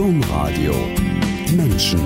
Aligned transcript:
Domradio 0.00 0.72
Menschen 1.54 2.00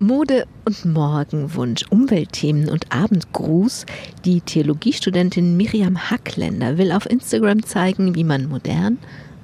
Mode 0.00 0.44
und 0.64 0.84
Morgenwunsch, 0.86 1.84
Umweltthemen 1.90 2.68
und 2.68 2.92
Abendgruß. 2.92 3.86
Die 4.24 4.40
Theologiestudentin 4.40 5.56
Miriam 5.56 6.10
Hackländer 6.10 6.78
will 6.78 6.90
auf 6.90 7.08
Instagram 7.08 7.62
zeigen, 7.62 8.16
wie 8.16 8.24
man 8.24 8.48
modern 8.48 8.98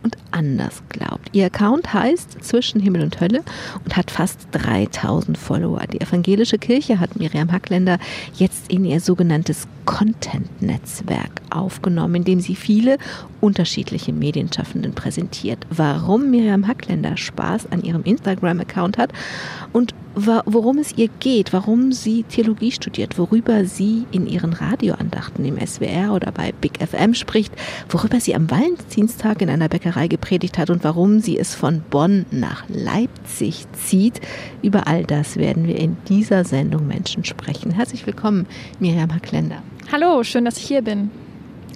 und 0.07 0.17
anders 0.31 0.85
glaubt. 0.89 1.31
Ihr 1.33 1.47
Account 1.47 1.93
heißt 1.93 2.45
Zwischen 2.45 2.81
Himmel 2.81 3.03
und 3.03 3.21
Hölle 3.21 3.43
und 3.85 3.97
hat 3.97 4.13
fast 4.13 4.47
3000 4.53 5.37
Follower. 5.37 5.81
Die 5.93 6.01
evangelische 6.01 6.59
Kirche 6.59 7.01
hat 7.01 7.17
Miriam 7.17 7.51
Hackländer 7.51 7.99
jetzt 8.37 8.71
in 8.71 8.85
ihr 8.85 9.01
sogenanntes 9.01 9.67
Content-Netzwerk 9.85 11.43
aufgenommen, 11.51 12.17
in 12.17 12.25
dem 12.25 12.41
sie 12.41 12.55
viele 12.55 12.99
unterschiedliche 13.41 14.13
Medienschaffenden 14.13 14.93
präsentiert. 14.93 15.67
Warum 15.71 16.31
Miriam 16.31 16.69
Hackländer 16.69 17.17
Spaß 17.17 17.73
an 17.73 17.83
ihrem 17.83 18.05
Instagram-Account 18.05 18.99
hat 18.99 19.13
und 19.77 19.95
worum 20.15 20.79
es 20.79 20.97
ihr 20.97 21.09
geht, 21.21 21.53
warum 21.53 21.93
sie 21.93 22.23
Theologie 22.23 22.73
studiert, 22.73 23.19
worüber 23.19 23.67
sie 23.67 24.07
in 24.11 24.27
ihren 24.27 24.55
Radioandachten 24.55 25.45
im 25.45 25.59
SWR 25.59 26.15
oder 26.15 26.33
bei 26.33 26.53
Big 26.53 26.79
FM 26.83 27.13
spricht, 27.13 27.53
worüber 27.91 28.19
sie 28.19 28.35
am 28.35 28.51
Valentinstag 28.51 29.43
in 29.43 29.51
einer 29.51 29.69
Bäckerei 29.69 30.09
gepredigt 30.09 30.57
hat 30.57 30.71
und 30.71 30.83
warum 30.83 31.21
sie 31.21 31.39
es 31.39 31.55
von 31.55 31.83
Bonn 31.91 32.25
nach 32.31 32.65
Leipzig 32.71 33.67
zieht. 33.75 34.23
Über 34.63 34.87
all 34.87 35.05
das 35.05 35.37
werden 35.37 35.67
wir 35.67 35.79
in 35.79 35.99
dieser 36.09 36.47
Sendung 36.47 36.87
Menschen 36.87 37.25
sprechen. 37.25 37.71
Herzlich 37.71 38.07
willkommen, 38.07 38.47
Miriam 38.81 39.15
Hackländer. 39.15 39.63
Hallo, 39.93 40.23
schön, 40.23 40.47
dass 40.47 40.57
ich 40.57 40.65
hier 40.65 40.81
bin. 40.81 41.11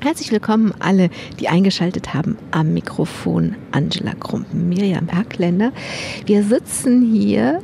Herzlich 0.03 0.33
willkommen 0.33 0.73
alle, 0.79 1.11
die 1.39 1.49
eingeschaltet 1.49 2.15
haben 2.15 2.39
am 2.53 2.73
Mikrofon 2.73 3.57
Angela 3.71 4.15
Krumpen, 4.15 4.71
Miriam 4.71 5.13
Hackländer. 5.13 5.73
Wir 6.24 6.43
sitzen 6.43 7.02
hier 7.02 7.61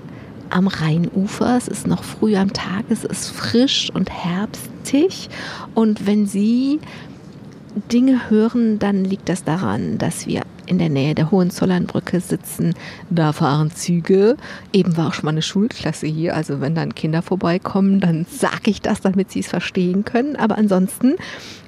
am 0.50 0.68
Rheinufer. 0.68 1.56
Es 1.56 1.68
ist 1.68 1.86
noch 1.86 2.04
früh 2.04 2.36
am 2.36 2.52
Tag, 2.52 2.84
es 2.88 3.04
ist 3.04 3.30
frisch 3.30 3.90
und 3.92 4.10
herbstig. 4.10 5.28
Und 5.74 6.06
wenn 6.06 6.26
Sie 6.26 6.80
Dinge 7.92 8.30
hören, 8.30 8.78
dann 8.78 9.04
liegt 9.04 9.28
das 9.28 9.44
daran, 9.44 9.98
dass 9.98 10.26
wir 10.26 10.42
in 10.66 10.78
der 10.78 10.88
Nähe 10.88 11.14
der 11.14 11.30
Hohenzollernbrücke 11.30 12.20
sitzen. 12.20 12.74
Da 13.10 13.32
fahren 13.32 13.70
Züge. 13.70 14.36
Eben 14.72 14.96
war 14.96 15.08
auch 15.08 15.14
schon 15.14 15.24
mal 15.24 15.30
eine 15.30 15.42
Schulklasse 15.42 16.06
hier. 16.06 16.36
Also 16.36 16.60
wenn 16.60 16.74
dann 16.74 16.94
Kinder 16.94 17.22
vorbeikommen, 17.22 18.00
dann 18.00 18.26
sage 18.30 18.70
ich 18.70 18.82
das, 18.82 19.00
damit 19.00 19.30
sie 19.30 19.40
es 19.40 19.48
verstehen 19.48 20.04
können. 20.04 20.36
Aber 20.36 20.58
ansonsten 20.58 21.14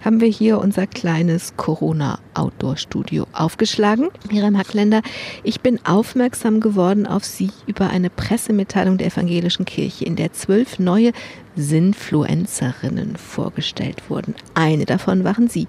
haben 0.05 0.21
wir 0.21 0.29
hier 0.29 0.59
unser 0.59 0.87
kleines 0.87 1.57
Corona-Outdoor-Studio 1.57 3.27
aufgeschlagen. 3.33 4.09
Miriam 4.31 4.57
Hackländer, 4.57 5.03
ich 5.43 5.61
bin 5.61 5.81
aufmerksam 5.85 6.61
geworden 6.61 7.07
auf 7.07 7.25
Sie 7.25 7.51
über 7.67 7.91
eine 7.91 8.11
Pressemitteilung 8.11 8.99
der 8.99 9.09
Evangelischen 9.09 9.65
Kirche, 9.65 10.05
in 10.05 10.17
der 10.17 10.33
zwölf 10.33 10.79
neue 10.79 11.13
Sinfluencerinnen 11.59 13.17
vorgestellt 13.17 14.09
wurden. 14.09 14.35
Eine 14.55 14.85
davon 14.85 15.25
waren 15.25 15.49
Sie. 15.49 15.67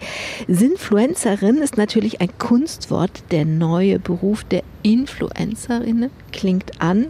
Sinfluencerin 0.48 1.58
ist 1.58 1.78
natürlich 1.78 2.22
ein 2.22 2.30
Kunstwort. 2.38 3.24
Der 3.32 3.46
neue 3.46 4.00
Beruf 4.00 4.44
der 4.44 4.64
Influencerinnen 4.84 6.12
klingt 6.32 6.80
an. 6.82 7.08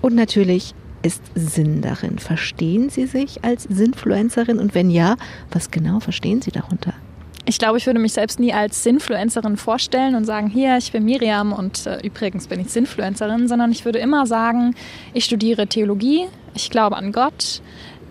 Und 0.00 0.14
natürlich 0.14 0.74
ist 1.02 1.22
Sinn 1.34 1.82
darin? 1.82 2.18
Verstehen 2.18 2.90
Sie 2.90 3.06
sich 3.06 3.44
als 3.44 3.64
Sinfluencerin? 3.64 4.58
Und 4.58 4.74
wenn 4.74 4.90
ja, 4.90 5.16
was 5.50 5.70
genau 5.70 6.00
verstehen 6.00 6.42
Sie 6.42 6.50
darunter? 6.50 6.94
Ich 7.46 7.58
glaube, 7.58 7.78
ich 7.78 7.86
würde 7.86 7.98
mich 7.98 8.12
selbst 8.12 8.38
nie 8.38 8.52
als 8.52 8.82
Sinfluencerin 8.84 9.56
vorstellen 9.56 10.14
und 10.14 10.24
sagen, 10.24 10.48
hier, 10.48 10.76
ich 10.76 10.92
bin 10.92 11.04
Miriam 11.04 11.52
und 11.52 11.86
äh, 11.86 11.98
übrigens 12.06 12.46
bin 12.46 12.60
ich 12.60 12.68
Sinfluencerin, 12.68 13.48
sondern 13.48 13.72
ich 13.72 13.84
würde 13.84 13.98
immer 13.98 14.26
sagen, 14.26 14.74
ich 15.14 15.24
studiere 15.24 15.66
Theologie, 15.66 16.26
ich 16.54 16.70
glaube 16.70 16.96
an 16.96 17.12
Gott 17.12 17.62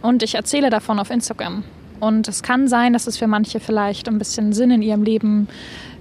und 0.02 0.24
ich 0.24 0.36
erzähle 0.36 0.70
davon 0.70 1.00
auf 1.00 1.10
Instagram. 1.10 1.64
Und 2.00 2.28
es 2.28 2.44
kann 2.44 2.68
sein, 2.68 2.94
dass 2.94 3.08
es 3.08 3.18
für 3.18 3.28
manche 3.28 3.60
vielleicht 3.60 4.08
ein 4.08 4.18
bisschen 4.18 4.54
Sinn 4.54 4.72
in 4.72 4.82
ihrem 4.82 5.04
Leben 5.04 5.48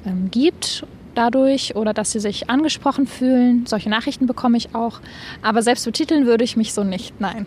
ähm, 0.06 0.31
gibt 0.31 0.84
dadurch 1.15 1.75
oder 1.75 1.93
dass 1.93 2.12
sie 2.12 2.21
sich 2.21 2.49
angesprochen 2.49 3.06
fühlen. 3.06 3.66
Solche 3.66 3.91
Nachrichten 3.91 4.26
bekomme 4.26 4.56
ich 4.56 4.75
auch. 4.75 5.00
Aber 5.43 5.62
selbst 5.62 5.84
betiteln 5.84 6.26
würde 6.26 6.44
ich 6.44 6.56
mich 6.56 6.72
so 6.72 6.84
nicht, 6.84 7.21
nein. 7.21 7.47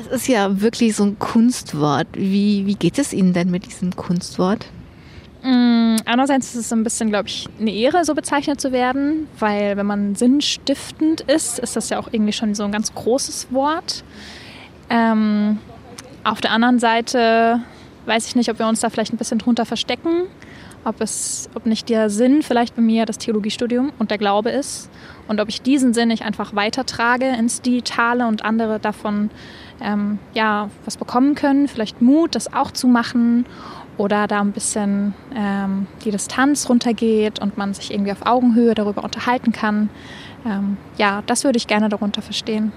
Es 0.00 0.06
ist 0.06 0.28
ja 0.28 0.60
wirklich 0.60 0.96
so 0.96 1.04
ein 1.04 1.18
Kunstwort. 1.18 2.08
Wie, 2.14 2.66
wie 2.66 2.74
geht 2.74 2.98
es 2.98 3.12
Ihnen 3.12 3.34
denn 3.34 3.50
mit 3.50 3.66
diesem 3.66 3.94
Kunstwort? 3.94 4.66
Mm, 5.46 5.98
einerseits 6.06 6.56
ist 6.56 6.56
es 6.56 6.72
ein 6.72 6.82
bisschen, 6.82 7.08
glaube 7.08 7.28
ich, 7.28 7.48
eine 7.60 7.72
Ehre, 7.72 8.04
so 8.04 8.14
bezeichnet 8.16 8.60
zu 8.60 8.72
werden, 8.72 9.28
weil 9.38 9.76
wenn 9.76 9.86
man 9.86 10.16
sinnstiftend 10.16 11.20
ist, 11.20 11.60
ist 11.60 11.76
das 11.76 11.88
ja 11.88 12.00
auch 12.00 12.08
irgendwie 12.10 12.32
schon 12.32 12.56
so 12.56 12.64
ein 12.64 12.72
ganz 12.72 12.92
großes 12.92 13.52
Wort. 13.52 14.02
Ähm, 14.90 15.60
auf 16.24 16.40
der 16.40 16.50
anderen 16.50 16.80
Seite 16.80 17.60
weiß 18.06 18.26
ich 18.26 18.34
nicht, 18.34 18.50
ob 18.50 18.58
wir 18.58 18.66
uns 18.66 18.80
da 18.80 18.90
vielleicht 18.90 19.12
ein 19.12 19.18
bisschen 19.18 19.38
drunter 19.38 19.64
verstecken 19.66 20.24
ob 20.86 21.00
es, 21.00 21.50
ob 21.54 21.66
nicht 21.66 21.88
der 21.88 22.08
Sinn 22.10 22.42
vielleicht 22.42 22.76
bei 22.76 22.82
mir 22.82 23.06
das 23.06 23.18
Theologiestudium 23.18 23.92
und 23.98 24.12
der 24.12 24.18
Glaube 24.18 24.50
ist 24.50 24.88
und 25.26 25.40
ob 25.40 25.48
ich 25.48 25.60
diesen 25.60 25.92
Sinn 25.92 26.08
nicht 26.08 26.22
einfach 26.22 26.54
weitertrage 26.54 27.26
ins 27.26 27.60
Digitale 27.60 28.28
und 28.28 28.44
andere 28.44 28.78
davon 28.78 29.30
ähm, 29.80 30.20
ja 30.32 30.70
was 30.84 30.96
bekommen 30.96 31.34
können, 31.34 31.66
vielleicht 31.66 32.00
Mut, 32.00 32.36
das 32.36 32.52
auch 32.52 32.70
zu 32.70 32.86
machen 32.86 33.46
oder 33.98 34.26
da 34.26 34.40
ein 34.40 34.52
bisschen 34.52 35.14
ähm, 35.34 35.86
die 36.04 36.10
Distanz 36.10 36.68
runtergeht 36.68 37.40
und 37.40 37.56
man 37.56 37.74
sich 37.74 37.92
irgendwie 37.92 38.12
auf 38.12 38.26
Augenhöhe 38.26 38.74
darüber 38.74 39.04
unterhalten 39.04 39.52
kann. 39.52 39.88
Ähm, 40.44 40.76
ja, 40.98 41.22
das 41.26 41.44
würde 41.44 41.56
ich 41.56 41.66
gerne 41.66 41.88
darunter 41.88 42.22
verstehen. 42.22 42.72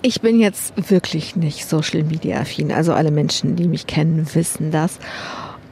Ich 0.00 0.20
bin 0.20 0.38
jetzt 0.38 0.90
wirklich 0.90 1.34
nicht 1.34 1.66
Social 1.66 2.04
Media 2.04 2.40
affin. 2.40 2.70
Also 2.70 2.92
alle 2.92 3.10
Menschen, 3.10 3.56
die 3.56 3.66
mich 3.66 3.86
kennen, 3.86 4.26
wissen 4.32 4.70
das. 4.70 4.98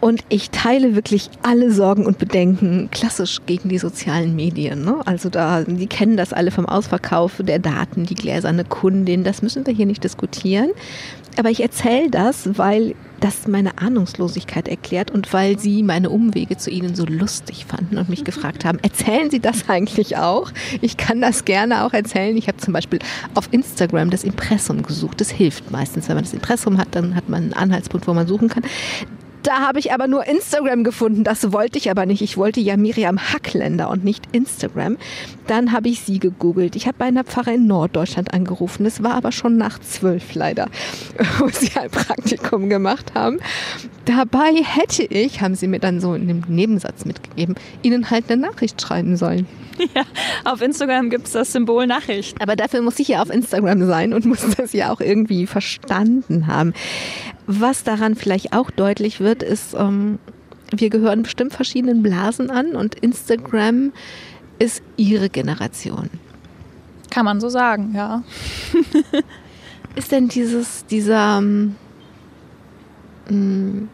Und 0.01 0.25
ich 0.29 0.51
teile 0.51 0.95
wirklich 0.95 1.31
alle 1.43 1.73
Sorgen 1.73 2.07
und 2.07 2.19
Bedenken 2.19 2.91
klassisch 2.91 3.41
gegen 3.47 3.71
die 3.71 3.79
sozialen 3.79 4.37
Medien. 4.37 4.85
Ne? 4.85 5.01
Also 5.07 5.31
da, 5.31 5.63
die 5.63 5.87
kennen 5.87 6.17
das 6.17 6.33
alle 6.33 6.51
vom 6.51 6.67
Ausverkauf 6.67 7.35
der 7.39 7.59
Daten, 7.59 8.05
die 8.05 8.15
gläserne 8.15 8.65
Kundin. 8.65 9.25
Das 9.25 9.43
müssen 9.43 9.67
wir 9.67 9.73
hier 9.73 9.87
nicht 9.87 10.05
diskutieren. 10.05 10.71
Aber 11.39 11.51
ich 11.51 11.63
erzähle 11.63 12.11
das, 12.11 12.59
weil 12.59 12.95
das 13.21 13.47
meine 13.49 13.79
Ahnungslosigkeit 13.79 14.69
erklärt 14.69 15.11
und 15.11 15.33
weil 15.33 15.59
sie 15.59 15.83
meine 15.83 16.11
Umwege 16.11 16.57
zu 16.57 16.71
ihnen 16.71 16.95
so 16.95 17.05
lustig 17.05 17.67
fanden 17.67 17.99
und 17.99 18.09
mich 18.09 18.25
gefragt 18.37 18.65
haben, 18.65 18.79
erzählen 18.81 19.31
Sie 19.31 19.41
das 19.41 19.69
eigentlich 19.69 20.17
auch? 20.17 20.51
Ich 20.81 20.97
kann 20.97 21.21
das 21.21 21.45
gerne 21.45 21.85
auch 21.85 21.93
erzählen. 21.93 22.37
Ich 22.37 22.49
habe 22.49 22.59
zum 22.59 22.73
Beispiel 22.73 22.99
auf 23.35 23.49
Instagram 23.51 24.11
das 24.11 24.25
Impressum 24.25 24.83
gesucht. 24.83 25.21
Das 25.21 25.31
hilft 25.31 25.71
meistens. 25.71 26.09
Wenn 26.09 26.17
man 26.17 26.25
das 26.25 26.33
Impressum 26.33 26.79
hat, 26.79 26.89
dann 26.93 27.15
hat 27.15 27.29
man 27.29 27.45
einen 27.45 27.53
Anhaltspunkt, 27.53 28.07
wo 28.07 28.15
man 28.15 28.27
suchen 28.27 28.49
kann. 28.49 28.65
Da 29.43 29.61
habe 29.61 29.79
ich 29.79 29.93
aber 29.93 30.09
nur 30.09 30.27
Instagram 30.27 30.83
gefunden. 30.83 31.23
Das 31.23 31.53
wollte 31.53 31.79
ich 31.79 31.91
aber 31.91 32.05
nicht. 32.07 32.23
Ich 32.23 32.37
wollte 32.37 32.61
ja 32.61 32.77
Miriam 32.77 33.19
Hackländer 33.19 33.89
und 33.91 34.05
nicht 34.05 34.25
Instagram. 34.33 34.97
Dann 35.47 35.73
habe 35.73 35.89
ich 35.89 36.01
sie 36.01 36.19
gegoogelt. 36.19 36.75
Ich 36.75 36.87
habe 36.87 36.99
bei 36.99 37.05
einer 37.07 37.25
Pfarrer 37.25 37.55
in 37.55 37.67
Norddeutschland 37.67 38.35
angerufen. 38.35 38.85
Es 38.87 39.03
war 39.03 39.15
aber 39.15 39.33
schon 39.33 39.57
nach 39.57 39.79
zwölf 39.79 40.35
leider, 40.35 40.69
wo 41.39 41.49
sie 41.49 41.71
ein 41.79 41.91
Praktikum 41.91 42.69
gemacht 42.69 43.15
haben. 43.15 43.39
Dabei 44.05 44.53
hätte 44.63 45.05
ich, 45.05 45.41
haben 45.41 45.55
sie 45.55 45.69
mir 45.69 45.81
dann 45.81 46.01
so 46.01 46.15
in 46.15 46.29
dem 46.29 46.43
Nebensatz 46.49 47.05
mitgegeben, 47.05 47.55
ihnen 47.83 48.11
halt 48.11 48.31
eine 48.31 48.43
Nachricht 48.43 48.81
schreiben 48.81 49.17
sollen. 49.17 49.47
Ja, 49.95 50.03
auf 50.45 50.63
Instagram 50.63 51.11
gibt 51.11 51.27
es 51.27 51.33
das 51.33 51.53
Symbol 51.53 51.87
Nachricht. 51.87 52.41
Aber 52.41 52.57
dafür 52.57 52.83
muss 52.83 52.99
ich 52.99 53.09
ja 53.09 53.23
auf 53.23 53.31
Instagram 53.31 53.87
sein 53.87 54.13
und 54.13 54.25
muss 54.25 54.47
das 54.57 54.73
ja 54.73 54.93
auch 54.93 55.01
irgendwie 55.01 55.47
verstanden 55.47 56.47
haben. 56.47 56.75
Was 57.47 57.85
daran 57.85 58.15
vielleicht 58.15 58.53
auch 58.53 58.71
deutlich 58.71 59.21
wird, 59.21 59.43
ist, 59.43 59.75
ähm, 59.75 60.19
wir 60.71 60.91
gehören 60.91 61.23
bestimmt 61.23 61.53
verschiedenen 61.53 62.03
Blasen 62.03 62.51
an 62.51 62.75
und 62.75 62.97
Instagram 62.97 63.93
ist 64.59 64.83
ihre 64.97 65.29
Generation. 65.29 66.11
Kann 67.11 67.25
man 67.25 67.41
so 67.41 67.49
sagen, 67.49 67.93
ja. 67.95 68.23
ist 69.95 70.13
denn 70.13 70.29
dieses, 70.29 70.85
dieser, 70.87 71.39
ähm, 71.39 71.77
mm, 73.29 73.89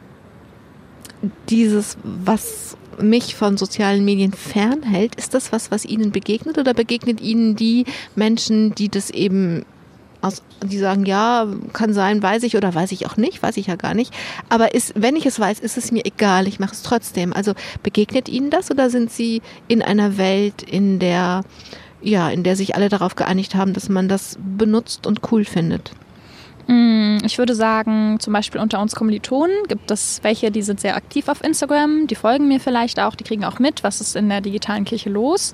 dieses, 1.49 1.97
was 2.03 2.77
mich 3.01 3.35
von 3.35 3.57
sozialen 3.57 4.05
Medien 4.05 4.33
fernhält, 4.33 5.15
ist 5.17 5.35
das 5.35 5.53
was, 5.53 5.71
was 5.71 5.85
Ihnen 5.85 6.13
begegnet 6.13 6.59
oder 6.59 6.75
begegnet 6.75 7.21
Ihnen 7.21 7.57
die 7.57 7.85
Menschen, 8.15 8.75
die 8.75 8.89
das 8.89 9.11
eben 9.11 9.65
aus, 10.23 10.43
die 10.65 10.79
sagen, 10.79 11.05
ja, 11.05 11.47
kann 11.73 11.93
sein, 11.93 12.23
weiß 12.23 12.45
ich 12.45 12.57
oder 12.57 12.75
weiß 12.75 12.93
ich 12.93 13.07
auch 13.07 13.17
nicht, 13.17 13.43
weiß 13.43 13.57
ich 13.57 13.67
ja 13.67 13.77
gar 13.77 13.95
nicht. 13.95 14.15
Aber 14.49 14.75
ist, 14.75 14.93
wenn 14.97 15.17
ich 15.17 15.27
es 15.27 15.39
weiß, 15.39 15.59
ist 15.61 15.77
es 15.77 15.91
mir 15.91 16.05
egal, 16.05 16.47
ich 16.47 16.61
mache 16.61 16.73
es 16.73 16.83
trotzdem. 16.83 17.33
Also 17.33 17.55
begegnet 17.83 18.29
Ihnen 18.29 18.51
das 18.51 18.71
oder 18.71 18.89
sind 18.89 19.11
Sie 19.11 19.43
in 19.69 19.83
einer 19.83 20.17
Welt, 20.19 20.63
in 20.63 20.99
der, 20.99 21.43
ja, 22.01 22.31
in 22.31 22.45
der 22.45 22.57
sich 22.57 22.77
alle 22.77 22.89
darauf 22.89 23.17
geeinigt 23.17 23.55
haben, 23.55 23.73
dass 23.73 23.89
man 23.89 24.09
das 24.09 24.39
benutzt 24.41 25.07
und 25.07 25.33
cool 25.33 25.45
findet? 25.45 25.93
Mm, 26.67 27.19
ich 27.25 27.39
würde 27.39 27.55
sagen, 27.55 28.19
zum 28.21 28.33
Beispiel 28.33 28.61
unter 28.61 28.81
uns 28.81 28.95
Kommilitonen 28.95 29.57
gibt 29.69 29.91
es 29.91 30.21
welche, 30.23 30.51
die 30.51 30.63
sind 30.63 30.81
sehr 30.81 30.97
aktiv 30.97 31.29
auf 31.29 31.43
Instagram, 31.43 32.07
die 32.07 32.15
folgen 32.15 32.49
mir 32.49 32.61
vielleicht 32.61 33.01
auch, 33.01 33.15
die 33.15 33.25
kriegen 33.25 33.45
auch 33.45 33.59
mit, 33.59 33.83
was 33.83 34.01
ist 34.01 34.17
in 34.17 34.29
der 34.29 34.41
digitalen 34.41 34.85
Kirche 34.85 35.11
los. 35.11 35.53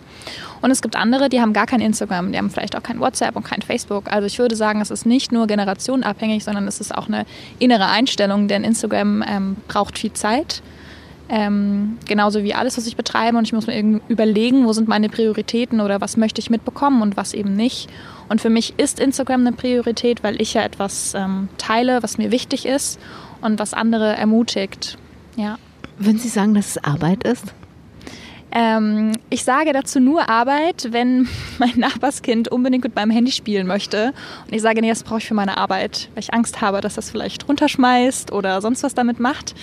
Und 0.60 0.70
es 0.70 0.82
gibt 0.82 0.96
andere, 0.96 1.28
die 1.28 1.40
haben 1.40 1.52
gar 1.52 1.66
kein 1.66 1.80
Instagram, 1.80 2.32
die 2.32 2.38
haben 2.38 2.50
vielleicht 2.50 2.76
auch 2.76 2.82
kein 2.82 3.00
WhatsApp 3.00 3.36
und 3.36 3.44
kein 3.44 3.62
Facebook. 3.62 4.12
Also 4.12 4.26
ich 4.26 4.38
würde 4.38 4.56
sagen, 4.56 4.80
es 4.80 4.90
ist 4.90 5.06
nicht 5.06 5.32
nur 5.32 5.46
generationenabhängig, 5.46 6.44
sondern 6.44 6.68
es 6.68 6.80
ist 6.80 6.94
auch 6.94 7.08
eine 7.08 7.24
innere 7.58 7.86
Einstellung, 7.86 8.48
denn 8.48 8.64
Instagram 8.64 9.24
ähm, 9.26 9.56
braucht 9.66 9.98
viel 9.98 10.12
Zeit. 10.12 10.62
Ähm, 11.30 11.98
genauso 12.06 12.42
wie 12.42 12.54
alles, 12.54 12.78
was 12.78 12.86
ich 12.86 12.96
betreibe. 12.96 13.36
Und 13.36 13.44
ich 13.44 13.52
muss 13.52 13.66
mir 13.66 14.00
überlegen, 14.08 14.66
wo 14.66 14.72
sind 14.72 14.88
meine 14.88 15.08
Prioritäten 15.08 15.80
oder 15.80 16.00
was 16.00 16.16
möchte 16.16 16.40
ich 16.40 16.48
mitbekommen 16.48 17.02
und 17.02 17.16
was 17.16 17.34
eben 17.34 17.54
nicht. 17.54 17.90
Und 18.28 18.40
für 18.40 18.50
mich 18.50 18.74
ist 18.78 18.98
Instagram 18.98 19.42
eine 19.42 19.52
Priorität, 19.52 20.22
weil 20.22 20.40
ich 20.40 20.54
ja 20.54 20.62
etwas 20.62 21.14
ähm, 21.14 21.48
teile, 21.58 22.02
was 22.02 22.18
mir 22.18 22.30
wichtig 22.30 22.66
ist 22.66 22.98
und 23.40 23.58
was 23.58 23.74
andere 23.74 24.16
ermutigt. 24.16 24.98
Ja. 25.36 25.58
Würden 25.98 26.18
Sie 26.18 26.28
sagen, 26.28 26.54
dass 26.54 26.76
es 26.76 26.84
Arbeit 26.84 27.24
ist? 27.24 27.54
Ähm, 28.50 29.12
ich 29.28 29.44
sage 29.44 29.72
dazu 29.72 30.00
nur 30.00 30.28
Arbeit, 30.30 30.88
wenn 30.90 31.28
mein 31.58 31.76
Nachbarskind 31.76 32.48
unbedingt 32.48 32.84
mit 32.84 32.94
meinem 32.94 33.10
Handy 33.10 33.32
spielen 33.32 33.66
möchte. 33.66 34.12
Und 34.46 34.54
ich 34.54 34.62
sage, 34.62 34.80
nee, 34.80 34.88
das 34.88 35.02
brauche 35.02 35.18
ich 35.18 35.26
für 35.26 35.34
meine 35.34 35.58
Arbeit, 35.58 36.08
weil 36.14 36.22
ich 36.22 36.32
Angst 36.32 36.60
habe, 36.60 36.80
dass 36.80 36.94
das 36.94 37.10
vielleicht 37.10 37.48
runterschmeißt 37.48 38.32
oder 38.32 38.60
sonst 38.60 38.82
was 38.82 38.94
damit 38.94 39.20
macht. 39.20 39.54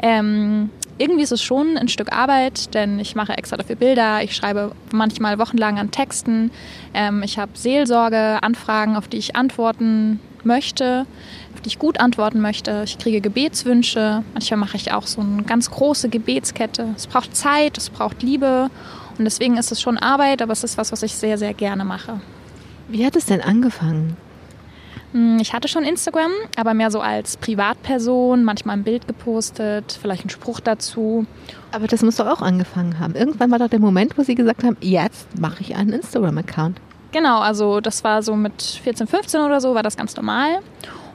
Ähm, 0.00 0.70
irgendwie 0.98 1.22
ist 1.22 1.32
es 1.32 1.42
schon 1.42 1.76
ein 1.76 1.88
Stück 1.88 2.12
Arbeit, 2.12 2.74
denn 2.74 2.98
ich 2.98 3.14
mache 3.14 3.36
extra 3.36 3.56
dafür 3.56 3.76
Bilder, 3.76 4.22
ich 4.22 4.34
schreibe 4.34 4.72
manchmal 4.92 5.38
wochenlang 5.38 5.78
an 5.78 5.90
Texten, 5.90 6.50
ähm, 6.94 7.22
ich 7.22 7.38
habe 7.38 7.52
Seelsorge, 7.54 8.42
Anfragen, 8.42 8.96
auf 8.96 9.08
die 9.08 9.18
ich 9.18 9.36
antworten 9.36 10.20
möchte, 10.44 11.06
auf 11.54 11.60
die 11.60 11.68
ich 11.68 11.78
gut 11.78 12.00
antworten 12.00 12.40
möchte. 12.40 12.82
Ich 12.84 12.98
kriege 12.98 13.20
Gebetswünsche, 13.20 14.22
manchmal 14.32 14.58
mache 14.58 14.76
ich 14.76 14.92
auch 14.92 15.06
so 15.06 15.20
eine 15.20 15.42
ganz 15.42 15.70
große 15.70 16.08
Gebetskette. 16.08 16.88
Es 16.96 17.06
braucht 17.06 17.36
Zeit, 17.36 17.76
es 17.76 17.90
braucht 17.90 18.22
Liebe 18.22 18.70
und 19.18 19.24
deswegen 19.24 19.56
ist 19.56 19.72
es 19.72 19.80
schon 19.80 19.98
Arbeit, 19.98 20.40
aber 20.40 20.52
es 20.52 20.64
ist 20.64 20.78
was, 20.78 20.92
was 20.92 21.02
ich 21.02 21.14
sehr, 21.14 21.36
sehr 21.36 21.54
gerne 21.54 21.84
mache. 21.84 22.20
Wie 22.88 23.04
hat 23.04 23.16
es 23.16 23.26
denn 23.26 23.40
angefangen? 23.40 24.16
Hm, 25.16 25.38
ich 25.40 25.54
hatte 25.54 25.66
schon 25.66 25.82
Instagram, 25.82 26.30
aber 26.56 26.74
mehr 26.74 26.90
so 26.90 27.00
als 27.00 27.38
Privatperson, 27.38 28.44
manchmal 28.44 28.76
ein 28.76 28.84
Bild 28.84 29.08
gepostet, 29.08 29.98
vielleicht 29.98 30.24
einen 30.24 30.30
Spruch 30.30 30.60
dazu. 30.60 31.24
Aber 31.72 31.86
das 31.86 32.02
muss 32.02 32.16
doch 32.16 32.26
auch 32.26 32.42
angefangen 32.42 33.00
haben. 33.00 33.14
Irgendwann 33.14 33.50
war 33.50 33.58
doch 33.58 33.70
der 33.70 33.80
Moment, 33.80 34.18
wo 34.18 34.22
Sie 34.22 34.34
gesagt 34.34 34.62
haben, 34.62 34.76
jetzt 34.82 35.26
mache 35.40 35.62
ich 35.62 35.74
einen 35.74 35.94
Instagram-Account. 35.94 36.78
Genau, 37.12 37.38
also 37.38 37.80
das 37.80 38.04
war 38.04 38.22
so 38.22 38.36
mit 38.36 38.60
14, 38.60 39.06
15 39.06 39.40
oder 39.40 39.62
so, 39.62 39.74
war 39.74 39.82
das 39.82 39.96
ganz 39.96 40.14
normal. 40.16 40.58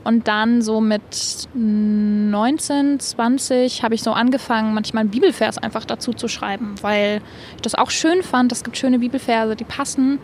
Und 0.02 0.26
dann 0.26 0.62
so 0.62 0.80
mit 0.80 1.48
19, 1.54 2.98
20 2.98 3.84
habe 3.84 3.94
ich 3.94 4.02
so 4.02 4.10
angefangen, 4.10 4.74
manchmal 4.74 5.02
einen 5.02 5.10
Bibelvers 5.10 5.58
einfach 5.58 5.84
dazu 5.84 6.12
zu 6.12 6.26
schreiben, 6.26 6.74
weil 6.82 7.20
ich 7.54 7.62
das 7.62 7.76
auch 7.76 7.90
schön 7.90 8.24
fand. 8.24 8.50
Es 8.50 8.64
gibt 8.64 8.76
schöne 8.76 8.98
Bibelverse, 8.98 9.54
die 9.54 9.62
passen. 9.62 10.18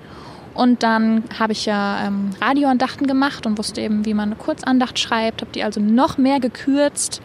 Und 0.58 0.82
dann 0.82 1.22
habe 1.38 1.52
ich 1.52 1.66
ja 1.66 2.04
ähm, 2.04 2.30
Radioandachten 2.40 3.06
gemacht 3.06 3.46
und 3.46 3.58
wusste 3.58 3.80
eben, 3.80 4.04
wie 4.04 4.12
man 4.12 4.30
eine 4.30 4.34
Kurzandacht 4.34 4.98
schreibt, 4.98 5.40
habe 5.40 5.52
die 5.52 5.62
also 5.62 5.80
noch 5.80 6.18
mehr 6.18 6.40
gekürzt 6.40 7.22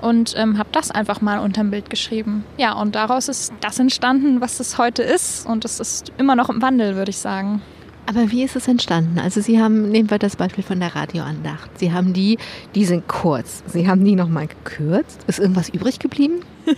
und 0.00 0.34
ähm, 0.36 0.58
habe 0.58 0.70
das 0.72 0.90
einfach 0.90 1.20
mal 1.20 1.38
unterm 1.38 1.70
Bild 1.70 1.88
geschrieben. 1.88 2.44
Ja, 2.56 2.72
und 2.72 2.96
daraus 2.96 3.28
ist 3.28 3.52
das 3.60 3.78
entstanden, 3.78 4.40
was 4.40 4.58
es 4.58 4.76
heute 4.76 5.04
ist. 5.04 5.46
Und 5.46 5.64
es 5.64 5.78
ist 5.78 6.10
immer 6.18 6.34
noch 6.34 6.50
im 6.50 6.60
Wandel, 6.62 6.96
würde 6.96 7.10
ich 7.10 7.18
sagen. 7.18 7.62
Aber 8.06 8.32
wie 8.32 8.42
ist 8.42 8.56
es 8.56 8.66
entstanden? 8.66 9.20
Also 9.20 9.40
Sie 9.40 9.62
haben, 9.62 9.88
nehmen 9.90 10.10
wir 10.10 10.18
das 10.18 10.34
Beispiel 10.34 10.64
von 10.64 10.80
der 10.80 10.96
Radioandacht. 10.96 11.78
Sie 11.78 11.92
haben 11.92 12.12
die, 12.12 12.38
die 12.74 12.86
sind 12.86 13.06
kurz. 13.06 13.62
Sie 13.66 13.86
haben 13.86 14.04
die 14.04 14.16
nochmal 14.16 14.48
gekürzt. 14.48 15.20
Ist 15.28 15.38
irgendwas 15.38 15.68
übrig 15.68 16.00
geblieben? 16.00 16.40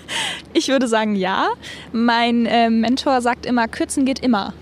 Ich 0.53 0.69
würde 0.69 0.89
sagen, 0.89 1.15
ja. 1.15 1.49
Mein 1.93 2.45
äh, 2.45 2.69
Mentor 2.69 3.23
sagt 3.23 3.47
immer, 3.47 3.67
kürzen 3.67 4.05
geht 4.05 4.19
immer. 4.19 4.53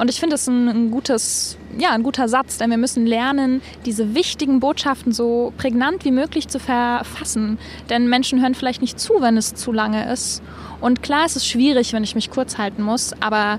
Und 0.00 0.08
ich 0.08 0.18
finde 0.18 0.32
das 0.32 0.46
ein, 0.46 0.66
ein, 0.66 0.90
gutes, 0.90 1.58
ja, 1.78 1.90
ein 1.90 2.02
guter 2.02 2.26
Satz, 2.26 2.56
denn 2.56 2.70
wir 2.70 2.78
müssen 2.78 3.06
lernen, 3.06 3.60
diese 3.84 4.14
wichtigen 4.14 4.58
Botschaften 4.58 5.12
so 5.12 5.52
prägnant 5.58 6.06
wie 6.06 6.10
möglich 6.10 6.48
zu 6.48 6.58
verfassen. 6.58 7.58
Denn 7.90 8.08
Menschen 8.08 8.40
hören 8.40 8.54
vielleicht 8.54 8.80
nicht 8.80 8.98
zu, 8.98 9.20
wenn 9.20 9.36
es 9.36 9.54
zu 9.54 9.72
lange 9.72 10.10
ist. 10.10 10.42
Und 10.80 11.02
klar 11.02 11.26
ist 11.26 11.36
es 11.36 11.46
schwierig, 11.46 11.92
wenn 11.92 12.02
ich 12.02 12.14
mich 12.14 12.30
kurz 12.30 12.56
halten 12.56 12.82
muss, 12.82 13.12
aber 13.20 13.58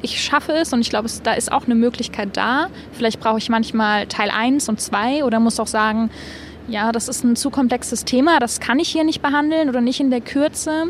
ich 0.00 0.24
schaffe 0.24 0.52
es 0.52 0.72
und 0.72 0.80
ich 0.80 0.88
glaube, 0.88 1.10
da 1.24 1.34
ist 1.34 1.52
auch 1.52 1.66
eine 1.66 1.74
Möglichkeit 1.74 2.38
da. 2.38 2.68
Vielleicht 2.92 3.20
brauche 3.20 3.36
ich 3.36 3.50
manchmal 3.50 4.06
Teil 4.06 4.30
1 4.30 4.70
und 4.70 4.80
2 4.80 5.24
oder 5.24 5.40
muss 5.40 5.60
auch 5.60 5.66
sagen, 5.66 6.08
ja, 6.68 6.90
das 6.92 7.06
ist 7.08 7.22
ein 7.22 7.36
zu 7.36 7.50
komplexes 7.50 8.06
Thema, 8.06 8.38
das 8.38 8.60
kann 8.60 8.78
ich 8.78 8.88
hier 8.88 9.04
nicht 9.04 9.20
behandeln 9.20 9.68
oder 9.68 9.82
nicht 9.82 10.00
in 10.00 10.08
der 10.08 10.22
Kürze. 10.22 10.84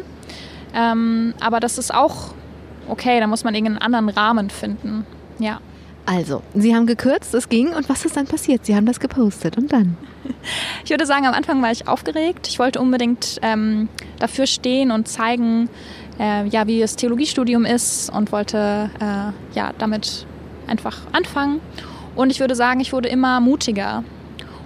Ähm, 0.74 1.34
aber 1.40 1.58
das 1.58 1.76
ist 1.76 1.92
auch 1.92 2.34
okay, 2.88 3.20
da 3.20 3.26
muss 3.26 3.44
man 3.44 3.54
irgendeinen 3.54 3.78
anderen 3.78 4.08
Rahmen 4.08 4.50
finden. 4.50 5.06
Ja. 5.38 5.60
Also, 6.04 6.42
Sie 6.54 6.74
haben 6.74 6.86
gekürzt, 6.86 7.32
es 7.32 7.48
ging 7.48 7.72
und 7.72 7.88
was 7.88 8.04
ist 8.04 8.16
dann 8.16 8.26
passiert? 8.26 8.66
Sie 8.66 8.74
haben 8.74 8.86
das 8.86 8.98
gepostet 8.98 9.56
und 9.56 9.72
dann? 9.72 9.96
Ich 10.84 10.90
würde 10.90 11.06
sagen, 11.06 11.26
am 11.26 11.34
Anfang 11.34 11.62
war 11.62 11.70
ich 11.70 11.86
aufgeregt. 11.88 12.48
Ich 12.48 12.58
wollte 12.58 12.80
unbedingt 12.80 13.38
ähm, 13.42 13.88
dafür 14.18 14.46
stehen 14.46 14.90
und 14.90 15.08
zeigen, 15.08 15.68
äh, 16.18 16.46
ja, 16.48 16.66
wie 16.66 16.80
das 16.80 16.96
Theologiestudium 16.96 17.64
ist 17.64 18.10
und 18.10 18.32
wollte 18.32 18.90
äh, 19.00 19.56
ja, 19.56 19.72
damit 19.78 20.26
einfach 20.66 20.98
anfangen. 21.12 21.60
Und 22.14 22.30
ich 22.30 22.40
würde 22.40 22.54
sagen, 22.54 22.80
ich 22.80 22.92
wurde 22.92 23.08
immer 23.08 23.40
mutiger. 23.40 24.04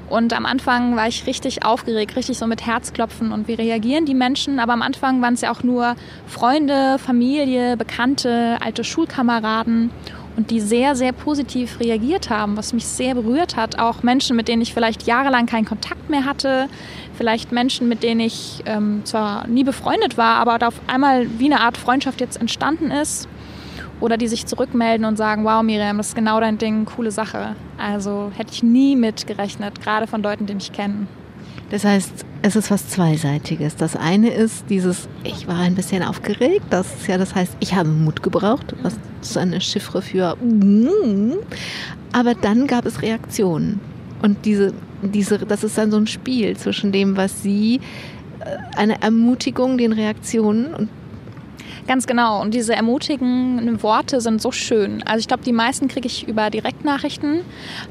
Und 0.08 0.32
am 0.32 0.46
Anfang 0.46 0.96
war 0.96 1.08
ich 1.08 1.26
richtig 1.26 1.64
aufgeregt, 1.64 2.16
richtig 2.16 2.38
so 2.38 2.46
mit 2.46 2.64
Herzklopfen 2.64 3.32
und 3.32 3.48
wie 3.48 3.54
reagieren 3.54 4.06
die 4.06 4.14
Menschen. 4.14 4.60
Aber 4.60 4.72
am 4.72 4.82
Anfang 4.82 5.20
waren 5.20 5.34
es 5.34 5.40
ja 5.40 5.50
auch 5.50 5.62
nur 5.62 5.96
Freunde, 6.26 6.98
Familie, 6.98 7.76
Bekannte, 7.76 8.58
alte 8.60 8.84
Schulkameraden 8.84 9.90
und 10.36 10.50
die 10.50 10.60
sehr, 10.60 10.94
sehr 10.94 11.12
positiv 11.12 11.80
reagiert 11.80 12.30
haben, 12.30 12.56
was 12.56 12.72
mich 12.72 12.86
sehr 12.86 13.14
berührt 13.14 13.56
hat. 13.56 13.78
Auch 13.78 14.02
Menschen, 14.02 14.36
mit 14.36 14.48
denen 14.48 14.62
ich 14.62 14.74
vielleicht 14.74 15.06
jahrelang 15.06 15.46
keinen 15.46 15.64
Kontakt 15.64 16.10
mehr 16.10 16.24
hatte, 16.24 16.68
vielleicht 17.16 17.52
Menschen, 17.52 17.88
mit 17.88 18.02
denen 18.02 18.20
ich 18.20 18.62
ähm, 18.66 19.00
zwar 19.04 19.46
nie 19.48 19.64
befreundet 19.64 20.18
war, 20.18 20.36
aber 20.36 20.66
auf 20.66 20.80
einmal 20.86 21.26
wie 21.38 21.46
eine 21.46 21.60
Art 21.60 21.76
Freundschaft 21.76 22.20
jetzt 22.20 22.38
entstanden 22.40 22.90
ist 22.90 23.28
oder 24.00 24.16
die 24.16 24.28
sich 24.28 24.46
zurückmelden 24.46 25.06
und 25.06 25.16
sagen, 25.16 25.44
wow 25.44 25.62
Miriam, 25.62 25.96
das 25.96 26.08
ist 26.08 26.14
genau 26.14 26.40
dein 26.40 26.58
Ding, 26.58 26.84
coole 26.84 27.10
Sache. 27.10 27.56
Also 27.78 28.30
hätte 28.36 28.52
ich 28.52 28.62
nie 28.62 28.96
mitgerechnet, 28.96 29.80
gerade 29.80 30.06
von 30.06 30.22
Leuten, 30.22 30.46
die 30.46 30.54
mich 30.54 30.72
kennen. 30.72 31.08
Das 31.70 31.84
heißt, 31.84 32.24
es 32.42 32.54
ist 32.54 32.70
was 32.70 32.88
Zweiseitiges. 32.88 33.74
Das 33.74 33.96
eine 33.96 34.30
ist 34.30 34.66
dieses, 34.70 35.08
ich 35.24 35.48
war 35.48 35.58
ein 35.58 35.74
bisschen 35.74 36.02
aufgeregt. 36.02 36.66
Das 36.70 36.86
ja, 37.08 37.18
das 37.18 37.34
heißt, 37.34 37.56
ich 37.58 37.74
habe 37.74 37.88
Mut 37.88 38.22
gebraucht. 38.22 38.74
Was 38.82 38.96
ist 39.20 39.36
eine 39.36 39.60
Chiffre 39.60 40.00
für. 40.00 40.36
Aber 42.12 42.34
dann 42.34 42.68
gab 42.68 42.86
es 42.86 43.02
Reaktionen. 43.02 43.80
Und 44.22 44.44
diese, 44.44 44.72
diese, 45.02 45.38
das 45.38 45.64
ist 45.64 45.76
dann 45.76 45.90
so 45.90 45.96
ein 45.96 46.06
Spiel 46.06 46.56
zwischen 46.56 46.92
dem, 46.92 47.16
was 47.16 47.42
sie, 47.42 47.80
äh, 48.40 48.56
eine 48.76 49.02
Ermutigung, 49.02 49.76
den 49.76 49.92
Reaktionen 49.92 50.72
und 50.72 50.88
Ganz 51.86 52.06
genau. 52.06 52.42
Und 52.42 52.52
diese 52.52 52.74
ermutigenden 52.74 53.82
Worte 53.82 54.20
sind 54.20 54.42
so 54.42 54.50
schön. 54.50 55.02
Also 55.04 55.20
ich 55.20 55.28
glaube, 55.28 55.44
die 55.44 55.52
meisten 55.52 55.86
kriege 55.88 56.06
ich 56.06 56.26
über 56.26 56.50
Direktnachrichten. 56.50 57.42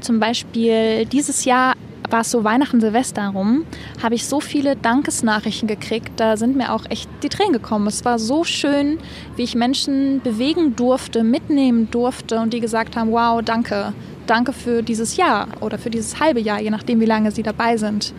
Zum 0.01 0.19
Beispiel 0.19 1.05
dieses 1.05 1.45
Jahr 1.45 1.73
war 2.09 2.21
es 2.21 2.31
so 2.31 2.43
Weihnachten, 2.43 2.81
Silvester 2.81 3.27
rum, 3.29 3.65
habe 4.03 4.15
ich 4.15 4.25
so 4.25 4.39
viele 4.39 4.75
Dankesnachrichten 4.75 5.67
gekriegt. 5.67 6.11
Da 6.17 6.37
sind 6.37 6.55
mir 6.55 6.73
auch 6.73 6.85
echt 6.89 7.09
die 7.23 7.29
Tränen 7.29 7.53
gekommen. 7.53 7.87
Es 7.87 8.05
war 8.05 8.19
so 8.19 8.43
schön, 8.43 8.99
wie 9.35 9.43
ich 9.43 9.55
Menschen 9.55 10.21
bewegen 10.21 10.75
durfte, 10.75 11.23
mitnehmen 11.23 11.89
durfte 11.89 12.39
und 12.39 12.53
die 12.53 12.59
gesagt 12.59 12.95
haben, 12.95 13.11
wow, 13.11 13.41
danke. 13.43 13.93
Danke 14.27 14.53
für 14.53 14.81
dieses 14.81 15.17
Jahr 15.17 15.47
oder 15.61 15.77
für 15.77 15.89
dieses 15.89 16.19
halbe 16.19 16.39
Jahr, 16.39 16.59
je 16.59 16.71
nachdem, 16.71 16.99
wie 16.99 17.05
lange 17.05 17.31
sie 17.31 17.43
dabei 17.43 17.77
sind. 17.77 18.13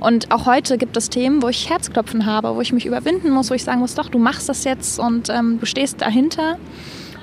Und 0.00 0.30
auch 0.30 0.46
heute 0.46 0.78
gibt 0.78 0.96
es 0.96 1.10
Themen, 1.10 1.42
wo 1.42 1.48
ich 1.48 1.70
Herzklopfen 1.70 2.26
habe, 2.26 2.54
wo 2.54 2.60
ich 2.60 2.72
mich 2.72 2.86
überwinden 2.86 3.30
muss, 3.30 3.50
wo 3.50 3.54
ich 3.54 3.64
sagen 3.64 3.80
muss, 3.80 3.94
doch, 3.94 4.08
du 4.08 4.18
machst 4.18 4.48
das 4.48 4.64
jetzt 4.64 4.98
und 4.98 5.28
ähm, 5.30 5.58
du 5.60 5.66
stehst 5.66 6.00
dahinter. 6.00 6.58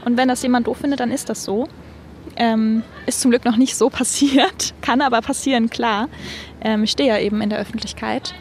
Und 0.06 0.18
wenn 0.18 0.28
das 0.28 0.42
jemand 0.42 0.68
doof 0.68 0.78
findet, 0.78 1.00
dann 1.00 1.12
ist 1.12 1.30
das 1.30 1.44
so. 1.44 1.68
Ähm, 2.38 2.84
ist 3.06 3.22
zum 3.22 3.32
Glück 3.32 3.46
noch 3.46 3.58
nicht 3.58 3.76
so 3.76 3.90
passiert, 3.92 4.74
kann 4.82 5.02
aber 5.02 5.22
passieren, 5.22 5.70
klar. 5.70 6.08
Ähm, 6.62 6.84
ich 6.84 6.92
stehe 6.92 7.10
ja 7.10 7.20
eben 7.20 7.42
in 7.42 7.50
der 7.50 7.60
Öffentlichkeit. 7.60 8.34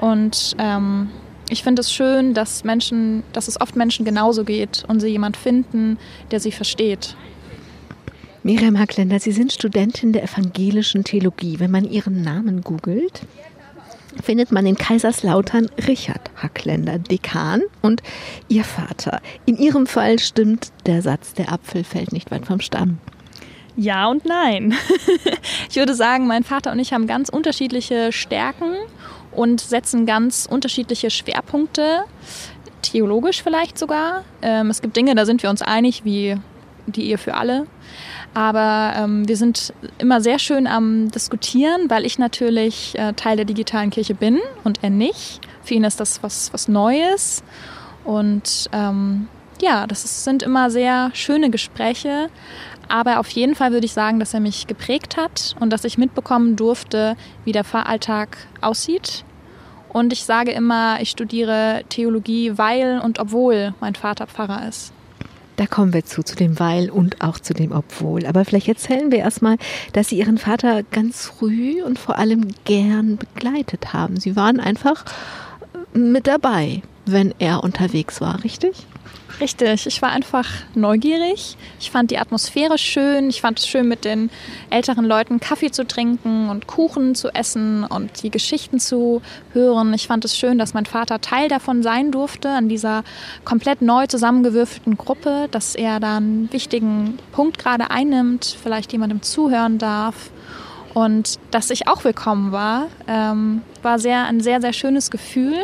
Und 0.00 0.56
ähm, 0.58 1.10
ich 1.48 1.62
finde 1.62 1.80
es 1.80 1.92
schön, 1.92 2.32
dass 2.32 2.64
Menschen, 2.64 3.24
dass 3.32 3.48
es 3.48 3.60
oft 3.60 3.76
Menschen 3.76 4.04
genauso 4.04 4.44
geht 4.44 4.84
und 4.86 5.00
sie 5.00 5.08
jemand 5.08 5.36
finden, 5.36 5.98
der 6.30 6.40
sie 6.40 6.52
versteht. 6.52 7.16
Miriam 8.42 8.78
Hackländer, 8.78 9.18
Sie 9.18 9.32
sind 9.32 9.52
Studentin 9.52 10.14
der 10.14 10.22
evangelischen 10.22 11.04
Theologie. 11.04 11.58
Wenn 11.58 11.70
man 11.70 11.84
Ihren 11.84 12.22
Namen 12.22 12.62
googelt, 12.62 13.20
findet 14.22 14.52
man 14.52 14.66
in 14.66 14.76
Kaiserslautern 14.76 15.68
Richard 15.86 16.30
Hackländer, 16.36 16.98
Dekan 16.98 17.62
und 17.82 18.02
ihr 18.48 18.64
Vater. 18.64 19.20
In 19.46 19.56
ihrem 19.56 19.86
Fall 19.86 20.18
stimmt 20.18 20.72
der 20.86 21.02
Satz, 21.02 21.34
der 21.34 21.52
Apfel 21.52 21.84
fällt 21.84 22.12
nicht 22.12 22.30
weit 22.30 22.46
vom 22.46 22.60
Stamm. 22.60 22.98
Ja 23.76 24.08
und 24.08 24.24
nein. 24.26 24.74
ich 25.70 25.76
würde 25.76 25.94
sagen, 25.94 26.26
mein 26.26 26.44
Vater 26.44 26.72
und 26.72 26.78
ich 26.78 26.92
haben 26.92 27.06
ganz 27.06 27.28
unterschiedliche 27.28 28.12
Stärken 28.12 28.74
und 29.32 29.60
setzen 29.60 30.06
ganz 30.06 30.46
unterschiedliche 30.50 31.10
Schwerpunkte, 31.10 32.00
theologisch 32.82 33.42
vielleicht 33.42 33.78
sogar. 33.78 34.24
Ähm, 34.42 34.70
es 34.70 34.82
gibt 34.82 34.96
Dinge, 34.96 35.14
da 35.14 35.24
sind 35.24 35.42
wir 35.42 35.50
uns 35.50 35.62
einig, 35.62 36.04
wie 36.04 36.36
die 36.86 37.08
Ehe 37.08 37.18
für 37.18 37.34
alle. 37.34 37.66
Aber 38.32 38.92
ähm, 38.96 39.26
wir 39.26 39.36
sind 39.36 39.72
immer 39.98 40.20
sehr 40.20 40.38
schön 40.38 40.66
am 40.66 41.10
Diskutieren, 41.10 41.90
weil 41.90 42.06
ich 42.06 42.18
natürlich 42.18 42.96
äh, 42.96 43.12
Teil 43.14 43.36
der 43.36 43.44
digitalen 43.44 43.90
Kirche 43.90 44.14
bin 44.14 44.38
und 44.62 44.82
er 44.82 44.90
nicht. 44.90 45.40
Für 45.62 45.74
ihn 45.74 45.84
ist 45.84 45.98
das 45.98 46.22
was, 46.22 46.52
was 46.52 46.68
Neues. 46.68 47.42
Und 48.04 48.70
ähm, 48.72 49.28
ja, 49.60 49.86
das 49.86 50.04
ist, 50.04 50.24
sind 50.24 50.42
immer 50.42 50.70
sehr 50.70 51.10
schöne 51.12 51.50
Gespräche. 51.50 52.28
Aber 52.88 53.20
auf 53.20 53.30
jeden 53.30 53.54
Fall 53.54 53.72
würde 53.72 53.86
ich 53.86 53.92
sagen, 53.92 54.20
dass 54.20 54.34
er 54.34 54.40
mich 54.40 54.66
geprägt 54.66 55.16
hat 55.16 55.54
und 55.60 55.70
dass 55.72 55.84
ich 55.84 55.98
mitbekommen 55.98 56.56
durfte, 56.56 57.16
wie 57.44 57.52
der 57.52 57.64
Pfarralltag 57.64 58.36
aussieht. 58.60 59.24
Und 59.88 60.12
ich 60.12 60.24
sage 60.24 60.52
immer, 60.52 61.00
ich 61.00 61.10
studiere 61.10 61.82
Theologie, 61.88 62.58
weil 62.58 63.00
und 63.00 63.18
obwohl 63.18 63.74
mein 63.80 63.96
Vater 63.96 64.28
Pfarrer 64.28 64.68
ist. 64.68 64.92
Da 65.60 65.66
kommen 65.66 65.92
wir 65.92 66.06
zu, 66.06 66.22
zu 66.22 66.36
dem 66.36 66.58
Weil 66.58 66.88
und 66.88 67.20
auch 67.20 67.38
zu 67.38 67.52
dem 67.52 67.72
Obwohl. 67.72 68.24
Aber 68.24 68.46
vielleicht 68.46 68.66
erzählen 68.66 69.12
wir 69.12 69.18
erstmal, 69.18 69.58
dass 69.92 70.08
Sie 70.08 70.16
Ihren 70.16 70.38
Vater 70.38 70.82
ganz 70.84 71.26
früh 71.26 71.82
und 71.82 71.98
vor 71.98 72.16
allem 72.16 72.48
gern 72.64 73.18
begleitet 73.18 73.92
haben. 73.92 74.18
Sie 74.18 74.36
waren 74.36 74.58
einfach 74.58 75.04
mit 75.92 76.26
dabei, 76.26 76.80
wenn 77.04 77.34
er 77.38 77.62
unterwegs 77.62 78.22
war, 78.22 78.42
richtig? 78.42 78.86
Richtig, 79.40 79.86
ich 79.86 80.02
war 80.02 80.10
einfach 80.10 80.46
neugierig. 80.74 81.56
Ich 81.80 81.90
fand 81.90 82.10
die 82.10 82.18
Atmosphäre 82.18 82.76
schön. 82.76 83.30
Ich 83.30 83.40
fand 83.40 83.58
es 83.58 83.66
schön, 83.66 83.88
mit 83.88 84.04
den 84.04 84.28
älteren 84.68 85.06
Leuten 85.06 85.40
Kaffee 85.40 85.70
zu 85.70 85.86
trinken 85.86 86.50
und 86.50 86.66
Kuchen 86.66 87.14
zu 87.14 87.30
essen 87.30 87.84
und 87.84 88.22
die 88.22 88.30
Geschichten 88.30 88.80
zu 88.80 89.22
hören. 89.54 89.94
Ich 89.94 90.08
fand 90.08 90.26
es 90.26 90.36
schön, 90.36 90.58
dass 90.58 90.74
mein 90.74 90.84
Vater 90.84 91.22
Teil 91.22 91.48
davon 91.48 91.82
sein 91.82 92.12
durfte, 92.12 92.50
an 92.50 92.68
dieser 92.68 93.02
komplett 93.46 93.80
neu 93.80 94.06
zusammengewürfelten 94.06 94.98
Gruppe, 94.98 95.48
dass 95.50 95.74
er 95.74 96.00
da 96.00 96.18
einen 96.18 96.52
wichtigen 96.52 97.18
Punkt 97.32 97.58
gerade 97.58 97.90
einnimmt, 97.90 98.58
vielleicht 98.62 98.92
jemandem 98.92 99.22
zuhören 99.22 99.78
darf. 99.78 100.30
Und 100.92 101.38
dass 101.50 101.70
ich 101.70 101.88
auch 101.88 102.04
willkommen 102.04 102.52
war, 102.52 102.88
ähm, 103.06 103.62
war 103.80 103.98
sehr, 103.98 104.24
ein 104.24 104.40
sehr, 104.40 104.60
sehr 104.60 104.74
schönes 104.74 105.10
Gefühl. 105.10 105.56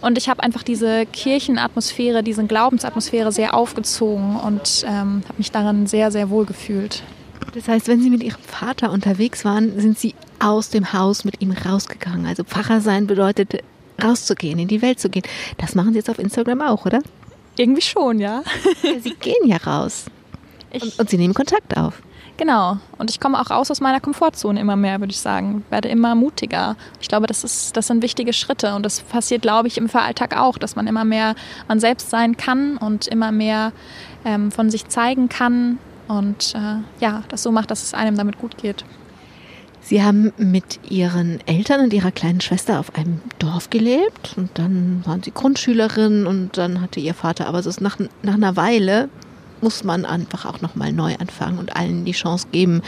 Und 0.00 0.16
ich 0.16 0.28
habe 0.28 0.42
einfach 0.42 0.62
diese 0.62 1.06
Kirchenatmosphäre, 1.06 2.22
diese 2.22 2.44
Glaubensatmosphäre 2.44 3.32
sehr 3.32 3.54
aufgezogen 3.54 4.36
und 4.36 4.84
ähm, 4.86 5.22
habe 5.24 5.38
mich 5.38 5.50
daran 5.50 5.86
sehr, 5.86 6.10
sehr 6.10 6.30
wohl 6.30 6.46
gefühlt. 6.46 7.02
Das 7.54 7.66
heißt, 7.66 7.88
wenn 7.88 8.00
Sie 8.00 8.10
mit 8.10 8.22
Ihrem 8.22 8.40
Vater 8.46 8.92
unterwegs 8.92 9.44
waren, 9.44 9.80
sind 9.80 9.98
Sie 9.98 10.14
aus 10.38 10.70
dem 10.70 10.92
Haus 10.92 11.24
mit 11.24 11.40
ihm 11.40 11.50
rausgegangen. 11.50 12.26
Also 12.26 12.44
Pfarrer 12.44 12.80
sein 12.80 13.06
bedeutet 13.06 13.62
rauszugehen, 14.02 14.58
in 14.58 14.68
die 14.68 14.82
Welt 14.82 15.00
zu 15.00 15.08
gehen. 15.08 15.24
Das 15.56 15.74
machen 15.74 15.92
Sie 15.92 15.98
jetzt 15.98 16.10
auf 16.10 16.18
Instagram 16.18 16.60
auch, 16.60 16.86
oder? 16.86 17.00
Irgendwie 17.56 17.82
schon, 17.82 18.20
ja. 18.20 18.44
ja 18.82 19.00
Sie 19.00 19.14
gehen 19.14 19.46
ja 19.46 19.56
raus. 19.56 20.04
Und, 20.72 20.98
und 20.98 21.10
Sie 21.10 21.16
nehmen 21.16 21.34
Kontakt 21.34 21.76
auf. 21.76 22.00
Genau. 22.38 22.78
Und 22.98 23.10
ich 23.10 23.18
komme 23.18 23.38
auch 23.40 23.50
raus 23.50 23.68
aus 23.70 23.80
meiner 23.80 24.00
Komfortzone 24.00 24.60
immer 24.60 24.76
mehr, 24.76 25.00
würde 25.00 25.10
ich 25.10 25.18
sagen. 25.18 25.64
Werde 25.70 25.88
immer 25.88 26.14
mutiger. 26.14 26.76
Ich 27.00 27.08
glaube, 27.08 27.26
das, 27.26 27.42
ist, 27.42 27.76
das 27.76 27.88
sind 27.88 28.00
wichtige 28.00 28.32
Schritte. 28.32 28.74
Und 28.76 28.86
das 28.86 29.00
passiert, 29.00 29.42
glaube 29.42 29.66
ich, 29.66 29.76
im 29.76 29.88
Veralltag 29.88 30.36
auch, 30.36 30.56
dass 30.56 30.76
man 30.76 30.86
immer 30.86 31.04
mehr 31.04 31.34
man 31.66 31.80
selbst 31.80 32.10
sein 32.10 32.36
kann 32.36 32.76
und 32.76 33.08
immer 33.08 33.32
mehr 33.32 33.72
ähm, 34.24 34.52
von 34.52 34.70
sich 34.70 34.86
zeigen 34.88 35.28
kann. 35.28 35.78
Und 36.06 36.54
äh, 36.54 36.76
ja, 37.00 37.24
das 37.28 37.42
so 37.42 37.50
macht, 37.50 37.72
dass 37.72 37.82
es 37.82 37.92
einem 37.92 38.16
damit 38.16 38.38
gut 38.38 38.56
geht. 38.56 38.84
Sie 39.80 40.02
haben 40.02 40.32
mit 40.36 40.78
Ihren 40.90 41.40
Eltern 41.46 41.80
und 41.80 41.92
Ihrer 41.92 42.12
kleinen 42.12 42.40
Schwester 42.40 42.78
auf 42.78 42.94
einem 42.94 43.20
Dorf 43.38 43.70
gelebt 43.70 44.34
und 44.36 44.50
dann 44.54 45.02
waren 45.06 45.22
Sie 45.22 45.30
Grundschülerin 45.30 46.26
und 46.26 46.58
dann 46.58 46.82
hatte 46.82 47.00
Ihr 47.00 47.14
Vater 47.14 47.46
aber 47.46 47.62
so 47.62 47.70
nach, 47.82 47.98
nach 48.22 48.34
einer 48.34 48.56
Weile 48.56 49.08
muss 49.62 49.84
man 49.84 50.04
einfach 50.04 50.44
auch 50.44 50.60
nochmal 50.60 50.92
neu 50.92 51.14
anfangen 51.16 51.58
und 51.58 51.76
allen 51.76 52.04
die 52.04 52.12
Chance 52.12 52.48
geben, 52.52 52.82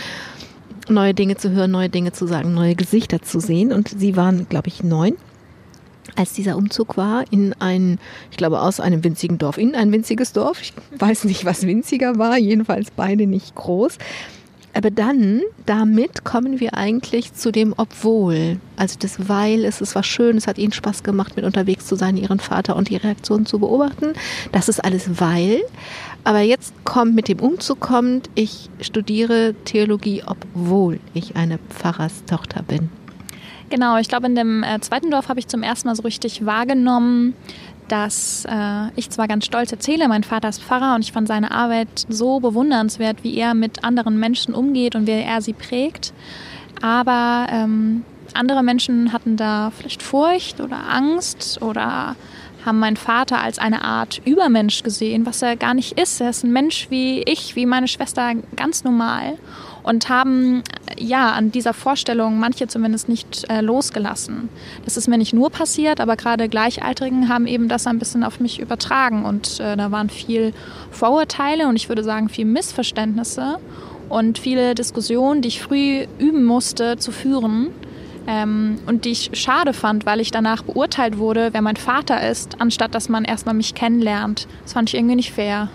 neue 0.88 1.14
Dinge 1.14 1.36
zu 1.36 1.50
hören, 1.50 1.70
neue 1.70 1.88
Dinge 1.88 2.12
zu 2.12 2.26
sagen, 2.26 2.54
neue 2.54 2.74
Gesichter 2.74 3.22
zu 3.22 3.40
sehen. 3.40 3.72
Und 3.72 3.88
sie 3.88 4.16
waren, 4.16 4.48
glaube 4.48 4.68
ich, 4.68 4.82
neun, 4.82 5.16
als 6.16 6.32
dieser 6.32 6.56
Umzug 6.56 6.96
war 6.96 7.24
in 7.30 7.54
ein, 7.60 7.98
ich 8.30 8.36
glaube, 8.36 8.60
aus 8.60 8.80
einem 8.80 9.04
winzigen 9.04 9.38
Dorf 9.38 9.58
in 9.58 9.74
ein 9.74 9.92
winziges 9.92 10.32
Dorf. 10.32 10.60
Ich 10.60 10.72
weiß 10.98 11.24
nicht, 11.24 11.44
was 11.44 11.66
winziger 11.66 12.18
war, 12.18 12.36
jedenfalls 12.38 12.90
beide 12.90 13.26
nicht 13.26 13.54
groß. 13.54 13.98
Aber 14.72 14.90
dann, 14.90 15.42
damit 15.66 16.24
kommen 16.24 16.60
wir 16.60 16.74
eigentlich 16.74 17.34
zu 17.34 17.50
dem 17.50 17.74
Obwohl. 17.76 18.60
Also 18.76 18.96
das 19.00 19.28
Weil, 19.28 19.64
es 19.64 19.80
ist 19.80 19.96
was 19.96 20.06
schön, 20.06 20.36
es 20.36 20.46
hat 20.46 20.58
ihnen 20.58 20.72
Spaß 20.72 21.02
gemacht, 21.02 21.34
mit 21.34 21.44
unterwegs 21.44 21.86
zu 21.86 21.96
sein, 21.96 22.16
ihren 22.16 22.38
Vater 22.38 22.76
und 22.76 22.88
die 22.88 22.96
Reaktionen 22.96 23.46
zu 23.46 23.58
beobachten. 23.58 24.12
Das 24.52 24.68
ist 24.68 24.84
alles 24.84 25.20
Weil. 25.20 25.60
Aber 26.24 26.40
jetzt 26.40 26.74
kommt 26.84 27.14
mit 27.14 27.28
dem 27.28 27.40
Umzug 27.40 27.80
kommt, 27.80 28.28
ich 28.34 28.68
studiere 28.80 29.54
Theologie, 29.64 30.22
obwohl 30.26 31.00
ich 31.14 31.36
eine 31.36 31.58
Pfarrerstochter 31.58 32.62
bin. 32.62 32.90
Genau, 33.70 33.96
ich 33.98 34.08
glaube, 34.08 34.26
in 34.26 34.34
dem 34.34 34.62
äh, 34.62 34.80
zweiten 34.80 35.10
Dorf 35.10 35.28
habe 35.28 35.38
ich 35.38 35.46
zum 35.46 35.62
ersten 35.62 35.88
Mal 35.88 35.94
so 35.94 36.02
richtig 36.02 36.44
wahrgenommen, 36.44 37.34
dass 37.88 38.44
äh, 38.48 38.88
ich 38.96 39.10
zwar 39.10 39.28
ganz 39.28 39.46
stolz 39.46 39.72
erzähle, 39.72 40.08
mein 40.08 40.24
Vater 40.24 40.48
ist 40.48 40.62
Pfarrer 40.62 40.94
und 40.94 41.02
ich 41.02 41.12
fand 41.12 41.28
seine 41.28 41.50
Arbeit 41.50 42.06
so 42.08 42.40
bewundernswert, 42.40 43.22
wie 43.22 43.36
er 43.36 43.54
mit 43.54 43.84
anderen 43.84 44.18
Menschen 44.18 44.54
umgeht 44.54 44.94
und 44.94 45.06
wie 45.06 45.12
er 45.12 45.40
sie 45.40 45.52
prägt. 45.52 46.12
Aber 46.82 47.46
ähm, 47.50 48.04
andere 48.34 48.62
Menschen 48.62 49.12
hatten 49.12 49.36
da 49.36 49.70
vielleicht 49.76 50.02
Furcht 50.02 50.60
oder 50.60 50.88
Angst 50.88 51.60
oder 51.62 52.16
haben 52.64 52.78
meinen 52.78 52.96
Vater 52.96 53.40
als 53.40 53.58
eine 53.58 53.82
Art 53.82 54.20
Übermensch 54.24 54.82
gesehen, 54.82 55.26
was 55.26 55.42
er 55.42 55.56
gar 55.56 55.74
nicht 55.74 55.98
ist. 55.98 56.20
Er 56.20 56.30
ist 56.30 56.44
ein 56.44 56.52
Mensch 56.52 56.88
wie 56.90 57.22
ich, 57.22 57.56
wie 57.56 57.66
meine 57.66 57.88
Schwester, 57.88 58.32
ganz 58.56 58.84
normal. 58.84 59.38
Und 59.82 60.08
haben 60.08 60.62
ja 60.98 61.32
an 61.32 61.52
dieser 61.52 61.72
Vorstellung 61.72 62.38
manche 62.38 62.68
zumindest 62.68 63.08
nicht 63.08 63.48
äh, 63.48 63.62
losgelassen. 63.62 64.50
Das 64.84 64.96
ist 64.96 65.08
mir 65.08 65.16
nicht 65.16 65.32
nur 65.32 65.50
passiert, 65.50 66.00
aber 66.00 66.16
gerade 66.16 66.48
Gleichaltrigen 66.48 67.28
haben 67.28 67.46
eben 67.46 67.68
das 67.68 67.86
ein 67.86 67.98
bisschen 67.98 68.22
auf 68.22 68.40
mich 68.40 68.60
übertragen. 68.60 69.24
Und 69.24 69.58
äh, 69.60 69.76
da 69.76 69.90
waren 69.90 70.10
viel 70.10 70.52
Vorurteile 70.90 71.66
und 71.66 71.76
ich 71.76 71.88
würde 71.88 72.04
sagen 72.04 72.28
viel 72.28 72.44
Missverständnisse 72.44 73.58
und 74.10 74.38
viele 74.38 74.74
Diskussionen, 74.74 75.40
die 75.40 75.48
ich 75.48 75.62
früh 75.62 76.06
üben 76.18 76.44
musste 76.44 76.98
zu 76.98 77.10
führen 77.10 77.70
ähm, 78.26 78.78
und 78.86 79.04
die 79.04 79.10
ich 79.10 79.30
schade 79.34 79.72
fand, 79.72 80.06
weil 80.06 80.20
ich 80.20 80.30
danach 80.30 80.62
beurteilt 80.62 81.18
wurde, 81.18 81.50
wer 81.52 81.62
mein 81.62 81.76
Vater 81.76 82.28
ist, 82.28 82.60
anstatt 82.60 82.94
dass 82.94 83.08
man 83.08 83.24
erstmal 83.24 83.54
mich 83.54 83.74
kennenlernt. 83.74 84.46
Das 84.62 84.74
fand 84.74 84.88
ich 84.88 84.94
irgendwie 84.94 85.16
nicht 85.16 85.32
fair. 85.32 85.68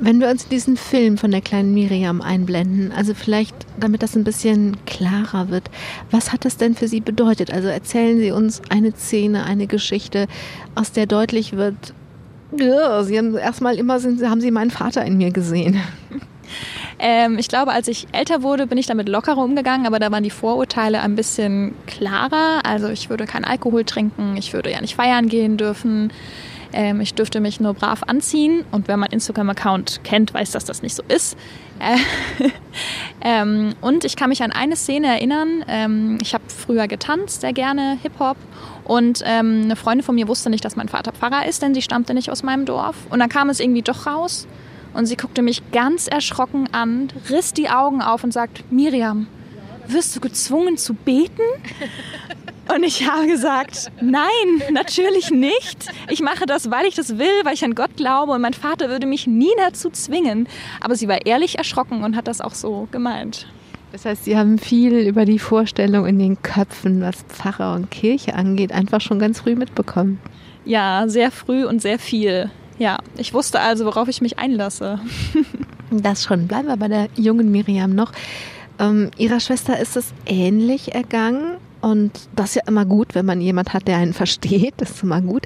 Wenn 0.00 0.18
wir 0.18 0.28
uns 0.28 0.48
diesen 0.48 0.76
Film 0.76 1.16
von 1.16 1.30
der 1.30 1.40
kleinen 1.40 1.74
Miriam 1.74 2.22
einblenden, 2.22 2.90
also 2.90 3.14
vielleicht, 3.14 3.54
damit 3.78 4.02
das 4.02 4.16
ein 4.16 4.24
bisschen 4.24 4.76
klarer 4.84 5.48
wird, 5.48 5.70
was 6.10 6.32
hat 6.32 6.44
das 6.44 6.56
denn 6.56 6.74
für 6.74 6.88
Sie 6.88 7.00
bedeutet? 7.00 7.52
Also 7.52 7.68
erzählen 7.68 8.18
Sie 8.18 8.32
uns 8.32 8.62
eine 8.68 8.92
Szene, 8.96 9.44
eine 9.44 9.68
Geschichte, 9.68 10.26
aus 10.74 10.90
der 10.90 11.06
deutlich 11.06 11.52
wird, 11.52 11.94
ja, 12.56 13.02
Sie 13.04 13.16
haben 13.16 13.36
erstmal 13.36 13.76
immer 13.76 14.00
sind, 14.00 14.22
haben 14.28 14.40
Sie 14.40 14.50
meinen 14.50 14.72
Vater 14.72 15.04
in 15.04 15.18
mir 15.18 15.30
gesehen. 15.30 15.80
Ähm, 17.04 17.36
ich 17.36 17.48
glaube, 17.48 17.72
als 17.72 17.88
ich 17.88 18.06
älter 18.12 18.44
wurde, 18.44 18.68
bin 18.68 18.78
ich 18.78 18.86
damit 18.86 19.08
lockerer 19.08 19.38
umgegangen, 19.38 19.88
aber 19.88 19.98
da 19.98 20.12
waren 20.12 20.22
die 20.22 20.30
Vorurteile 20.30 21.00
ein 21.00 21.16
bisschen 21.16 21.74
klarer. 21.88 22.60
Also 22.64 22.88
ich 22.88 23.10
würde 23.10 23.26
keinen 23.26 23.44
Alkohol 23.44 23.82
trinken, 23.82 24.36
ich 24.36 24.52
würde 24.52 24.70
ja 24.70 24.80
nicht 24.80 24.94
feiern 24.94 25.28
gehen 25.28 25.56
dürfen. 25.56 26.12
Ähm, 26.72 27.00
ich 27.00 27.14
dürfte 27.14 27.40
mich 27.40 27.58
nur 27.58 27.74
brav 27.74 28.04
anziehen 28.06 28.64
und 28.70 28.86
wer 28.86 28.96
meinen 28.96 29.10
Instagram-Account 29.10 30.04
kennt, 30.04 30.32
weiß, 30.32 30.52
dass 30.52 30.64
das 30.64 30.82
nicht 30.82 30.94
so 30.94 31.02
ist. 31.08 31.36
Äh, 31.80 31.96
ähm, 33.20 33.74
und 33.80 34.04
ich 34.04 34.14
kann 34.14 34.28
mich 34.28 34.44
an 34.44 34.52
eine 34.52 34.76
Szene 34.76 35.08
erinnern. 35.08 35.64
Ähm, 35.66 36.18
ich 36.22 36.34
habe 36.34 36.44
früher 36.46 36.86
getanzt, 36.86 37.40
sehr 37.40 37.52
gerne 37.52 37.98
Hip-Hop. 38.00 38.36
Und 38.84 39.22
ähm, 39.26 39.62
eine 39.64 39.74
Freundin 39.74 40.04
von 40.04 40.14
mir 40.14 40.28
wusste 40.28 40.50
nicht, 40.50 40.64
dass 40.64 40.76
mein 40.76 40.88
Vater 40.88 41.10
Pfarrer 41.10 41.46
ist, 41.46 41.62
denn 41.62 41.74
sie 41.74 41.82
stammte 41.82 42.14
nicht 42.14 42.30
aus 42.30 42.44
meinem 42.44 42.64
Dorf. 42.64 42.94
Und 43.10 43.18
dann 43.18 43.28
kam 43.28 43.50
es 43.50 43.58
irgendwie 43.58 43.82
doch 43.82 44.06
raus. 44.06 44.46
Und 44.94 45.06
sie 45.06 45.16
guckte 45.16 45.42
mich 45.42 45.70
ganz 45.72 46.06
erschrocken 46.06 46.68
an, 46.72 47.08
riss 47.30 47.52
die 47.52 47.68
Augen 47.68 48.02
auf 48.02 48.24
und 48.24 48.32
sagt, 48.32 48.70
Miriam, 48.70 49.26
wirst 49.88 50.14
du 50.14 50.20
gezwungen 50.20 50.76
zu 50.76 50.94
beten? 50.94 51.42
Und 52.74 52.84
ich 52.84 53.10
habe 53.10 53.26
gesagt, 53.26 53.90
nein, 54.00 54.22
natürlich 54.70 55.30
nicht. 55.30 55.90
Ich 56.08 56.22
mache 56.22 56.46
das, 56.46 56.70
weil 56.70 56.86
ich 56.86 56.94
das 56.94 57.18
will, 57.18 57.44
weil 57.44 57.54
ich 57.54 57.64
an 57.64 57.74
Gott 57.74 57.96
glaube 57.96 58.32
und 58.32 58.40
mein 58.40 58.54
Vater 58.54 58.88
würde 58.88 59.06
mich 59.06 59.26
nie 59.26 59.50
dazu 59.58 59.90
zwingen. 59.90 60.48
Aber 60.80 60.94
sie 60.94 61.08
war 61.08 61.26
ehrlich 61.26 61.58
erschrocken 61.58 62.04
und 62.04 62.16
hat 62.16 62.28
das 62.28 62.40
auch 62.40 62.54
so 62.54 62.88
gemeint. 62.92 63.48
Das 63.90 64.06
heißt, 64.06 64.24
Sie 64.24 64.38
haben 64.38 64.58
viel 64.58 65.06
über 65.06 65.26
die 65.26 65.38
Vorstellung 65.38 66.06
in 66.06 66.18
den 66.18 66.40
Köpfen, 66.40 67.02
was 67.02 67.22
Pfarrer 67.28 67.74
und 67.74 67.90
Kirche 67.90 68.34
angeht, 68.34 68.72
einfach 68.72 69.02
schon 69.02 69.18
ganz 69.18 69.40
früh 69.40 69.54
mitbekommen. 69.54 70.18
Ja, 70.64 71.04
sehr 71.08 71.30
früh 71.30 71.66
und 71.66 71.82
sehr 71.82 71.98
viel. 71.98 72.50
Ja, 72.82 72.98
ich 73.16 73.32
wusste 73.32 73.60
also, 73.60 73.84
worauf 73.84 74.08
ich 74.08 74.20
mich 74.20 74.40
einlasse. 74.40 74.98
Das 75.94 76.24
schon. 76.24 76.48
Bleiben 76.48 76.68
wir 76.68 76.78
bei 76.78 76.88
der 76.88 77.08
jungen 77.16 77.52
Miriam 77.52 77.94
noch. 77.94 78.12
Ähm, 78.78 79.10
ihrer 79.18 79.40
Schwester 79.40 79.78
ist 79.78 79.94
es 79.94 80.14
ähnlich 80.24 80.94
ergangen. 80.94 81.58
Und 81.82 82.12
das 82.34 82.46
ist 82.46 82.54
ja 82.54 82.62
immer 82.66 82.86
gut, 82.86 83.14
wenn 83.14 83.26
man 83.26 83.42
jemand 83.42 83.74
hat, 83.74 83.86
der 83.86 83.98
einen 83.98 84.14
versteht. 84.14 84.72
Das 84.78 84.90
ist 84.92 85.02
immer 85.02 85.20
gut. 85.20 85.42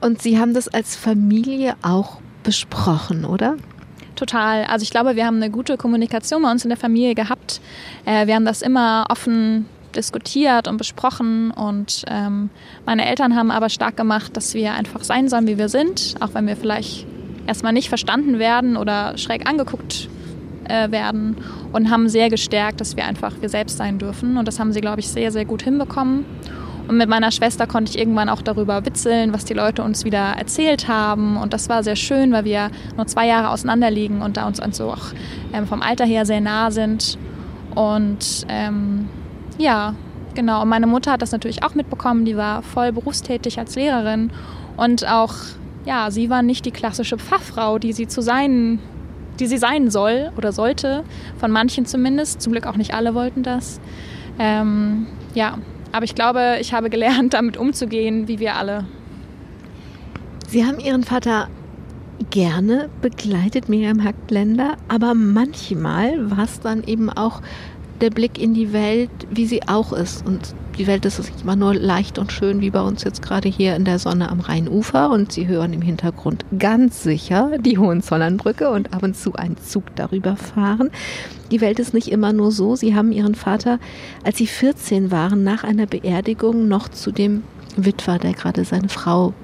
Und 0.00 0.20
Sie 0.20 0.40
haben 0.40 0.52
das 0.52 0.66
als 0.66 0.96
Familie 0.96 1.76
auch 1.82 2.18
besprochen, 2.42 3.24
oder? 3.24 3.56
Total. 4.16 4.64
Also 4.64 4.82
ich 4.82 4.90
glaube, 4.90 5.14
wir 5.14 5.24
haben 5.24 5.36
eine 5.36 5.50
gute 5.50 5.76
Kommunikation 5.76 6.42
bei 6.42 6.50
uns 6.50 6.64
in 6.64 6.70
der 6.70 6.78
Familie 6.78 7.14
gehabt. 7.14 7.60
Äh, 8.04 8.26
wir 8.26 8.34
haben 8.34 8.44
das 8.44 8.62
immer 8.62 9.06
offen 9.10 9.66
diskutiert 9.98 10.68
und 10.68 10.78
besprochen 10.78 11.50
und 11.50 12.04
ähm, 12.08 12.50
meine 12.86 13.06
Eltern 13.06 13.36
haben 13.36 13.50
aber 13.50 13.68
stark 13.68 13.96
gemacht, 13.96 14.36
dass 14.36 14.54
wir 14.54 14.72
einfach 14.72 15.04
sein 15.04 15.28
sollen, 15.28 15.46
wie 15.46 15.58
wir 15.58 15.68
sind, 15.68 16.14
auch 16.20 16.34
wenn 16.34 16.46
wir 16.46 16.56
vielleicht 16.56 17.06
erstmal 17.46 17.72
nicht 17.72 17.88
verstanden 17.88 18.38
werden 18.38 18.76
oder 18.76 19.18
schräg 19.18 19.48
angeguckt 19.48 20.08
äh, 20.64 20.90
werden 20.90 21.36
und 21.72 21.90
haben 21.90 22.08
sehr 22.08 22.30
gestärkt, 22.30 22.80
dass 22.80 22.96
wir 22.96 23.04
einfach 23.04 23.34
wir 23.40 23.48
selbst 23.48 23.76
sein 23.76 23.98
dürfen 23.98 24.36
und 24.36 24.46
das 24.48 24.58
haben 24.58 24.72
sie, 24.72 24.80
glaube 24.80 25.00
ich, 25.00 25.08
sehr, 25.08 25.32
sehr 25.32 25.44
gut 25.44 25.62
hinbekommen. 25.62 26.24
Und 26.88 26.96
mit 26.96 27.10
meiner 27.10 27.30
Schwester 27.30 27.66
konnte 27.66 27.90
ich 27.90 27.98
irgendwann 27.98 28.30
auch 28.30 28.40
darüber 28.40 28.86
witzeln, 28.86 29.34
was 29.34 29.44
die 29.44 29.52
Leute 29.52 29.82
uns 29.82 30.06
wieder 30.06 30.36
erzählt 30.38 30.88
haben. 30.88 31.36
Und 31.36 31.52
das 31.52 31.68
war 31.68 31.82
sehr 31.82 31.96
schön, 31.96 32.32
weil 32.32 32.46
wir 32.46 32.70
nur 32.96 33.06
zwei 33.06 33.26
Jahre 33.26 33.50
auseinander 33.50 33.90
liegen 33.90 34.22
und 34.22 34.38
da 34.38 34.46
uns 34.46 34.58
also 34.58 34.92
auch 34.92 35.12
ähm, 35.52 35.66
vom 35.66 35.82
Alter 35.82 36.06
her 36.06 36.24
sehr 36.24 36.40
nah 36.40 36.70
sind. 36.70 37.18
Und 37.74 38.46
ähm, 38.48 39.10
ja, 39.58 39.94
genau. 40.34 40.62
Und 40.62 40.68
meine 40.68 40.86
Mutter 40.86 41.12
hat 41.12 41.22
das 41.22 41.32
natürlich 41.32 41.62
auch 41.62 41.74
mitbekommen. 41.74 42.24
Die 42.24 42.36
war 42.36 42.62
voll 42.62 42.92
berufstätig 42.92 43.58
als 43.58 43.74
Lehrerin. 43.74 44.30
Und 44.76 45.06
auch, 45.06 45.34
ja, 45.84 46.10
sie 46.10 46.30
war 46.30 46.42
nicht 46.42 46.64
die 46.64 46.70
klassische 46.70 47.18
Pfarrfrau, 47.18 47.78
die 47.78 47.92
sie 47.92 48.06
zu 48.06 48.22
sein, 48.22 48.78
die 49.40 49.46
sie 49.46 49.58
sein 49.58 49.90
soll 49.90 50.30
oder 50.36 50.52
sollte. 50.52 51.04
Von 51.38 51.50
manchen 51.50 51.86
zumindest. 51.86 52.40
Zum 52.40 52.52
Glück 52.52 52.66
auch 52.66 52.76
nicht 52.76 52.94
alle 52.94 53.14
wollten 53.14 53.42
das. 53.42 53.80
Ähm, 54.38 55.06
ja, 55.34 55.58
aber 55.92 56.04
ich 56.04 56.14
glaube, 56.14 56.58
ich 56.60 56.72
habe 56.72 56.90
gelernt, 56.90 57.34
damit 57.34 57.56
umzugehen, 57.56 58.28
wie 58.28 58.38
wir 58.38 58.56
alle. 58.56 58.84
Sie 60.46 60.64
haben 60.64 60.78
Ihren 60.78 61.04
Vater 61.04 61.48
gerne 62.30 62.88
begleitet, 63.00 63.68
Miriam 63.68 64.02
Hackländer, 64.02 64.76
aber 64.88 65.14
manchmal 65.14 66.30
war 66.30 66.44
es 66.44 66.60
dann 66.60 66.82
eben 66.84 67.10
auch 67.10 67.42
der 68.00 68.10
Blick 68.10 68.40
in 68.40 68.54
die 68.54 68.72
Welt, 68.72 69.10
wie 69.30 69.46
sie 69.46 69.62
auch 69.68 69.92
ist. 69.92 70.26
Und 70.26 70.54
die 70.78 70.86
Welt 70.86 71.04
ist 71.04 71.18
nicht 71.18 71.42
immer 71.42 71.56
nur 71.56 71.74
leicht 71.74 72.18
und 72.18 72.32
schön, 72.32 72.60
wie 72.60 72.70
bei 72.70 72.80
uns 72.80 73.04
jetzt 73.04 73.22
gerade 73.22 73.48
hier 73.48 73.74
in 73.76 73.84
der 73.84 73.98
Sonne 73.98 74.28
am 74.30 74.40
Rheinufer. 74.40 75.10
Und 75.10 75.32
Sie 75.32 75.46
hören 75.46 75.72
im 75.72 75.82
Hintergrund 75.82 76.44
ganz 76.58 77.02
sicher 77.02 77.52
die 77.58 77.78
Hohenzollernbrücke 77.78 78.70
und 78.70 78.94
ab 78.94 79.02
und 79.02 79.16
zu 79.16 79.34
einen 79.34 79.56
Zug 79.58 79.84
darüber 79.96 80.36
fahren. 80.36 80.90
Die 81.50 81.60
Welt 81.60 81.78
ist 81.78 81.94
nicht 81.94 82.08
immer 82.08 82.32
nur 82.32 82.52
so. 82.52 82.76
Sie 82.76 82.94
haben 82.94 83.12
Ihren 83.12 83.34
Vater, 83.34 83.78
als 84.24 84.38
Sie 84.38 84.46
14 84.46 85.10
waren, 85.10 85.42
nach 85.42 85.64
einer 85.64 85.86
Beerdigung 85.86 86.68
noch 86.68 86.88
zu 86.88 87.10
dem 87.10 87.42
Witwer, 87.76 88.18
der 88.18 88.32
gerade 88.32 88.64
seine 88.64 88.88
Frau 88.88 89.34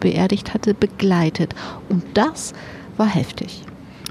beerdigt 0.00 0.54
hatte, 0.54 0.74
begleitet. 0.74 1.54
Und 1.88 2.04
das 2.14 2.52
war 2.96 3.06
heftig. 3.06 3.62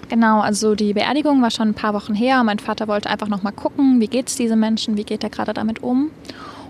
Genau, 0.09 0.41
also 0.41 0.75
die 0.75 0.93
Beerdigung 0.93 1.41
war 1.41 1.51
schon 1.51 1.69
ein 1.69 1.73
paar 1.73 1.93
Wochen 1.93 2.13
her. 2.13 2.43
Mein 2.43 2.59
Vater 2.59 2.87
wollte 2.87 3.09
einfach 3.09 3.27
noch 3.27 3.43
mal 3.43 3.51
gucken, 3.51 3.99
wie 3.99 4.07
geht 4.07 4.27
es 4.27 4.35
diesen 4.35 4.59
Menschen, 4.59 4.97
wie 4.97 5.03
geht 5.03 5.23
er 5.23 5.29
gerade 5.29 5.53
damit 5.53 5.81
um. 5.81 6.11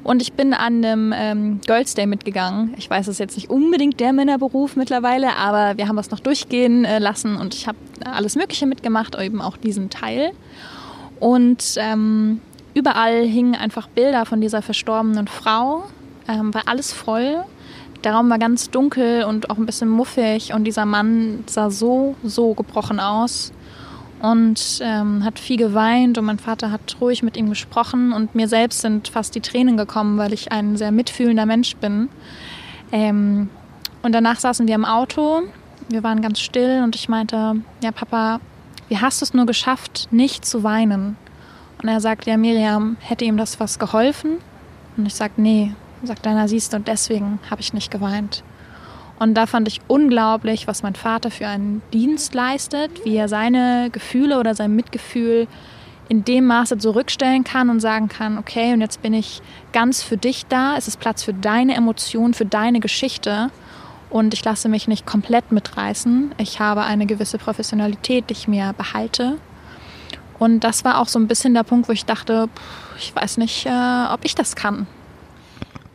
Und 0.04 0.22
ich 0.22 0.34
bin 0.34 0.54
an 0.54 0.84
einem 0.84 1.13
ähm, 1.16 1.62
Girls 1.66 1.94
Day 1.94 2.06
mitgegangen. 2.06 2.74
Ich 2.78 2.90
weiß, 2.90 3.08
es 3.08 3.13
ist 3.13 3.20
jetzt 3.20 3.36
nicht 3.38 3.50
unbedingt 3.50 4.00
der 4.00 4.12
Männerberuf 4.12 4.75
mittlerweile, 4.75 5.36
aber 5.38 5.78
wir 5.78 5.88
haben 5.88 5.96
das 5.96 6.12
noch 6.12 6.20
durchgehen 6.20 6.84
äh, 6.84 7.00
lassen 7.00 7.38
und 7.38 7.54
ich 7.54 7.68
habe 7.68 7.78
alles 8.04 8.36
Mögliche 8.36 8.66
mitgemacht, 8.66 9.16
eben 9.16 9.42
auch 9.42 9.56
diesen 9.56 9.90
Teil. 9.90 10.32
Und 11.22 11.75
ähm, 11.78 12.42
überall 12.74 13.24
hingen 13.24 13.56
einfach 13.56 13.88
Bilder 13.88 14.25
von 14.25 14.42
dieser 14.42 14.62
verstorbenen 14.62 15.28
Frau, 15.28 15.86
ähm, 16.28 16.54
war 16.54 16.63
alles 16.66 16.92
voll. 16.92 17.46
Der 18.03 18.13
Raum 18.13 18.29
war 18.29 18.39
ganz 18.39 18.69
dunkel 18.69 19.24
und 19.24 19.50
auch 19.50 19.57
ein 19.57 19.65
bisschen 19.65 19.88
muffig 19.88 20.53
und 20.53 20.65
dieser 20.65 20.86
Mann 20.86 21.43
sah 21.48 21.69
so, 21.69 22.16
so 22.24 22.53
gebrochen 22.53 23.00
aus 23.00 23.53
und 24.22 24.79
ähm, 24.81 25.24
hat 25.24 25.39
viel 25.39 25.57
geweint 25.57 26.18
und 26.18 26.25
mein 26.25 26.39
Vater 26.39 26.72
hat 26.72 26.98
ruhig 27.00 27.24
mit 27.24 27.37
ihm 27.37 27.50
gesprochen 27.50 28.11
und 28.11 28.35
mir 28.35 28.48
selbst 28.48 28.81
sind 28.81 29.07
fast 29.07 29.35
die 29.35 29.42
Tränen 29.42 29.77
gekommen, 29.77 30.18
weil 30.18 30.33
ich 30.33 30.51
ein 30.51 30.75
sehr 30.75 30.92
mitfühlender 30.92 31.46
Mensch 31.46 31.75
bin. 31.77 32.09
Ähm, 32.92 33.50
und 34.01 34.11
danach 34.13 34.39
saßen 34.39 34.68
wir 34.68 34.75
im 34.75 34.85
Auto, 34.85 35.44
wir 35.89 36.03
waren 36.03 36.22
ganz 36.22 36.39
still 36.39 36.81
und 36.83 36.96
ich 36.96 37.07
meinte, 37.07 37.55
ja 37.81 37.92
Papa, 37.92 38.39
wie 38.89 38.98
hast 38.98 39.22
du 39.22 39.25
es 39.25 39.33
nur 39.33 39.46
geschafft, 39.46 40.09
nicht 40.11 40.46
zu 40.46 40.63
weinen? 40.63 41.16
Und 41.81 41.89
er 41.89 42.01
sagt, 42.01 42.25
ja 42.25 42.37
Miriam, 42.37 42.98
hätte 43.00 43.25
ihm 43.25 43.37
das 43.37 43.59
was 43.59 43.79
geholfen? 43.79 44.37
Und 44.96 45.05
ich 45.05 45.16
sage, 45.16 45.33
nee, 45.37 45.74
sagt 46.07 46.25
einer, 46.27 46.48
siehst 46.48 46.74
du, 46.74 46.77
und 46.77 46.87
deswegen 46.87 47.39
habe 47.50 47.61
ich 47.61 47.74
nicht 47.74 47.92
geweint. 47.92 48.44
Und 49.20 49.35
da 49.35 49.46
fand 49.46 49.68
ich 49.68 49.79
unglaublich, 49.87 50.68
was 50.68 50.83
mein 50.83 50.96
Vater 50.96 51.31
für 51.31 51.48
einen 51.48 51.81
Dienst 51.94 52.33
leistet, 52.33 53.05
wie 53.05 53.16
er 53.16 53.29
seine 53.29 53.89
Gefühle 53.92 54.39
oder 54.39 54.55
sein 54.55 54.75
Mitgefühl 54.75 55.48
in 56.09 56.25
dem 56.25 56.46
Maße 56.46 56.77
zurückstellen 56.77 57.44
kann 57.44 57.70
und 57.70 57.79
sagen 57.79 58.09
kann, 58.09 58.37
okay, 58.37 58.74
und 58.74 58.81
jetzt 58.81 59.01
bin 59.01 59.13
ich 59.13 59.42
ganz 59.72 60.03
für 60.03 60.18
dich 60.18 60.46
da, 60.48 60.75
es 60.77 60.87
ist 60.87 61.00
Platz 61.00 61.24
für 61.24 61.33
deine 61.33 61.75
Emotionen, 61.75 62.33
für 62.33 62.46
deine 62.46 62.79
Geschichte 62.79 63.50
und 64.09 64.33
ich 64.33 64.44
lasse 64.44 64.70
mich 64.70 64.87
nicht 64.87 65.05
komplett 65.05 65.51
mitreißen. 65.51 66.35
Ich 66.37 66.59
habe 66.59 66.83
eine 66.83 67.05
gewisse 67.05 67.37
Professionalität, 67.37 68.29
die 68.29 68.33
ich 68.33 68.48
mir 68.48 68.74
behalte. 68.77 69.37
Und 70.37 70.59
das 70.59 70.83
war 70.83 71.00
auch 71.00 71.07
so 71.07 71.18
ein 71.18 71.27
bisschen 71.27 71.53
der 71.53 71.63
Punkt, 71.63 71.87
wo 71.87 71.94
ich 71.94 72.05
dachte, 72.05 72.50
ich 73.00 73.16
weiß 73.16 73.37
nicht, 73.37 73.66
äh, 73.66 74.05
ob 74.11 74.24
ich 74.24 74.35
das 74.35 74.55
kann. 74.55 74.85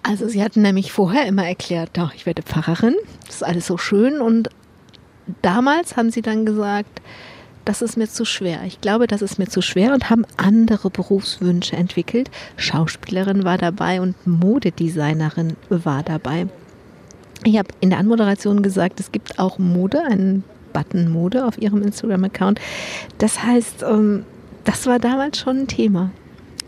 Also 0.03 0.29
Sie 0.29 0.43
hatten 0.43 0.63
nämlich 0.63 0.93
vorher 0.93 1.27
immer 1.27 1.47
erklärt, 1.47 1.91
doch, 1.95 2.15
ich 2.15 2.25
werde 2.25 2.43
Pfarrerin, 2.43 2.95
das 3.27 3.37
ist 3.37 3.45
alles 3.45 3.67
so 3.67 3.77
schön. 3.77 4.21
Und 4.21 4.49
damals 5.43 5.97
haben 5.97 6.11
Sie 6.11 6.23
dann 6.23 6.47
gesagt, 6.47 7.03
das 7.65 7.83
ist 7.83 7.99
mir 7.99 8.09
zu 8.09 8.25
schwer. 8.25 8.63
Ich 8.65 8.81
glaube, 8.81 9.07
das 9.07 9.21
ist 9.21 9.39
mir 9.39 9.47
zu 9.47 9.61
schwer 9.61 9.93
und 9.93 10.09
haben 10.09 10.25
andere 10.39 10.89
Berufswünsche 10.89 11.77
entwickelt. 11.77 12.31
Schauspielerin 12.57 13.45
war 13.45 13.59
dabei 13.59 14.01
und 14.01 14.15
Modedesignerin 14.27 15.55
war 15.69 16.03
dabei. 16.03 16.47
Ich 17.45 17.59
habe 17.59 17.69
in 17.81 17.91
der 17.91 17.99
Anmoderation 17.99 18.63
gesagt, 18.63 19.01
es 19.01 19.13
gibt 19.13 19.39
auch 19.39 19.59
Mode, 19.59 20.03
einen 20.03 20.45
Button 20.73 21.11
Mode 21.11 21.45
auf 21.45 21.59
Ihrem 21.59 21.83
Instagram-Account. 21.83 22.59
Das 23.19 23.43
heißt, 23.43 23.83
ähm, 23.83 24.25
das 24.65 24.87
war 24.87 24.99
damals 24.99 25.39
schon 25.39 25.59
ein 25.59 25.69
Thema 25.69 26.11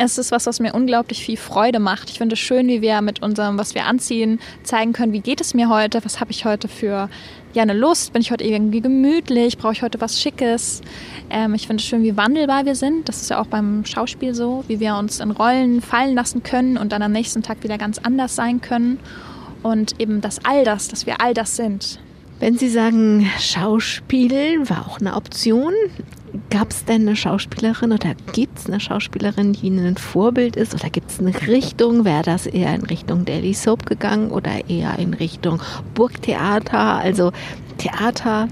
es 0.02 0.16
ist 0.16 0.32
was, 0.32 0.46
was 0.46 0.60
mir 0.60 0.72
unglaublich 0.72 1.22
viel 1.22 1.36
Freude 1.36 1.78
macht. 1.78 2.08
Ich 2.08 2.18
finde 2.18 2.32
es 2.32 2.38
schön, 2.38 2.68
wie 2.68 2.80
wir 2.80 3.02
mit 3.02 3.22
unserem, 3.22 3.58
was 3.58 3.74
wir 3.74 3.84
anziehen, 3.84 4.40
zeigen 4.62 4.94
können, 4.94 5.12
wie 5.12 5.20
geht 5.20 5.42
es 5.42 5.52
mir 5.52 5.68
heute, 5.68 6.02
was 6.04 6.20
habe 6.20 6.30
ich 6.30 6.46
heute 6.46 6.68
für 6.68 7.10
ja, 7.52 7.62
eine 7.62 7.74
Lust, 7.74 8.14
bin 8.14 8.22
ich 8.22 8.30
heute 8.30 8.44
irgendwie 8.44 8.80
gemütlich, 8.80 9.58
brauche 9.58 9.74
ich 9.74 9.82
heute 9.82 10.00
was 10.00 10.18
Schickes. 10.18 10.80
Ähm, 11.28 11.52
ich 11.52 11.66
finde 11.66 11.82
es 11.82 11.86
schön, 11.86 12.02
wie 12.02 12.16
wandelbar 12.16 12.64
wir 12.64 12.76
sind. 12.76 13.10
Das 13.10 13.20
ist 13.20 13.28
ja 13.28 13.40
auch 13.40 13.46
beim 13.46 13.84
Schauspiel 13.84 14.34
so, 14.34 14.64
wie 14.68 14.80
wir 14.80 14.96
uns 14.96 15.20
in 15.20 15.32
Rollen 15.32 15.82
fallen 15.82 16.14
lassen 16.14 16.42
können 16.42 16.78
und 16.78 16.92
dann 16.92 17.02
am 17.02 17.12
nächsten 17.12 17.42
Tag 17.42 17.62
wieder 17.62 17.76
ganz 17.76 17.98
anders 17.98 18.34
sein 18.34 18.62
können. 18.62 18.98
Und 19.62 20.00
eben 20.00 20.22
das 20.22 20.42
all 20.44 20.64
das, 20.64 20.88
dass 20.88 21.04
wir 21.04 21.20
all 21.20 21.34
das 21.34 21.56
sind. 21.56 21.98
Wenn 22.40 22.56
Sie 22.56 22.70
sagen, 22.70 23.30
Schauspiel 23.38 24.68
war 24.68 24.88
auch 24.88 24.98
eine 24.98 25.14
Option, 25.14 25.72
Gab 26.48 26.70
es 26.70 26.84
denn 26.84 27.02
eine 27.02 27.16
Schauspielerin 27.16 27.92
oder 27.92 28.14
gibt 28.32 28.58
es 28.58 28.66
eine 28.66 28.78
Schauspielerin, 28.78 29.52
die 29.52 29.66
Ihnen 29.66 29.86
ein 29.86 29.96
Vorbild 29.96 30.56
ist? 30.56 30.74
Oder 30.74 30.88
gibt 30.88 31.10
es 31.10 31.18
eine 31.18 31.34
Richtung? 31.48 32.04
Wäre 32.04 32.22
das 32.22 32.46
eher 32.46 32.74
in 32.74 32.82
Richtung 32.82 33.24
Daily 33.24 33.52
Soap 33.52 33.86
gegangen 33.86 34.30
oder 34.30 34.68
eher 34.68 34.98
in 34.98 35.14
Richtung 35.14 35.60
Burgtheater, 35.94 36.78
also 36.78 37.32
Theater? 37.78 38.48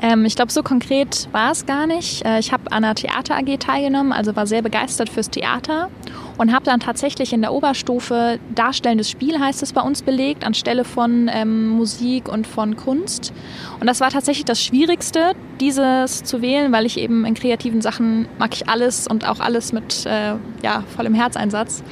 Ähm, 0.00 0.24
ich 0.24 0.36
glaube, 0.36 0.52
so 0.52 0.62
konkret 0.62 1.28
war 1.32 1.52
es 1.52 1.66
gar 1.66 1.86
nicht. 1.86 2.24
Äh, 2.24 2.38
ich 2.38 2.52
habe 2.52 2.70
an 2.70 2.82
der 2.82 2.94
Theater 2.94 3.36
AG 3.36 3.58
teilgenommen, 3.58 4.12
also 4.12 4.36
war 4.36 4.46
sehr 4.46 4.62
begeistert 4.62 5.08
fürs 5.08 5.30
Theater 5.30 5.90
und 6.38 6.52
habe 6.52 6.64
dann 6.64 6.80
tatsächlich 6.80 7.32
in 7.32 7.40
der 7.40 7.52
Oberstufe 7.52 8.38
darstellendes 8.54 9.10
Spiel, 9.10 9.38
heißt 9.38 9.62
es 9.62 9.72
bei 9.72 9.80
uns, 9.80 10.02
belegt, 10.02 10.44
anstelle 10.44 10.84
von 10.84 11.30
ähm, 11.32 11.68
Musik 11.68 12.28
und 12.28 12.46
von 12.46 12.76
Kunst. 12.76 13.32
Und 13.80 13.86
das 13.86 14.00
war 14.00 14.10
tatsächlich 14.10 14.44
das 14.44 14.62
Schwierigste, 14.62 15.32
dieses 15.60 16.24
zu 16.24 16.42
wählen, 16.42 16.72
weil 16.72 16.86
ich 16.86 16.98
eben 16.98 17.24
in 17.24 17.34
kreativen 17.34 17.80
Sachen 17.80 18.28
mag 18.38 18.54
ich 18.54 18.68
alles 18.68 19.06
und 19.06 19.28
auch 19.28 19.40
alles 19.40 19.72
mit 19.72 20.06
äh, 20.06 20.34
ja, 20.62 20.84
vollem 20.96 21.14
Herzeinsatz 21.14 21.82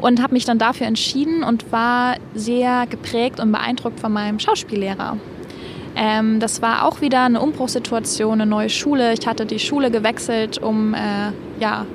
und 0.00 0.22
habe 0.22 0.34
mich 0.34 0.44
dann 0.44 0.58
dafür 0.58 0.86
entschieden 0.86 1.42
und 1.42 1.72
war 1.72 2.16
sehr 2.34 2.86
geprägt 2.86 3.40
und 3.40 3.52
beeindruckt 3.52 4.00
von 4.00 4.12
meinem 4.12 4.38
Schauspiellehrer. 4.38 5.16
Ähm, 5.96 6.40
das 6.40 6.62
war 6.62 6.86
auch 6.86 7.00
wieder 7.00 7.24
eine 7.24 7.40
Umbruchssituation, 7.40 8.40
eine 8.40 8.46
neue 8.46 8.70
Schule. 8.70 9.12
Ich 9.12 9.26
hatte 9.26 9.44
die 9.44 9.58
Schule 9.58 9.90
gewechselt, 9.90 10.58
um 10.58 10.94
äh, 10.94 11.32
ja, 11.58 11.86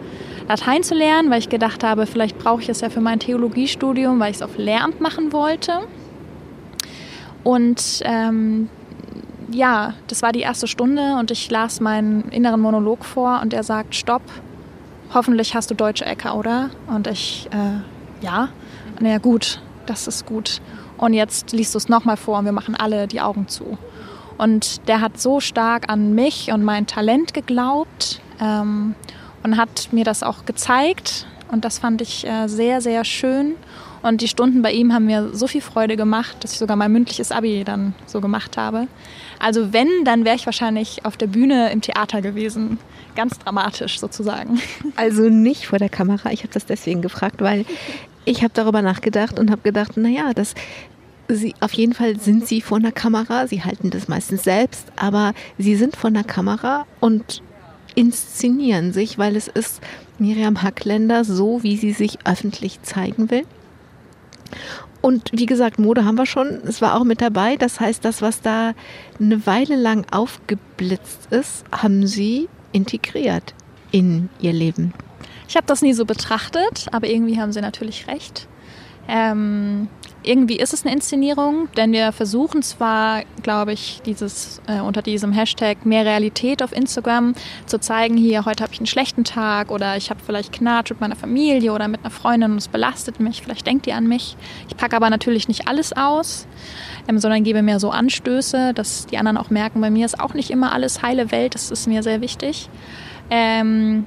Latein 0.47 0.83
zu 0.83 0.93
lernen, 0.93 1.29
weil 1.29 1.39
ich 1.39 1.49
gedacht 1.49 1.83
habe, 1.83 2.05
vielleicht 2.05 2.37
brauche 2.37 2.61
ich 2.61 2.69
es 2.69 2.81
ja 2.81 2.89
für 2.89 3.01
mein 3.01 3.19
Theologiestudium, 3.19 4.19
weil 4.19 4.31
ich 4.31 4.37
es 4.37 4.41
auf 4.41 4.57
Lehramt 4.57 5.01
machen 5.01 5.33
wollte. 5.33 5.81
Und 7.43 8.01
ähm, 8.03 8.69
ja, 9.51 9.93
das 10.07 10.21
war 10.21 10.31
die 10.31 10.41
erste 10.41 10.67
Stunde 10.67 11.17
und 11.19 11.31
ich 11.31 11.49
las 11.49 11.79
meinen 11.79 12.29
inneren 12.29 12.61
Monolog 12.61 13.05
vor 13.05 13.39
und 13.41 13.53
er 13.53 13.63
sagt, 13.63 13.95
stopp, 13.95 14.23
hoffentlich 15.13 15.55
hast 15.55 15.71
du 15.71 15.75
deutsche 15.75 16.05
Ecke, 16.05 16.31
oder? 16.31 16.69
Und 16.87 17.07
ich, 17.07 17.47
äh, 17.51 18.25
ja. 18.25 18.49
Na 18.99 19.09
ja, 19.09 19.17
gut, 19.17 19.61
das 19.85 20.07
ist 20.07 20.25
gut. 20.25 20.61
Und 20.97 21.13
jetzt 21.13 21.51
liest 21.51 21.73
du 21.73 21.77
es 21.77 21.89
nochmal 21.89 22.17
vor 22.17 22.39
und 22.39 22.45
wir 22.45 22.51
machen 22.51 22.75
alle 22.75 23.07
die 23.07 23.21
Augen 23.21 23.47
zu. 23.47 23.77
Und 24.37 24.87
der 24.87 25.01
hat 25.01 25.19
so 25.19 25.39
stark 25.39 25.89
an 25.89 26.13
mich 26.13 26.51
und 26.51 26.63
mein 26.63 26.87
Talent 26.87 27.33
geglaubt 27.33 28.21
ähm, 28.41 28.95
und 29.45 29.57
hat 29.57 29.89
mir 29.91 30.03
das 30.03 30.23
auch 30.23 30.45
gezeigt. 30.45 31.27
Und 31.51 31.65
das 31.65 31.77
fand 31.77 32.01
ich 32.01 32.25
äh, 32.27 32.47
sehr, 32.47 32.81
sehr 32.81 33.05
schön. 33.05 33.53
Und 34.01 34.21
die 34.21 34.27
Stunden 34.27 34.63
bei 34.63 34.71
ihm 34.71 34.91
haben 34.91 35.05
mir 35.05 35.29
so 35.33 35.45
viel 35.45 35.61
Freude 35.61 35.97
gemacht, 35.97 36.37
dass 36.43 36.53
ich 36.53 36.57
sogar 36.57 36.75
mein 36.75 36.91
mündliches 36.91 37.31
Abi 37.31 37.63
dann 37.63 37.93
so 38.07 38.21
gemacht 38.21 38.57
habe. 38.57 38.87
Also 39.37 39.71
wenn, 39.71 39.87
dann 40.03 40.25
wäre 40.25 40.35
ich 40.35 40.47
wahrscheinlich 40.47 41.05
auf 41.05 41.15
der 41.15 41.27
Bühne 41.27 41.71
im 41.71 41.81
Theater 41.81 42.23
gewesen. 42.23 42.79
Ganz 43.15 43.37
dramatisch 43.37 43.99
sozusagen. 43.99 44.59
Also 44.95 45.29
nicht 45.29 45.67
vor 45.67 45.77
der 45.77 45.89
Kamera. 45.89 46.31
Ich 46.31 46.41
habe 46.41 46.53
das 46.53 46.65
deswegen 46.65 47.03
gefragt, 47.03 47.41
weil 47.41 47.65
ich 48.25 48.41
habe 48.41 48.51
darüber 48.53 48.81
nachgedacht 48.81 49.37
und 49.37 49.51
habe 49.51 49.61
gedacht, 49.61 49.95
naja, 49.95 50.33
das 50.33 50.55
Sie, 51.27 51.55
auf 51.59 51.73
jeden 51.73 51.93
Fall 51.93 52.19
sind 52.19 52.47
sie 52.47 52.61
vor 52.61 52.77
einer 52.77 52.91
Kamera. 52.91 53.47
Sie 53.47 53.63
halten 53.63 53.89
das 53.89 54.07
meistens 54.07 54.43
selbst, 54.43 54.85
aber 54.95 55.33
sie 55.57 55.75
sind 55.75 55.95
vor 55.95 56.11
einer 56.11 56.23
Kamera 56.23 56.85
und 56.99 57.41
inszenieren 57.95 58.93
sich, 58.93 59.17
weil 59.17 59.35
es 59.35 59.47
ist 59.47 59.81
Miriam 60.19 60.61
Hackländer 60.61 61.23
so, 61.23 61.63
wie 61.63 61.77
sie 61.77 61.91
sich 61.91 62.19
öffentlich 62.25 62.81
zeigen 62.83 63.31
will. 63.31 63.43
Und 65.01 65.29
wie 65.33 65.45
gesagt, 65.45 65.77
Mode 65.77 66.03
haben 66.03 66.17
wir 66.17 66.25
schon. 66.25 66.61
Es 66.65 66.81
war 66.81 66.95
auch 66.95 67.03
mit 67.03 67.21
dabei. 67.21 67.57
Das 67.57 67.79
heißt, 67.79 68.03
das, 68.03 68.21
was 68.21 68.41
da 68.41 68.73
eine 69.19 69.45
Weile 69.45 69.75
lang 69.75 70.05
aufgeblitzt 70.11 71.27
ist, 71.31 71.63
haben 71.71 72.07
sie 72.07 72.49
integriert 72.71 73.53
in 73.91 74.29
ihr 74.39 74.53
Leben. 74.53 74.93
Ich 75.47 75.55
habe 75.55 75.67
das 75.67 75.81
nie 75.81 75.93
so 75.93 76.05
betrachtet, 76.05 76.87
aber 76.91 77.07
irgendwie 77.07 77.39
haben 77.39 77.51
sie 77.51 77.61
natürlich 77.61 78.07
recht. 78.07 78.47
Ähm, 79.07 79.87
irgendwie 80.27 80.57
ist 80.57 80.73
es 80.73 80.83
eine 80.83 80.93
Inszenierung, 80.93 81.69
denn 81.77 81.91
wir 81.91 82.11
versuchen 82.11 82.61
zwar, 82.61 83.23
glaube 83.43 83.73
ich, 83.73 84.01
dieses 84.05 84.61
äh, 84.67 84.79
unter 84.79 85.01
diesem 85.01 85.31
Hashtag 85.31 85.85
mehr 85.85 86.05
Realität 86.05 86.63
auf 86.63 86.71
Instagram 86.71 87.33
zu 87.65 87.79
zeigen, 87.79 88.17
hier 88.17 88.45
heute 88.45 88.63
habe 88.63 88.73
ich 88.73 88.79
einen 88.79 88.87
schlechten 88.87 89.23
Tag 89.23 89.71
oder 89.71 89.97
ich 89.97 90.09
habe 90.09 90.19
vielleicht 90.25 90.51
Knatsch 90.51 90.91
mit 90.91 91.01
meiner 91.01 91.15
Familie 91.15 91.73
oder 91.73 91.87
mit 91.87 92.01
einer 92.01 92.11
Freundin 92.11 92.51
und 92.51 92.57
es 92.57 92.67
belastet 92.67 93.19
mich, 93.19 93.41
vielleicht 93.41 93.67
denkt 93.67 93.87
ihr 93.87 93.95
an 93.95 94.07
mich. 94.07 94.35
Ich 94.67 94.77
packe 94.77 94.95
aber 94.95 95.09
natürlich 95.09 95.47
nicht 95.47 95.67
alles 95.67 95.93
aus, 95.93 96.47
ähm, 97.07 97.19
sondern 97.19 97.43
gebe 97.43 97.61
mir 97.61 97.79
so 97.79 97.89
Anstöße, 97.89 98.73
dass 98.73 99.05
die 99.07 99.17
anderen 99.17 99.37
auch 99.37 99.49
merken, 99.49 99.81
bei 99.81 99.89
mir 99.89 100.05
ist 100.05 100.19
auch 100.19 100.33
nicht 100.33 100.49
immer 100.49 100.73
alles 100.73 101.01
heile 101.01 101.31
Welt, 101.31 101.55
das 101.55 101.71
ist 101.71 101.87
mir 101.87 102.03
sehr 102.03 102.21
wichtig. 102.21 102.69
Ähm, 103.29 104.05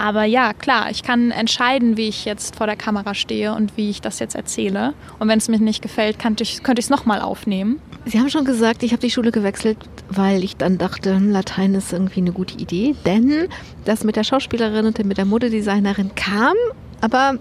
aber 0.00 0.24
ja, 0.24 0.54
klar, 0.54 0.90
ich 0.90 1.02
kann 1.02 1.30
entscheiden, 1.30 1.98
wie 1.98 2.08
ich 2.08 2.24
jetzt 2.24 2.56
vor 2.56 2.66
der 2.66 2.76
Kamera 2.76 3.14
stehe 3.14 3.54
und 3.54 3.76
wie 3.76 3.90
ich 3.90 4.00
das 4.00 4.18
jetzt 4.18 4.34
erzähle. 4.34 4.94
Und 5.18 5.28
wenn 5.28 5.36
es 5.36 5.48
mir 5.48 5.58
nicht 5.58 5.82
gefällt, 5.82 6.18
könnte 6.18 6.42
ich 6.42 6.62
es 6.64 6.88
nochmal 6.88 7.20
aufnehmen. 7.20 7.80
Sie 8.06 8.18
haben 8.18 8.30
schon 8.30 8.46
gesagt, 8.46 8.82
ich 8.82 8.92
habe 8.92 9.02
die 9.02 9.10
Schule 9.10 9.30
gewechselt, 9.30 9.76
weil 10.08 10.42
ich 10.42 10.56
dann 10.56 10.78
dachte, 10.78 11.14
hm, 11.14 11.30
Latein 11.30 11.74
ist 11.74 11.92
irgendwie 11.92 12.20
eine 12.20 12.32
gute 12.32 12.56
Idee. 12.56 12.96
Denn 13.04 13.48
das 13.84 14.02
mit 14.02 14.16
der 14.16 14.24
Schauspielerin 14.24 14.86
und 14.86 15.04
mit 15.04 15.18
der 15.18 15.26
Modedesignerin 15.26 16.14
kam, 16.14 16.54
aber 17.02 17.34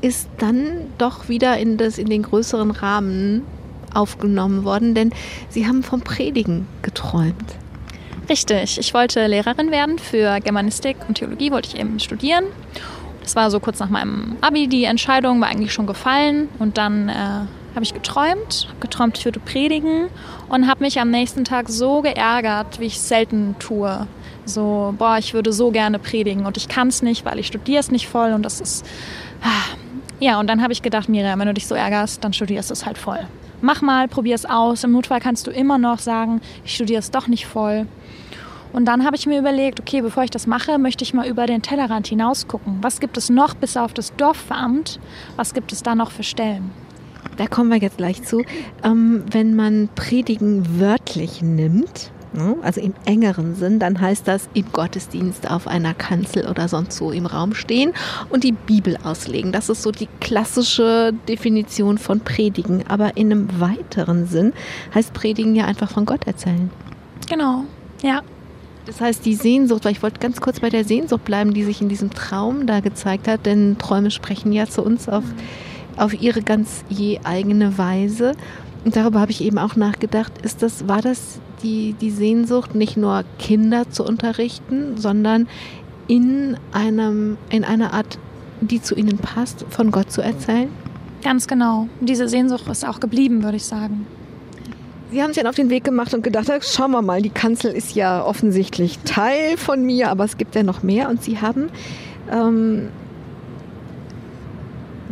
ist 0.00 0.30
dann 0.38 0.86
doch 0.96 1.28
wieder 1.28 1.58
in, 1.58 1.76
das, 1.76 1.98
in 1.98 2.08
den 2.08 2.22
größeren 2.22 2.70
Rahmen 2.70 3.42
aufgenommen 3.92 4.64
worden, 4.64 4.94
denn 4.94 5.12
Sie 5.50 5.66
haben 5.66 5.82
vom 5.82 6.00
Predigen 6.00 6.66
geträumt. 6.80 7.56
Richtig, 8.28 8.78
ich 8.78 8.92
wollte 8.92 9.26
Lehrerin 9.26 9.70
werden 9.70 9.98
für 9.98 10.40
Germanistik 10.40 10.96
und 11.08 11.14
Theologie, 11.14 11.50
wollte 11.50 11.68
ich 11.68 11.80
eben 11.80 11.98
studieren. 11.98 12.44
Das 13.22 13.36
war 13.36 13.50
so 13.50 13.58
kurz 13.58 13.78
nach 13.78 13.88
meinem 13.88 14.36
Abi, 14.42 14.68
die 14.68 14.84
Entscheidung 14.84 15.40
war 15.40 15.48
eigentlich 15.48 15.72
schon 15.72 15.86
gefallen 15.86 16.48
und 16.58 16.76
dann 16.76 17.08
äh, 17.08 17.12
habe 17.12 17.82
ich 17.82 17.94
geträumt, 17.94 18.66
habe 18.68 18.80
geträumt, 18.80 19.18
ich 19.18 19.24
würde 19.24 19.40
predigen 19.40 20.08
und 20.48 20.66
habe 20.66 20.84
mich 20.84 21.00
am 21.00 21.10
nächsten 21.10 21.44
Tag 21.44 21.68
so 21.68 22.02
geärgert, 22.02 22.80
wie 22.80 22.86
ich 22.86 23.00
selten 23.00 23.56
tue. 23.58 24.06
So, 24.44 24.94
boah, 24.96 25.18
ich 25.18 25.34
würde 25.34 25.52
so 25.52 25.70
gerne 25.70 25.98
predigen 25.98 26.46
und 26.46 26.56
ich 26.56 26.68
kann 26.68 26.88
es 26.88 27.02
nicht, 27.02 27.24
weil 27.24 27.38
ich 27.38 27.46
studiere 27.46 27.80
es 27.80 27.90
nicht 27.90 28.08
voll 28.08 28.32
und 28.32 28.42
das 28.42 28.60
ist... 28.60 28.86
Ah. 29.42 29.76
Ja, 30.20 30.40
und 30.40 30.48
dann 30.48 30.62
habe 30.62 30.72
ich 30.72 30.82
gedacht, 30.82 31.08
Miriam, 31.08 31.38
wenn 31.38 31.46
du 31.46 31.54
dich 31.54 31.68
so 31.68 31.76
ärgerst, 31.76 32.24
dann 32.24 32.32
studierst 32.32 32.70
du 32.70 32.72
es 32.72 32.84
halt 32.84 32.98
voll. 32.98 33.20
Mach 33.60 33.82
mal, 33.82 34.08
probier 34.08 34.34
es 34.34 34.46
aus. 34.46 34.82
Im 34.82 34.92
Notfall 34.92 35.20
kannst 35.20 35.46
du 35.46 35.52
immer 35.52 35.78
noch 35.78 36.00
sagen, 36.00 36.40
ich 36.64 36.74
studiere 36.74 36.98
es 36.98 37.12
doch 37.12 37.28
nicht 37.28 37.46
voll. 37.46 37.86
Und 38.72 38.84
dann 38.84 39.04
habe 39.04 39.16
ich 39.16 39.26
mir 39.26 39.38
überlegt, 39.38 39.80
okay, 39.80 40.02
bevor 40.02 40.24
ich 40.24 40.30
das 40.30 40.46
mache, 40.46 40.78
möchte 40.78 41.02
ich 41.02 41.14
mal 41.14 41.26
über 41.26 41.46
den 41.46 41.62
Tellerrand 41.62 42.06
hinaus 42.06 42.48
gucken. 42.48 42.78
Was 42.82 43.00
gibt 43.00 43.16
es 43.16 43.30
noch 43.30 43.54
bis 43.54 43.76
auf 43.76 43.94
das 43.94 44.14
Dorfamt? 44.16 45.00
Was 45.36 45.54
gibt 45.54 45.72
es 45.72 45.82
da 45.82 45.94
noch 45.94 46.10
für 46.10 46.22
Stellen? 46.22 46.70
Da 47.36 47.46
kommen 47.46 47.70
wir 47.70 47.78
jetzt 47.78 47.98
gleich 47.98 48.22
zu. 48.22 48.44
Ähm, 48.82 49.24
wenn 49.30 49.54
man 49.54 49.88
Predigen 49.94 50.80
wörtlich 50.80 51.40
nimmt, 51.40 52.10
ne, 52.32 52.56
also 52.62 52.80
im 52.80 52.94
engeren 53.04 53.54
Sinn, 53.54 53.78
dann 53.78 54.00
heißt 54.00 54.26
das 54.26 54.48
im 54.54 54.70
Gottesdienst 54.72 55.50
auf 55.50 55.66
einer 55.66 55.94
Kanzel 55.94 56.48
oder 56.48 56.68
sonst 56.68 56.96
so 56.96 57.12
im 57.12 57.26
Raum 57.26 57.54
stehen 57.54 57.92
und 58.28 58.44
die 58.44 58.52
Bibel 58.52 58.96
auslegen. 59.02 59.52
Das 59.52 59.68
ist 59.68 59.82
so 59.82 59.92
die 59.92 60.08
klassische 60.20 61.12
Definition 61.28 61.98
von 61.98 62.20
Predigen. 62.20 62.84
Aber 62.88 63.16
in 63.16 63.32
einem 63.32 63.60
weiteren 63.60 64.26
Sinn 64.26 64.52
heißt 64.94 65.12
Predigen 65.12 65.54
ja 65.54 65.66
einfach 65.66 65.90
von 65.90 66.06
Gott 66.06 66.26
erzählen. 66.26 66.70
Genau, 67.28 67.64
ja. 68.02 68.22
Das 68.88 69.02
heißt, 69.02 69.26
die 69.26 69.34
Sehnsucht, 69.34 69.84
weil 69.84 69.92
ich 69.92 70.02
wollte 70.02 70.18
ganz 70.18 70.40
kurz 70.40 70.60
bei 70.60 70.70
der 70.70 70.82
Sehnsucht 70.82 71.22
bleiben, 71.22 71.52
die 71.52 71.62
sich 71.62 71.82
in 71.82 71.90
diesem 71.90 72.08
Traum 72.08 72.66
da 72.66 72.80
gezeigt 72.80 73.28
hat, 73.28 73.44
denn 73.44 73.76
Träume 73.76 74.10
sprechen 74.10 74.50
ja 74.50 74.66
zu 74.66 74.82
uns 74.82 75.10
auf, 75.10 75.24
auf 75.98 76.18
ihre 76.18 76.40
ganz 76.40 76.84
je 76.88 77.20
eigene 77.22 77.76
Weise. 77.76 78.32
Und 78.86 78.96
darüber 78.96 79.20
habe 79.20 79.30
ich 79.30 79.44
eben 79.44 79.58
auch 79.58 79.76
nachgedacht, 79.76 80.32
ist 80.42 80.62
das, 80.62 80.88
war 80.88 81.02
das 81.02 81.38
die, 81.62 81.96
die 82.00 82.10
Sehnsucht, 82.10 82.74
nicht 82.74 82.96
nur 82.96 83.24
Kinder 83.38 83.90
zu 83.90 84.04
unterrichten, 84.04 84.96
sondern 84.96 85.48
in, 86.06 86.56
einem, 86.72 87.36
in 87.50 87.64
einer 87.64 87.92
Art, 87.92 88.18
die 88.62 88.80
zu 88.80 88.94
ihnen 88.94 89.18
passt, 89.18 89.66
von 89.68 89.90
Gott 89.90 90.10
zu 90.10 90.22
erzählen? 90.22 90.70
Ganz 91.22 91.46
genau. 91.46 91.88
Diese 92.00 92.26
Sehnsucht 92.26 92.66
ist 92.68 92.88
auch 92.88 93.00
geblieben, 93.00 93.42
würde 93.42 93.58
ich 93.58 93.66
sagen. 93.66 94.06
Sie 95.10 95.22
haben 95.22 95.32
sich 95.32 95.42
dann 95.42 95.48
auf 95.48 95.56
den 95.56 95.70
Weg 95.70 95.84
gemacht 95.84 96.12
und 96.12 96.22
gedacht, 96.22 96.50
schauen 96.62 96.90
wir 96.90 97.00
mal, 97.00 97.22
die 97.22 97.30
Kanzel 97.30 97.72
ist 97.72 97.94
ja 97.94 98.22
offensichtlich 98.24 98.98
Teil 99.00 99.56
von 99.56 99.82
mir, 99.82 100.10
aber 100.10 100.24
es 100.24 100.36
gibt 100.36 100.54
ja 100.54 100.62
noch 100.62 100.82
mehr. 100.82 101.08
Und 101.08 101.22
Sie 101.22 101.40
haben 101.40 101.70
ähm, 102.30 102.88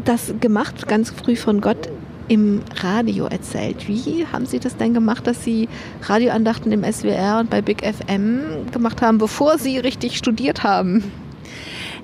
das 0.05 0.35
gemacht, 0.41 0.87
ganz 0.87 1.11
früh 1.11 1.35
von 1.35 1.63
Gott 1.63 1.89
im 2.29 2.61
Radio 2.83 3.27
erzählt. 3.27 3.89
Wie 3.89 4.27
haben 4.31 4.47
Sie 4.47 4.59
das 4.59 4.77
denn 4.77 4.93
gemacht, 4.93 5.27
dass 5.27 5.45
Sie 5.45 5.69
Radioandachten 6.03 6.73
im 6.73 6.85
SWR 6.85 7.39
und 7.41 7.51
bei 7.51 7.63
Big 7.63 7.83
FM 7.85 8.71
gemacht 8.73 9.01
haben, 9.01 9.19
bevor 9.19 9.59
Sie 9.59 9.79
richtig 9.79 10.19
studiert 10.19 10.63
haben? 10.63 11.05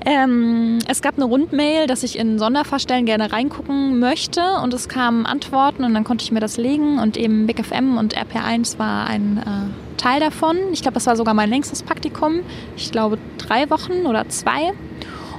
Ähm, 0.04 0.78
es 0.88 1.00
gab 1.00 1.16
eine 1.16 1.24
Rundmail, 1.24 1.86
dass 1.86 2.02
ich 2.02 2.18
in 2.18 2.38
Sonderfahrstellen 2.38 3.06
gerne 3.06 3.32
reingucken 3.32 4.00
möchte 4.00 4.40
und 4.62 4.74
es 4.74 4.88
kamen 4.88 5.26
Antworten 5.26 5.84
und 5.84 5.94
dann 5.94 6.02
konnte 6.02 6.24
ich 6.24 6.32
mir 6.32 6.40
das 6.40 6.56
legen 6.56 6.98
und 6.98 7.16
eben 7.16 7.46
Big 7.46 7.64
FM 7.64 7.98
und 7.98 8.16
RP1 8.16 8.78
war 8.78 9.06
ein 9.06 9.38
äh, 9.38 9.96
Teil 9.98 10.18
davon. 10.18 10.56
Ich 10.72 10.82
glaube, 10.82 10.94
das 10.94 11.06
war 11.06 11.14
sogar 11.14 11.34
mein 11.34 11.50
längstes 11.50 11.84
Praktikum. 11.84 12.40
Ich 12.76 12.90
glaube 12.90 13.18
drei 13.38 13.70
Wochen 13.70 14.06
oder 14.06 14.28
zwei. 14.28 14.72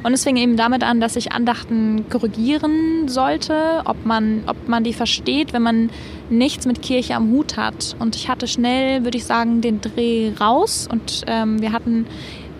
Und 0.03 0.13
es 0.13 0.23
fing 0.23 0.35
eben 0.35 0.57
damit 0.57 0.83
an, 0.83 0.99
dass 0.99 1.15
ich 1.15 1.31
Andachten 1.31 2.05
korrigieren 2.09 3.07
sollte, 3.07 3.81
ob 3.85 4.05
man, 4.05 4.43
ob 4.47 4.67
man 4.67 4.83
die 4.83 4.93
versteht, 4.93 5.53
wenn 5.53 5.61
man 5.61 5.89
nichts 6.29 6.65
mit 6.65 6.81
Kirche 6.81 7.15
am 7.15 7.31
Hut 7.31 7.55
hat. 7.55 7.95
Und 7.99 8.17
ich 8.17 8.27
hatte 8.27 8.47
schnell, 8.47 9.05
würde 9.05 9.17
ich 9.17 9.23
sagen, 9.23 9.61
den 9.61 9.79
Dreh 9.79 10.33
raus. 10.39 10.89
Und 10.91 11.23
ähm, 11.27 11.61
wir 11.61 11.71
hatten 11.71 12.05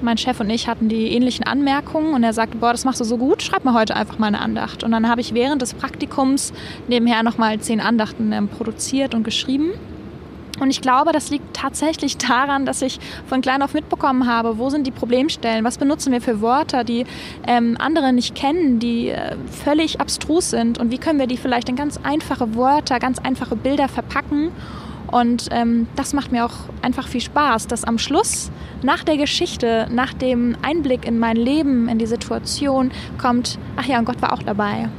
mein 0.03 0.17
Chef 0.17 0.39
und 0.39 0.49
ich 0.49 0.67
hatten 0.67 0.89
die 0.89 1.11
ähnlichen 1.13 1.45
Anmerkungen 1.45 2.13
und 2.13 2.23
er 2.23 2.33
sagte, 2.33 2.57
boah, 2.57 2.71
das 2.71 2.85
machst 2.85 2.99
du 2.99 3.05
so 3.05 3.17
gut, 3.17 3.41
schreib 3.41 3.65
mir 3.65 3.73
heute 3.73 3.95
einfach 3.95 4.19
mal 4.19 4.27
eine 4.27 4.41
Andacht. 4.41 4.83
Und 4.83 4.91
dann 4.91 5.09
habe 5.09 5.21
ich 5.21 5.33
während 5.33 5.61
des 5.61 5.73
Praktikums 5.73 6.53
nebenher 6.87 7.23
nochmal 7.23 7.59
zehn 7.59 7.81
Andachten 7.81 8.31
ähm, 8.31 8.47
produziert 8.47 9.15
und 9.15 9.23
geschrieben. 9.23 9.71
Und 10.59 10.69
ich 10.69 10.81
glaube, 10.81 11.11
das 11.11 11.31
liegt 11.31 11.55
tatsächlich 11.55 12.17
daran, 12.17 12.65
dass 12.65 12.81
ich 12.81 12.99
von 13.27 13.41
klein 13.41 13.61
auf 13.63 13.73
mitbekommen 13.73 14.27
habe, 14.27 14.59
wo 14.59 14.69
sind 14.69 14.85
die 14.85 14.91
Problemstellen, 14.91 15.63
was 15.65 15.77
benutzen 15.77 16.11
wir 16.11 16.21
für 16.21 16.41
Wörter, 16.41 16.83
die 16.83 17.05
ähm, 17.47 17.75
andere 17.79 18.13
nicht 18.13 18.35
kennen, 18.35 18.79
die 18.79 19.09
äh, 19.09 19.35
völlig 19.49 19.99
abstrus 19.99 20.51
sind 20.51 20.77
und 20.77 20.91
wie 20.91 20.99
können 20.99 21.19
wir 21.19 21.27
die 21.27 21.37
vielleicht 21.37 21.69
in 21.69 21.75
ganz 21.75 21.99
einfache 22.03 22.55
Wörter, 22.55 22.99
ganz 22.99 23.19
einfache 23.19 23.55
Bilder 23.55 23.87
verpacken 23.87 24.51
und 25.13 25.49
ähm, 25.51 25.87
das 25.95 26.13
macht 26.13 26.31
mir 26.31 26.43
auch 26.43 26.55
einfach 26.81 27.07
viel 27.07 27.21
Spaß, 27.21 27.67
dass 27.67 27.83
am 27.83 27.99
Schluss, 27.99 28.49
nach 28.81 29.03
der 29.03 29.15
Geschichte, 29.15 29.87
nach 29.91 30.11
dem 30.11 30.57
Einblick 30.63 31.05
in 31.05 31.19
mein 31.19 31.35
Leben, 31.35 31.87
in 31.87 31.99
die 31.99 32.07
Situation, 32.07 32.91
kommt, 33.21 33.59
ach 33.75 33.85
ja, 33.85 33.99
und 33.99 34.05
Gott 34.05 34.23
war 34.23 34.33
auch 34.33 34.41
dabei. 34.41 34.89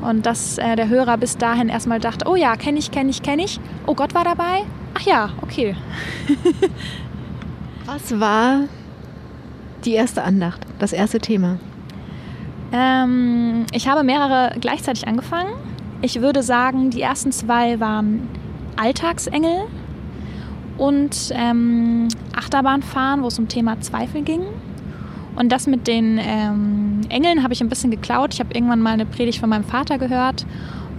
Und 0.00 0.24
dass 0.24 0.56
äh, 0.56 0.74
der 0.74 0.88
Hörer 0.88 1.18
bis 1.18 1.36
dahin 1.36 1.68
erstmal 1.68 2.00
dachte, 2.00 2.26
oh 2.28 2.34
ja, 2.34 2.56
kenne 2.56 2.78
ich, 2.78 2.90
kenne 2.90 3.10
ich, 3.10 3.22
kenne 3.22 3.44
ich. 3.44 3.60
Oh, 3.86 3.94
Gott 3.94 4.14
war 4.14 4.24
dabei. 4.24 4.62
Ach 4.94 5.02
ja, 5.02 5.28
okay. 5.42 5.76
Was 7.84 8.18
war 8.18 8.60
die 9.84 9.92
erste 9.92 10.24
Andacht, 10.24 10.66
das 10.78 10.94
erste 10.94 11.18
Thema? 11.18 11.58
Ähm, 12.72 13.66
ich 13.74 13.86
habe 13.86 14.02
mehrere 14.02 14.56
gleichzeitig 14.58 15.06
angefangen. 15.06 15.52
Ich 16.00 16.22
würde 16.22 16.42
sagen, 16.42 16.88
die 16.88 17.02
ersten 17.02 17.32
zwei 17.32 17.78
waren 17.80 18.28
Alltagsengel 18.76 19.64
und 20.78 21.30
ähm, 21.34 22.08
Achterbahnfahren, 22.34 23.22
wo 23.22 23.28
es 23.28 23.38
um 23.38 23.48
Thema 23.48 23.80
Zweifel 23.80 24.22
ging. 24.22 24.42
Und 25.36 25.50
das 25.50 25.66
mit 25.66 25.86
den 25.86 26.18
ähm, 26.20 27.00
Engeln 27.08 27.42
habe 27.42 27.54
ich 27.54 27.60
ein 27.62 27.68
bisschen 27.68 27.90
geklaut. 27.90 28.34
Ich 28.34 28.40
habe 28.40 28.54
irgendwann 28.54 28.80
mal 28.80 28.92
eine 28.92 29.06
Predigt 29.06 29.38
von 29.38 29.48
meinem 29.48 29.64
Vater 29.64 29.98
gehört, 29.98 30.46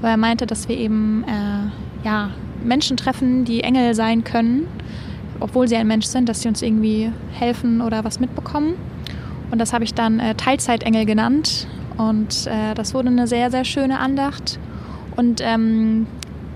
wo 0.02 0.08
er 0.08 0.18
meinte, 0.18 0.46
dass 0.46 0.68
wir 0.68 0.78
eben 0.78 1.24
äh, 1.28 2.06
ja, 2.06 2.30
Menschen 2.64 2.98
treffen, 2.98 3.46
die 3.46 3.62
Engel 3.62 3.94
sein 3.94 4.24
können, 4.24 4.68
obwohl 5.40 5.68
sie 5.68 5.76
ein 5.76 5.88
Mensch 5.88 6.06
sind, 6.06 6.30
dass 6.30 6.42
sie 6.42 6.48
uns 6.48 6.62
irgendwie 6.62 7.12
helfen 7.32 7.82
oder 7.82 8.04
was 8.04 8.20
mitbekommen. 8.20 8.76
Und 9.52 9.60
das 9.60 9.72
habe 9.72 9.84
ich 9.84 9.94
dann 9.94 10.20
äh, 10.20 10.34
Teilzeitengel 10.36 11.06
genannt. 11.06 11.68
Und 11.98 12.48
äh, 12.48 12.74
das 12.74 12.96
wurde 12.96 13.10
eine 13.10 13.28
sehr, 13.28 13.52
sehr 13.52 13.66
schöne 13.66 14.00
Andacht. 14.00 14.58
Und 15.16 15.42
ähm, 15.44 16.08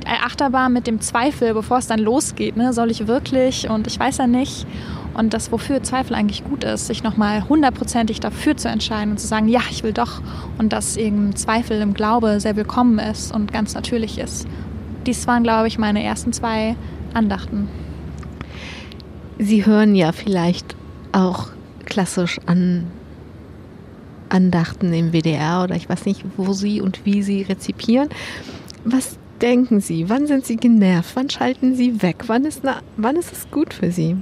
Achterbahn 0.07 0.73
mit 0.73 0.87
dem 0.87 1.01
Zweifel, 1.01 1.53
bevor 1.53 1.77
es 1.77 1.87
dann 1.87 1.99
losgeht, 1.99 2.57
ne? 2.57 2.73
soll 2.73 2.91
ich 2.91 3.07
wirklich 3.07 3.69
und 3.69 3.87
ich 3.87 3.99
weiß 3.99 4.17
ja 4.17 4.27
nicht. 4.27 4.65
Und 5.13 5.33
das, 5.33 5.51
wofür 5.51 5.81
Zweifel 5.81 6.13
eigentlich 6.13 6.43
gut 6.43 6.63
ist, 6.63 6.85
sich 6.85 7.01
nochmal 7.01 7.49
hundertprozentig 7.49 8.19
dafür 8.19 8.55
zu 8.55 8.69
entscheiden 8.69 9.11
und 9.11 9.19
zu 9.19 9.25
sagen, 9.25 9.47
ja, 9.47 9.61
ich 9.71 9.81
will 9.81 9.93
doch. 9.93 10.21
Und 10.59 10.73
dass 10.73 10.95
eben 10.95 11.35
Zweifel 11.35 11.81
im 11.81 11.95
Glaube 11.95 12.39
sehr 12.39 12.55
willkommen 12.55 12.99
ist 12.99 13.33
und 13.33 13.51
ganz 13.51 13.73
natürlich 13.73 14.19
ist. 14.19 14.47
Dies 15.07 15.25
waren, 15.25 15.41
glaube 15.41 15.67
ich, 15.67 15.79
meine 15.79 16.03
ersten 16.03 16.33
zwei 16.33 16.75
Andachten. 17.15 17.67
Sie 19.39 19.65
hören 19.65 19.95
ja 19.95 20.11
vielleicht 20.11 20.75
auch 21.13 21.47
klassisch 21.85 22.39
an 22.45 22.85
Andachten 24.29 24.93
im 24.93 25.13
WDR 25.13 25.63
oder 25.63 25.75
ich 25.75 25.89
weiß 25.89 26.05
nicht, 26.05 26.23
wo 26.35 26.53
Sie 26.53 26.81
und 26.81 27.05
wie 27.05 27.23
Sie 27.23 27.41
rezipieren. 27.41 28.09
Was 28.83 29.17
denken 29.41 29.79
Sie? 29.79 30.09
Wann 30.09 30.27
sind 30.27 30.45
Sie 30.45 30.57
genervt? 30.57 31.15
Wann 31.15 31.29
schalten 31.29 31.75
Sie 31.75 32.01
weg? 32.01 32.23
Wann 32.27 32.45
ist, 32.45 32.61
na, 32.63 32.81
wann 32.95 33.15
ist 33.15 33.31
es 33.31 33.49
gut 33.51 33.73
für 33.73 33.91
Sie? 33.91 34.17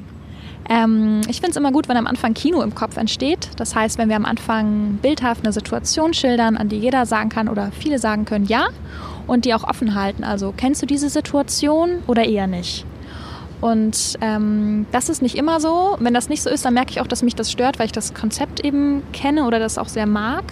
Ähm, 0.67 1.21
ich 1.27 1.37
finde 1.37 1.51
es 1.51 1.57
immer 1.57 1.71
gut, 1.71 1.87
wenn 1.87 1.97
am 1.97 2.07
Anfang 2.07 2.33
Kino 2.33 2.61
im 2.61 2.73
Kopf 2.73 2.97
entsteht. 2.97 3.49
Das 3.57 3.75
heißt, 3.75 3.97
wenn 3.97 4.09
wir 4.09 4.15
am 4.15 4.25
Anfang 4.25 4.97
bildhaft 5.01 5.43
eine 5.43 5.53
Situation 5.53 6.13
schildern, 6.13 6.57
an 6.57 6.69
die 6.69 6.77
jeder 6.77 7.05
sagen 7.05 7.29
kann 7.29 7.49
oder 7.49 7.71
viele 7.71 7.99
sagen 7.99 8.25
können, 8.25 8.45
ja, 8.45 8.67
und 9.27 9.45
die 9.45 9.53
auch 9.53 9.63
offen 9.63 9.95
halten. 9.95 10.23
Also, 10.23 10.53
kennst 10.55 10.81
du 10.81 10.85
diese 10.85 11.09
Situation 11.09 12.03
oder 12.07 12.25
eher 12.25 12.47
nicht? 12.47 12.85
Und 13.61 14.17
ähm, 14.21 14.85
das 14.91 15.09
ist 15.09 15.21
nicht 15.21 15.35
immer 15.35 15.59
so. 15.59 15.95
Wenn 15.99 16.13
das 16.13 16.29
nicht 16.29 16.43
so 16.43 16.49
ist, 16.49 16.65
dann 16.65 16.73
merke 16.73 16.91
ich 16.91 17.01
auch, 17.01 17.07
dass 17.07 17.23
mich 17.23 17.35
das 17.35 17.51
stört, 17.51 17.79
weil 17.79 17.85
ich 17.85 17.91
das 17.91 18.13
Konzept 18.13 18.59
eben 18.63 19.01
kenne 19.13 19.45
oder 19.45 19.59
das 19.59 19.77
auch 19.77 19.87
sehr 19.87 20.05
mag. 20.05 20.43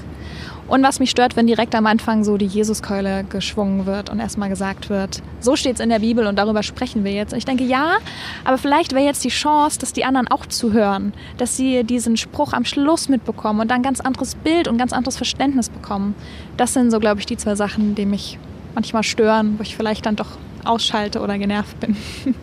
Und 0.74 0.82
was 0.82 1.00
mich 1.00 1.12
stört, 1.12 1.36
wenn 1.36 1.46
direkt 1.46 1.76
am 1.76 1.86
Anfang 1.86 2.24
so 2.24 2.36
die 2.36 2.48
Jesuskeule 2.48 3.26
geschwungen 3.26 3.86
wird 3.86 4.10
und 4.10 4.20
erstmal 4.20 4.50
gesagt 4.50 4.90
wird, 4.90 5.22
so 5.40 5.56
steht 5.56 5.76
es 5.76 5.80
in 5.80 5.90
der 5.90 6.00
Bibel 6.00 6.26
und 6.26 6.36
darüber 6.36 6.64
sprechen 6.64 7.04
wir 7.04 7.12
jetzt. 7.12 7.32
Und 7.32 7.38
ich 7.38 7.46
denke, 7.46 7.64
ja, 7.64 7.98
aber 8.44 8.58
vielleicht 8.58 8.94
wäre 8.94 9.06
jetzt 9.06 9.24
die 9.24 9.30
Chance, 9.30 9.78
dass 9.78 9.94
die 9.94 10.04
anderen 10.04 10.28
auch 10.30 10.48
zuhören, 10.48 11.14
dass 11.38 11.56
sie 11.56 11.84
diesen 11.84 12.18
Spruch 12.18 12.54
am 12.54 12.66
Schluss 12.66 13.08
mitbekommen 13.08 13.60
und 13.60 13.70
dann 13.70 13.82
ein 13.82 13.84
ganz 13.84 14.02
anderes 14.02 14.34
Bild 14.34 14.68
und 14.68 14.80
ganz 14.80 14.94
anderes 14.94 15.16
Verständnis 15.16 15.70
bekommen. 15.70 16.16
Das 16.58 16.74
sind 16.74 16.90
so, 16.90 17.00
glaube 17.00 17.20
ich, 17.20 17.28
die 17.28 17.38
zwei 17.38 17.54
Sachen, 17.54 17.94
die 17.94 18.08
mich 18.08 18.40
manchmal 18.74 19.04
stören, 19.04 19.60
wo 19.60 19.62
ich 19.62 19.76
vielleicht 19.78 20.08
dann 20.08 20.16
doch 20.16 20.40
ausschalte 20.64 21.22
oder 21.22 21.38
genervt 21.38 21.80
bin. 21.82 21.96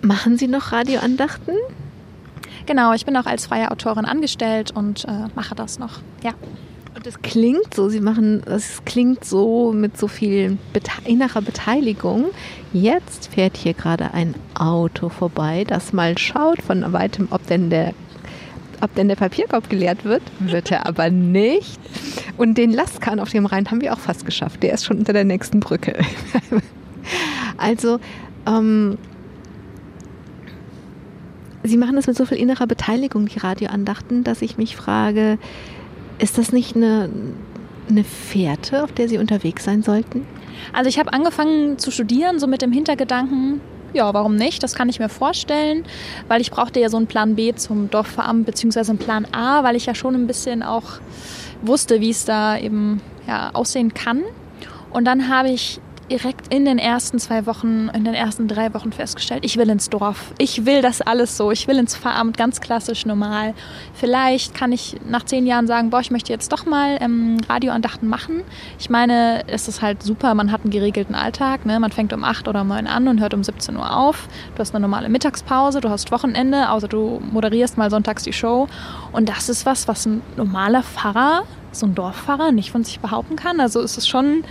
Machen 0.00 0.38
Sie 0.38 0.46
noch 0.46 0.70
Radioandachten? 0.70 1.56
Genau, 2.66 2.92
ich 2.92 3.04
bin 3.04 3.16
auch 3.16 3.26
als 3.26 3.46
freie 3.46 3.72
Autorin 3.72 4.04
angestellt 4.04 4.70
und 4.70 5.06
äh, 5.06 5.26
mache 5.34 5.56
das 5.56 5.80
noch. 5.80 6.02
Ja. 6.22 6.34
Und 6.98 7.06
es 7.06 7.22
klingt 7.22 7.74
so, 7.74 7.88
Sie 7.88 8.00
machen, 8.00 8.42
es 8.44 8.84
klingt 8.84 9.24
so 9.24 9.72
mit 9.72 9.96
so 9.96 10.08
viel 10.08 10.58
bete 10.72 10.90
innerer 11.04 11.42
Beteiligung. 11.42 12.24
Jetzt 12.72 13.32
fährt 13.32 13.56
hier 13.56 13.72
gerade 13.72 14.14
ein 14.14 14.34
Auto 14.54 15.08
vorbei, 15.08 15.62
das 15.64 15.92
mal 15.92 16.18
schaut 16.18 16.60
von 16.60 16.92
weitem, 16.92 17.28
ob 17.30 17.46
denn 17.46 17.70
der 17.70 17.94
ob 18.80 18.92
denn 18.96 19.06
der 19.06 19.14
Papierkorb 19.14 19.70
geleert 19.70 20.04
wird, 20.04 20.22
wird 20.40 20.72
er 20.72 20.86
aber 20.86 21.08
nicht. 21.08 21.78
Und 22.36 22.58
den 22.58 22.72
Lastkahn 22.72 23.20
auf 23.20 23.30
dem 23.30 23.46
Rhein 23.46 23.70
haben 23.70 23.80
wir 23.80 23.92
auch 23.92 24.00
fast 24.00 24.26
geschafft. 24.26 24.64
Der 24.64 24.72
ist 24.72 24.84
schon 24.84 24.98
unter 24.98 25.12
der 25.12 25.24
nächsten 25.24 25.60
Brücke. 25.60 25.96
also 27.58 28.00
ähm, 28.44 28.98
Sie 31.62 31.76
machen 31.76 31.94
das 31.94 32.08
mit 32.08 32.16
so 32.16 32.26
viel 32.26 32.38
innerer 32.38 32.66
Beteiligung, 32.66 33.26
die 33.26 33.38
Radioandachten, 33.38 34.24
dass 34.24 34.42
ich 34.42 34.58
mich 34.58 34.74
frage, 34.74 35.38
ist 36.18 36.38
das 36.38 36.52
nicht 36.52 36.76
eine, 36.76 37.10
eine 37.88 38.04
Fährte, 38.04 38.84
auf 38.84 38.92
der 38.92 39.08
Sie 39.08 39.18
unterwegs 39.18 39.64
sein 39.64 39.82
sollten? 39.82 40.26
Also 40.72 40.88
ich 40.88 40.98
habe 40.98 41.12
angefangen 41.12 41.78
zu 41.78 41.90
studieren, 41.90 42.38
so 42.38 42.46
mit 42.46 42.62
dem 42.62 42.72
Hintergedanken, 42.72 43.60
ja, 43.94 44.12
warum 44.12 44.36
nicht? 44.36 44.62
Das 44.62 44.74
kann 44.74 44.88
ich 44.88 44.98
mir 44.98 45.08
vorstellen, 45.08 45.84
weil 46.26 46.40
ich 46.40 46.50
brauchte 46.50 46.80
ja 46.80 46.88
so 46.88 46.96
einen 46.96 47.06
Plan 47.06 47.36
B 47.36 47.54
zum 47.54 47.90
Dorfveramt, 47.90 48.44
beziehungsweise 48.44 48.90
einen 48.90 48.98
Plan 48.98 49.26
A, 49.32 49.64
weil 49.64 49.76
ich 49.76 49.86
ja 49.86 49.94
schon 49.94 50.14
ein 50.14 50.26
bisschen 50.26 50.62
auch 50.62 51.00
wusste, 51.62 52.00
wie 52.00 52.10
es 52.10 52.24
da 52.24 52.58
eben 52.58 53.00
ja, 53.26 53.50
aussehen 53.54 53.94
kann. 53.94 54.22
Und 54.90 55.04
dann 55.04 55.28
habe 55.28 55.50
ich 55.50 55.80
direkt 56.10 56.52
in 56.52 56.64
den 56.64 56.78
ersten 56.78 57.18
zwei 57.18 57.46
Wochen, 57.46 57.88
in 57.94 58.04
den 58.04 58.14
ersten 58.14 58.48
drei 58.48 58.72
Wochen 58.74 58.92
festgestellt, 58.92 59.44
ich 59.44 59.56
will 59.56 59.68
ins 59.68 59.90
Dorf. 59.90 60.32
Ich 60.38 60.64
will 60.66 60.82
das 60.82 61.00
alles 61.00 61.36
so. 61.36 61.50
Ich 61.50 61.68
will 61.68 61.78
ins 61.78 61.96
Veramt, 61.96 62.36
ganz 62.36 62.60
klassisch, 62.60 63.06
normal. 63.06 63.54
Vielleicht 63.94 64.54
kann 64.54 64.72
ich 64.72 64.96
nach 65.08 65.24
zehn 65.24 65.46
Jahren 65.46 65.66
sagen, 65.66 65.90
boah, 65.90 66.00
ich 66.00 66.10
möchte 66.10 66.32
jetzt 66.32 66.52
doch 66.52 66.66
mal 66.66 66.98
ähm, 67.00 67.38
Radioandachten 67.48 68.08
machen. 68.08 68.42
Ich 68.78 68.90
meine, 68.90 69.44
es 69.48 69.68
ist 69.68 69.82
halt 69.82 70.02
super, 70.02 70.34
man 70.34 70.50
hat 70.52 70.62
einen 70.62 70.70
geregelten 70.70 71.14
Alltag. 71.14 71.66
Ne? 71.66 71.78
Man 71.80 71.92
fängt 71.92 72.12
um 72.12 72.24
acht 72.24 72.48
oder 72.48 72.62
um 72.62 72.68
neun 72.68 72.86
an 72.86 73.08
und 73.08 73.20
hört 73.20 73.34
um 73.34 73.44
17 73.44 73.76
Uhr 73.76 73.96
auf. 73.96 74.28
Du 74.54 74.60
hast 74.60 74.74
eine 74.74 74.82
normale 74.82 75.08
Mittagspause, 75.08 75.80
du 75.80 75.90
hast 75.90 76.10
Wochenende, 76.10 76.70
außer 76.70 76.88
du 76.88 77.20
moderierst 77.30 77.78
mal 77.78 77.90
sonntags 77.90 78.22
die 78.22 78.32
Show. 78.32 78.68
Und 79.12 79.28
das 79.28 79.48
ist 79.48 79.66
was, 79.66 79.88
was 79.88 80.06
ein 80.06 80.22
normaler 80.36 80.82
Pfarrer 80.82 81.44
so 81.72 81.86
ein 81.86 81.94
Dorffahrer 81.94 82.52
nicht 82.52 82.70
von 82.70 82.84
sich 82.84 83.00
behaupten 83.00 83.36
kann. 83.36 83.60
Also 83.60 83.80
ist 83.80 83.98
es 83.98 84.08
schon 84.08 84.44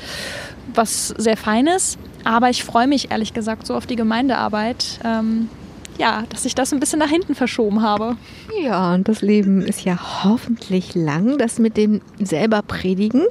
was 0.73 1.10
sehr 1.10 1.38
Feines. 1.38 1.97
Aber 2.23 2.49
ich 2.49 2.63
freue 2.63 2.88
mich 2.88 3.12
ehrlich 3.12 3.34
gesagt 3.34 3.67
so 3.67 3.75
auf 3.75 3.86
die 3.86 3.95
Gemeindearbeit. 3.95 4.99
Ähm, 5.03 5.49
ja, 5.97 6.23
dass 6.30 6.45
ich 6.45 6.56
das 6.56 6.73
ein 6.73 6.80
bisschen 6.80 6.99
nach 6.99 7.10
hinten 7.10 7.36
verschoben 7.36 7.82
habe. 7.82 8.17
Ja, 8.62 8.93
und 8.93 9.08
das 9.08 9.21
Leben 9.21 9.62
ist 9.62 9.84
ja 9.84 10.23
hoffentlich 10.23 10.95
lang. 10.95 11.38
Das 11.38 11.60
mit 11.60 11.77
dem 11.77 12.01
selber 12.19 12.62
Predigen 12.62 13.23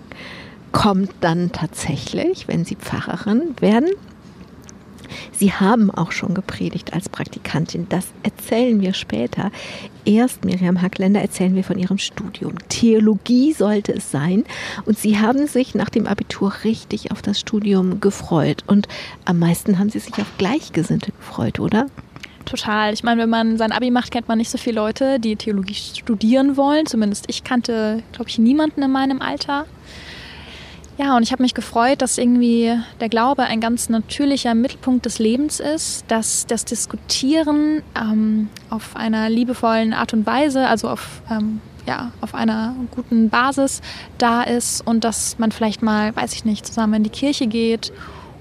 kommt 0.72 1.10
dann 1.20 1.52
tatsächlich, 1.52 2.48
wenn 2.48 2.64
Sie 2.64 2.76
Pfarrerin 2.76 3.54
werden. 3.60 3.90
Sie 5.32 5.52
haben 5.52 5.90
auch 5.90 6.12
schon 6.12 6.34
gepredigt 6.34 6.92
als 6.94 7.08
Praktikantin. 7.08 7.86
Das 7.88 8.08
erzählen 8.22 8.80
wir 8.80 8.94
später. 8.94 9.50
Erst, 10.04 10.44
Miriam 10.44 10.80
Hackländer, 10.80 11.20
erzählen 11.20 11.54
wir 11.54 11.64
von 11.64 11.78
Ihrem 11.78 11.98
Studium. 11.98 12.54
Theologie 12.68 13.52
sollte 13.52 13.94
es 13.94 14.10
sein. 14.10 14.44
Und 14.84 14.98
Sie 14.98 15.18
haben 15.18 15.46
sich 15.46 15.74
nach 15.74 15.90
dem 15.90 16.06
Abitur 16.06 16.52
richtig 16.64 17.10
auf 17.10 17.22
das 17.22 17.40
Studium 17.40 18.00
gefreut. 18.00 18.62
Und 18.66 18.88
am 19.24 19.38
meisten 19.38 19.78
haben 19.78 19.90
Sie 19.90 19.98
sich 19.98 20.14
auf 20.14 20.30
Gleichgesinnte 20.38 21.12
gefreut, 21.12 21.58
oder? 21.58 21.86
Total. 22.46 22.94
Ich 22.94 23.02
meine, 23.02 23.22
wenn 23.22 23.30
man 23.30 23.58
sein 23.58 23.72
Abi 23.72 23.90
macht, 23.90 24.12
kennt 24.12 24.28
man 24.28 24.38
nicht 24.38 24.50
so 24.50 24.56
viele 24.56 24.76
Leute, 24.76 25.18
die 25.18 25.34
Theologie 25.34 25.74
studieren 25.74 26.56
wollen. 26.56 26.86
Zumindest 26.86 27.24
ich 27.28 27.42
kannte, 27.42 28.02
glaube 28.12 28.30
ich, 28.30 28.38
niemanden 28.38 28.82
in 28.82 28.92
meinem 28.92 29.20
Alter. 29.20 29.66
Ja, 30.98 31.14
und 31.14 31.22
ich 31.22 31.30
habe 31.30 31.42
mich 31.42 31.52
gefreut, 31.52 32.00
dass 32.00 32.16
irgendwie 32.16 32.72
der 33.00 33.10
Glaube 33.10 33.42
ein 33.42 33.60
ganz 33.60 33.90
natürlicher 33.90 34.54
Mittelpunkt 34.54 35.04
des 35.04 35.18
Lebens 35.18 35.60
ist, 35.60 36.04
dass 36.08 36.46
das 36.46 36.64
Diskutieren 36.64 37.82
ähm, 37.94 38.48
auf 38.70 38.96
einer 38.96 39.28
liebevollen 39.28 39.92
Art 39.92 40.14
und 40.14 40.24
Weise, 40.24 40.66
also 40.66 40.88
auf, 40.88 41.20
ähm, 41.30 41.60
ja, 41.86 42.12
auf 42.22 42.34
einer 42.34 42.74
guten 42.94 43.28
Basis 43.28 43.82
da 44.16 44.42
ist 44.42 44.86
und 44.86 45.04
dass 45.04 45.38
man 45.38 45.52
vielleicht 45.52 45.82
mal, 45.82 46.16
weiß 46.16 46.32
ich 46.32 46.46
nicht, 46.46 46.66
zusammen 46.66 46.94
in 46.94 47.02
die 47.02 47.10
Kirche 47.10 47.46
geht 47.46 47.92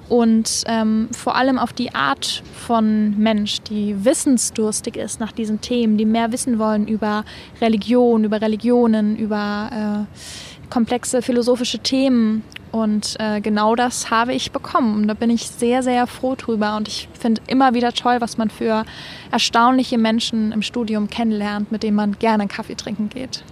und 0.07 0.63
ähm, 0.67 1.09
vor 1.11 1.35
allem 1.35 1.57
auf 1.57 1.73
die 1.73 1.95
Art 1.95 2.43
von 2.53 3.17
Mensch, 3.17 3.61
die 3.61 4.05
wissensdurstig 4.05 4.97
ist 4.97 5.19
nach 5.19 5.31
diesen 5.31 5.61
Themen, 5.61 5.97
die 5.97 6.05
mehr 6.05 6.31
wissen 6.31 6.59
wollen 6.59 6.87
über 6.87 7.25
Religion, 7.59 8.23
über 8.23 8.39
Religionen, 8.39 9.17
über 9.17 10.05
äh, 10.05 10.54
komplexe 10.69 11.21
philosophische 11.21 11.79
Themen. 11.79 12.43
Und 12.71 13.15
äh, 13.19 13.39
genau 13.39 13.75
das 13.75 14.09
habe 14.09 14.33
ich 14.33 14.51
bekommen. 14.51 14.95
Und 14.95 15.07
da 15.07 15.13
bin 15.13 15.29
ich 15.29 15.47
sehr, 15.47 15.81
sehr 15.81 16.07
froh 16.07 16.35
drüber. 16.35 16.75
Und 16.75 16.87
ich 16.87 17.07
finde 17.17 17.41
immer 17.47 17.73
wieder 17.73 17.93
toll, 17.93 18.17
was 18.19 18.37
man 18.37 18.49
für 18.49 18.85
erstaunliche 19.31 19.97
Menschen 19.97 20.51
im 20.51 20.61
Studium 20.61 21.09
kennenlernt, 21.09 21.71
mit 21.71 21.83
denen 21.83 21.95
man 21.95 22.19
gerne 22.19 22.47
Kaffee 22.47 22.75
trinken 22.75 23.09
geht. 23.09 23.43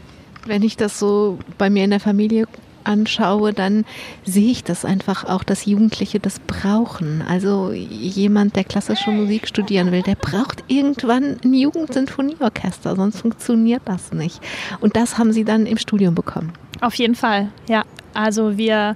Wenn 0.45 0.61
ich 0.61 0.75
das 0.75 0.99
so 0.99 1.39
bei 1.57 1.69
mir 1.69 1.85
in 1.85 1.91
der 1.91 2.01
Familie 2.01 2.47
anschaue, 2.85 3.53
dann 3.53 3.85
sehe 4.23 4.51
ich 4.51 4.63
das 4.63 4.85
einfach 4.85 5.25
auch, 5.25 5.43
dass 5.43 5.65
Jugendliche 5.65 6.19
das 6.19 6.39
brauchen. 6.39 7.23
Also 7.27 7.71
jemand, 7.71 8.55
der 8.55 8.63
klassische 8.63 9.11
Musik 9.11 9.47
studieren 9.47 9.91
will, 9.91 10.01
der 10.01 10.15
braucht 10.15 10.63
irgendwann 10.67 11.37
ein 11.43 11.53
Jugendsinfonieorchester, 11.53 12.95
sonst 12.95 13.19
funktioniert 13.21 13.81
das 13.85 14.11
nicht. 14.11 14.39
Und 14.79 14.95
das 14.95 15.17
haben 15.17 15.31
sie 15.33 15.43
dann 15.43 15.65
im 15.65 15.77
Studium 15.77 16.15
bekommen. 16.15 16.53
Auf 16.81 16.95
jeden 16.95 17.15
Fall, 17.15 17.49
ja. 17.67 17.83
Also 18.13 18.57
wir 18.57 18.95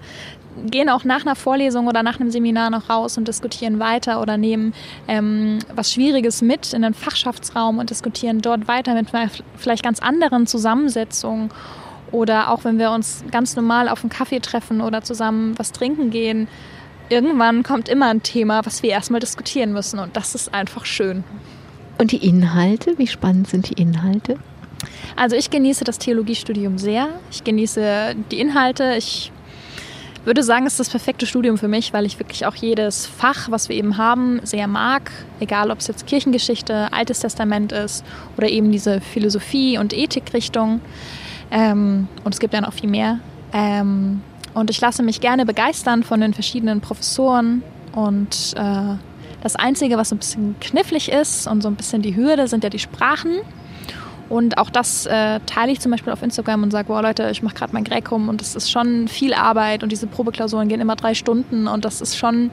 gehen 0.66 0.90
auch 0.90 1.04
nach 1.04 1.22
einer 1.22 1.36
Vorlesung 1.36 1.88
oder 1.88 2.04
nach 2.04 2.20
einem 2.20 2.32
Seminar 2.32 2.70
noch 2.70 2.90
raus 2.90 3.18
und 3.18 3.28
diskutieren 3.28 3.80
weiter 3.80 4.22
oder 4.22 4.38
nehmen 4.38 4.74
ähm, 5.08 5.60
was 5.74 5.94
Schwieriges 5.94 6.42
mit 6.42 6.74
in 6.74 6.82
den 6.82 6.94
Fachschaftsraum 6.94 7.80
und 7.80 7.90
diskutieren 7.90 8.42
dort 8.42 8.68
weiter 8.68 8.94
mit 8.94 9.08
vielleicht 9.58 9.84
ganz 9.84 10.00
anderen 10.00 10.48
Zusammensetzungen. 10.48 11.50
Oder 12.12 12.52
auch 12.52 12.64
wenn 12.64 12.80
wir 12.80 12.92
uns 12.92 13.24
ganz 13.32 13.56
normal 13.56 13.90
auf 13.90 14.04
einen 14.04 14.10
Kaffee 14.10 14.40
treffen 14.40 14.82
oder 14.82 15.02
zusammen 15.02 15.58
was 15.58 15.72
trinken 15.72 16.10
gehen, 16.10 16.48
irgendwann 17.10 17.64
kommt 17.64 17.90
immer 17.90 18.08
ein 18.08 18.24
Thema, 18.24 18.66
was 18.66 18.84
wir 18.84 18.92
erstmal 18.92 19.20
diskutieren 19.20 19.74
müssen. 19.74 20.00
Und 20.00 20.16
das 20.16 20.36
ist 20.36 20.54
einfach 20.54 20.86
schön. 20.86 21.24
Und 21.98 22.12
die 22.12 22.26
Inhalte, 22.26 22.98
wie 22.98 23.08
spannend 23.08 23.48
sind 23.48 23.70
die 23.70 23.82
Inhalte? 23.82 24.38
Also 25.16 25.36
ich 25.36 25.50
genieße 25.50 25.84
das 25.84 25.98
Theologiestudium 25.98 26.78
sehr. 26.78 27.10
Ich 27.32 27.44
genieße 27.44 28.16
die 28.32 28.40
Inhalte. 28.40 28.96
Ich 28.98 29.32
würde 30.24 30.44
sagen, 30.44 30.66
es 30.68 30.74
ist 30.74 30.80
das 30.80 30.90
perfekte 30.90 31.26
Studium 31.26 31.58
für 31.58 31.68
mich, 31.68 31.94
weil 31.94 32.06
ich 32.06 32.20
wirklich 32.20 32.46
auch 32.46 32.56
jedes 32.56 33.08
Fach, 33.08 33.50
was 33.50 33.70
wir 33.70 33.76
eben 33.76 33.98
haben, 33.98 34.40
sehr 34.44 34.68
mag. 34.68 35.12
Egal, 35.40 35.72
ob 35.72 35.80
es 35.80 35.88
jetzt 35.88 36.06
Kirchengeschichte, 36.06 36.92
Altes 36.92 37.22
Testament 37.22 37.72
ist 37.72 38.06
oder 38.38 38.50
eben 38.50 38.72
diese 38.72 39.02
Philosophie- 39.02 39.78
und 39.78 39.94
Ethikrichtung. 39.94 40.82
Ähm, 41.52 42.08
und 42.24 42.34
es 42.34 42.40
gibt 42.40 42.54
ja 42.54 42.62
noch 42.62 42.74
viel 42.74 42.90
mehr. 42.90 43.20
Ähm, 43.54 44.22
und 44.54 44.70
ich 44.70 44.82
lasse 44.82 45.04
mich 45.04 45.22
gerne 45.22 45.46
begeistern 45.46 46.04
von 46.04 46.20
den 46.20 46.34
verschiedenen 46.34 46.82
Professoren. 46.82 47.64
Und 47.94 48.54
äh, 48.58 48.96
das 49.42 49.56
Einzige, 49.56 49.98
was 49.98 50.12
ein 50.12 50.18
bisschen 50.18 50.56
knifflig 50.60 51.12
ist 51.12 51.48
und 51.48 51.62
so 51.62 51.68
ein 51.68 51.76
bisschen 51.76 52.02
die 52.02 52.16
Hürde, 52.16 52.48
sind 52.48 52.64
ja 52.64 52.70
die 52.70 52.80
Sprachen. 52.80 53.38
Und 54.30 54.58
auch 54.58 54.70
das 54.70 55.06
äh, 55.06 55.40
teile 55.46 55.72
ich 55.72 55.80
zum 55.80 55.92
Beispiel 55.92 56.12
auf 56.12 56.22
Instagram 56.22 56.64
und 56.64 56.72
sage, 56.72 56.90
wow 56.90 57.02
Leute, 57.02 57.30
ich 57.32 57.44
mache 57.44 57.56
gerade 57.56 57.74
mein 57.74 57.86
Gräkum 57.86 58.28
und 58.28 58.42
das 58.42 58.56
ist 58.56 58.70
schon 58.70 59.08
viel 59.08 59.34
Arbeit 59.34 59.84
und 59.84 59.92
diese 59.92 60.08
Probeklausuren 60.08 60.68
gehen 60.68 60.82
immer 60.82 60.98
drei 60.98 61.14
Stunden 61.14 61.68
und 61.68 61.86
das 61.86 62.02
ist 62.02 62.18
schon 62.18 62.52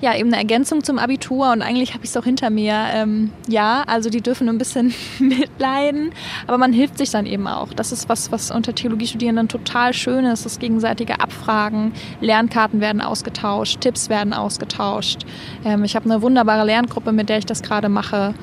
ja 0.00 0.16
eben 0.16 0.28
eine 0.28 0.36
Ergänzung 0.36 0.84
zum 0.84 0.98
Abitur 0.98 1.52
und 1.52 1.62
eigentlich 1.62 1.94
habe 1.94 2.04
ich 2.04 2.10
es 2.10 2.16
auch 2.16 2.24
hinter 2.24 2.50
mir. 2.50 2.74
Ähm, 2.92 3.30
ja, 3.48 3.82
also 3.86 4.10
die 4.10 4.20
dürfen 4.20 4.48
ein 4.48 4.58
bisschen 4.58 4.94
mitleiden, 5.18 6.10
aber 6.46 6.58
man 6.58 6.72
hilft 6.72 6.98
sich 6.98 7.10
dann 7.10 7.26
eben 7.26 7.46
auch. 7.46 7.72
Das 7.72 7.92
ist 7.92 8.08
was, 8.08 8.30
was 8.30 8.50
unter 8.50 8.74
Theologiestudierenden 8.74 9.48
total 9.48 9.92
schön 9.92 10.24
ist, 10.24 10.44
das 10.44 10.58
gegenseitige 10.58 11.20
Abfragen, 11.20 11.92
Lernkarten 12.20 12.80
werden 12.80 13.00
ausgetauscht, 13.00 13.80
Tipps 13.80 14.08
werden 14.08 14.32
ausgetauscht. 14.32 15.24
Ähm, 15.64 15.84
ich 15.84 15.96
habe 15.96 16.06
eine 16.06 16.22
wunderbare 16.22 16.64
Lerngruppe, 16.64 17.12
mit 17.12 17.28
der 17.28 17.38
ich 17.38 17.46
das 17.46 17.62
gerade 17.62 17.88
mache 17.88 18.34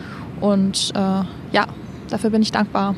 und 0.41 0.91
äh, 0.95 0.99
ja, 1.51 1.67
dafür 2.09 2.29
bin 2.29 2.41
ich 2.41 2.51
dankbar. 2.51 2.95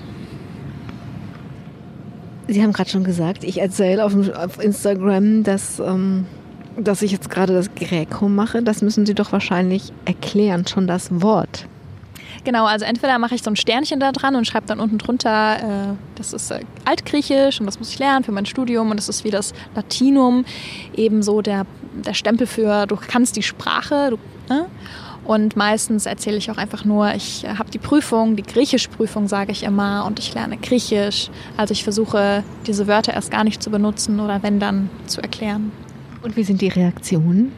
Sie 2.48 2.63
haben 2.63 2.72
gerade 2.72 2.89
schon 2.89 3.04
gesagt, 3.04 3.43
ich 3.43 3.60
erzähle 3.60 4.06
auf, 4.06 4.13
auf 4.36 4.63
Instagram, 4.63 5.43
dass, 5.43 5.80
ähm, 5.80 6.26
dass 6.78 7.02
ich 7.02 7.12
jetzt 7.12 7.30
gerade 7.30 7.54
das 7.54 7.74
Gräko 7.76 8.30
mache. 8.30 8.62
Das 8.62 8.82
müssen 8.82 9.06
Sie 9.06 9.16
doch 9.16 9.32
wahrscheinlich 9.32 9.92
erklären, 10.06 10.66
schon 10.68 10.88
das 10.88 11.22
Wort. 11.22 11.68
Genau, 12.44 12.66
also 12.66 12.86
entweder 12.86 13.20
mache 13.20 13.36
ich 13.36 13.44
so 13.44 13.50
ein 13.50 13.56
Sternchen 13.56 14.00
da 14.00 14.12
dran 14.12 14.36
und 14.36 14.46
schreibe 14.46 14.68
dann 14.68 14.80
unten 14.80 14.98
drunter, 14.98 15.58
äh, 15.58 15.96
das 16.16 16.34
ist 16.34 16.52
äh, 16.52 16.62
Altgriechisch 16.86 17.60
und 17.60 17.66
das 17.66 17.80
muss 17.80 17.90
ich 17.90 18.00
lernen 18.00 18.24
für 18.24 18.32
mein 18.32 18.46
Studium 18.46 18.92
und 18.92 18.98
das 18.98 19.10
ist 19.10 19.24
wie 19.24 19.32
das 19.32 19.54
Latinum, 19.76 20.46
ebenso 20.96 21.42
der, 21.42 21.66
der 22.06 22.13
Stempel 22.13 22.48
für, 22.48 22.86
du 22.86 22.96
kannst 22.96 23.36
die 23.36 23.44
Sprache. 23.44 24.12
Du, 24.12 24.54
ne? 24.54 24.68
Und 25.26 25.58
meistens 25.58 26.06
erzähle 26.06 26.38
ich 26.38 26.50
auch 26.50 26.58
einfach 26.58 26.86
nur, 26.86 27.13
ich 27.13 27.46
habe 27.46 27.70
die 27.70 27.80
Prüfung, 27.80 28.38
die 28.38 28.44
Griechischprüfung 28.44 29.28
sage 29.28 29.52
ich 29.52 29.63
immer 29.63 30.06
und 30.06 30.20
ich 30.20 30.34
lerne 30.34 30.56
Griechisch. 30.56 31.30
Also 31.58 31.74
ich 31.74 31.84
versuche 31.84 32.46
diese 32.66 32.88
Wörter 32.88 33.13
erst 33.13 33.30
gar 33.30 33.44
nicht 33.44 33.62
zu 33.62 33.70
benutzen 33.70 34.22
oder 34.22 34.42
wenn 34.42 34.62
dann 34.62 34.90
zu 35.06 35.22
erklären. 35.22 35.74
Und 36.28 36.36
wie 36.36 36.44
sind 36.44 36.60
die 36.60 36.68
Reaktionen? 36.68 37.54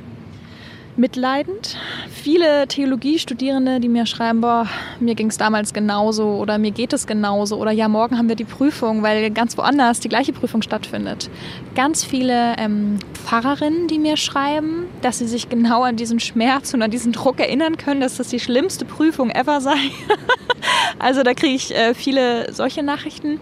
mitleidend. 0.96 1.78
Viele 2.12 2.68
Theologiestudierende, 2.68 3.80
die 3.80 3.88
mir 3.88 4.06
schreiben, 4.06 4.42
boah, 4.42 4.68
mir 5.00 5.16
ging 5.16 5.28
es 5.28 5.38
damals 5.38 5.74
genauso 5.74 6.26
oder 6.36 6.58
mir 6.58 6.72
geht 6.72 6.92
es 6.92 7.08
genauso 7.08 7.56
oder 7.56 7.72
ja, 7.72 7.88
morgen 7.88 8.18
haben 8.18 8.28
wir 8.28 8.36
die 8.36 8.44
Prüfung, 8.44 9.02
weil 9.02 9.32
ganz 9.32 9.58
woanders 9.58 10.02
die 10.02 10.10
gleiche 10.10 10.34
Prüfung 10.34 10.62
stattfindet. 10.62 11.30
Ganz 11.74 12.04
viele 12.04 12.58
ähm, 12.58 13.00
Pfarrerinnen, 13.14 13.88
die 13.88 13.98
mir 13.98 14.18
schreiben, 14.18 14.88
dass 15.02 15.20
sie 15.20 15.28
sich 15.28 15.48
genau 15.48 15.84
an 15.84 15.96
diesen 15.96 16.20
Schmerz 16.20 16.74
und 16.74 16.82
an 16.82 16.92
diesen 16.92 17.14
Druck 17.14 17.40
erinnern 17.40 17.78
können, 17.78 18.02
dass 18.02 18.18
das 18.18 18.28
die 18.28 18.40
schlimmste 18.42 18.84
Prüfung 18.84 19.30
ever 19.30 19.62
sei. 19.62 19.78
also 21.00 21.24
da 21.24 21.34
kriege 21.34 21.56
ich 21.56 21.74
äh, 21.74 21.94
viele 21.94 22.52
solche 22.52 22.84
Nachrichten. 22.84 23.40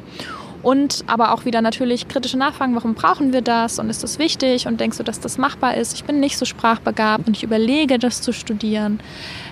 Und 0.67 1.05
aber 1.07 1.31
auch 1.31 1.45
wieder 1.45 1.61
natürlich 1.61 2.09
kritische 2.09 2.37
Nachfragen, 2.37 2.75
warum 2.75 2.93
brauchen 2.93 3.31
wir 3.31 3.39
das 3.39 3.79
und 3.79 3.89
ist 3.89 4.03
das 4.03 4.19
wichtig 4.19 4.67
und 4.67 4.81
denkst 4.81 4.97
du, 4.97 5.03
dass 5.03 5.21
das 5.21 5.37
machbar 5.37 5.75
ist? 5.75 5.93
Ich 5.93 6.03
bin 6.03 6.19
nicht 6.19 6.37
so 6.37 6.43
sprachbegabt 6.43 7.25
und 7.25 7.37
ich 7.37 7.43
überlege, 7.43 7.97
das 7.97 8.21
zu 8.21 8.33
studieren. 8.33 8.99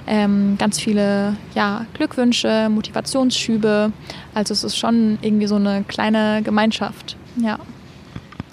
Ähm, 0.08 0.58
ganz 0.58 0.78
viele 0.78 1.38
ja, 1.54 1.86
Glückwünsche, 1.94 2.68
Motivationsschübe. 2.70 3.94
Also 4.34 4.52
es 4.52 4.66
ist 4.66 4.78
schon 4.78 5.18
irgendwie 5.22 5.48
so 5.48 5.56
eine 5.56 5.86
kleine 5.88 6.42
Gemeinschaft. 6.44 7.16
Ja. 7.42 7.60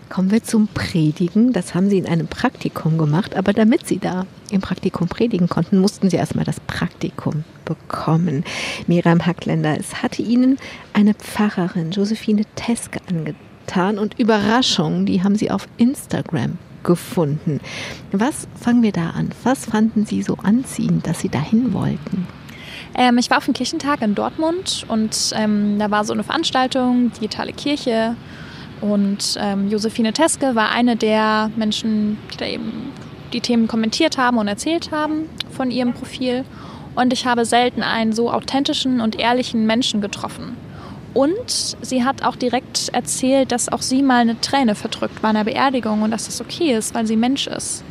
Kommen 0.08 0.30
wir 0.30 0.44
zum 0.44 0.68
Predigen. 0.68 1.52
Das 1.52 1.74
haben 1.74 1.90
Sie 1.90 1.98
in 1.98 2.06
einem 2.06 2.28
Praktikum 2.28 2.96
gemacht, 2.96 3.34
aber 3.34 3.52
damit 3.52 3.88
Sie 3.88 3.98
da 3.98 4.24
im 4.52 4.60
Praktikum 4.60 5.08
predigen 5.08 5.48
konnten, 5.48 5.78
mussten 5.78 6.10
Sie 6.10 6.16
erstmal 6.16 6.44
das 6.44 6.60
Praktikum 6.60 7.44
bekommen. 7.64 8.44
Miriam 8.86 9.24
Hackländer, 9.24 9.78
es 9.78 10.02
hatte 10.02 10.22
Ihnen 10.22 10.58
eine 10.92 11.14
Pfarrerin, 11.14 11.90
Josephine 11.90 12.44
Teske, 12.56 13.00
angetan 13.08 13.98
und 13.98 14.18
Überraschung, 14.18 15.06
die 15.06 15.22
haben 15.22 15.36
Sie 15.36 15.50
auf 15.50 15.66
Instagram 15.78 16.58
gefunden. 16.82 17.60
Was 18.10 18.48
fangen 18.60 18.82
wir 18.82 18.92
da 18.92 19.10
an? 19.10 19.30
Was 19.44 19.66
fanden 19.66 20.04
Sie 20.04 20.22
so 20.22 20.36
anziehend, 20.42 21.06
dass 21.06 21.20
Sie 21.20 21.28
dahin 21.28 21.72
wollten? 21.72 22.26
Ähm, 22.94 23.18
ich 23.18 23.30
war 23.30 23.38
auf 23.38 23.44
dem 23.44 23.54
Kirchentag 23.54 24.02
in 24.02 24.14
Dortmund 24.14 24.84
und 24.88 25.32
ähm, 25.34 25.78
da 25.78 25.90
war 25.90 26.04
so 26.04 26.12
eine 26.12 26.24
Veranstaltung, 26.24 27.12
Digitale 27.12 27.52
Kirche. 27.52 28.16
Und 28.80 29.38
ähm, 29.40 29.70
Josephine 29.70 30.12
Teske 30.12 30.56
war 30.56 30.72
eine 30.72 30.96
der 30.96 31.50
Menschen, 31.56 32.18
die 32.32 32.36
da 32.36 32.46
eben 32.46 32.92
die 33.32 33.40
Themen 33.40 33.68
kommentiert 33.68 34.18
haben 34.18 34.38
und 34.38 34.48
erzählt 34.48 34.90
haben 34.90 35.28
von 35.50 35.70
ihrem 35.70 35.92
Profil. 35.92 36.44
Und 36.94 37.12
ich 37.12 37.26
habe 37.26 37.44
selten 37.44 37.82
einen 37.82 38.12
so 38.12 38.30
authentischen 38.30 39.00
und 39.00 39.18
ehrlichen 39.18 39.66
Menschen 39.66 40.00
getroffen. 40.00 40.56
Und 41.14 41.76
sie 41.82 42.04
hat 42.04 42.22
auch 42.24 42.36
direkt 42.36 42.88
erzählt, 42.92 43.52
dass 43.52 43.70
auch 43.70 43.82
sie 43.82 44.02
mal 44.02 44.20
eine 44.20 44.40
Träne 44.40 44.74
verdrückt 44.74 45.20
bei 45.20 45.28
einer 45.28 45.44
Beerdigung 45.44 46.02
und 46.02 46.10
dass 46.10 46.26
das 46.26 46.40
okay 46.40 46.74
ist, 46.74 46.94
weil 46.94 47.06
sie 47.06 47.16
Mensch 47.16 47.46
ist. 47.46 47.84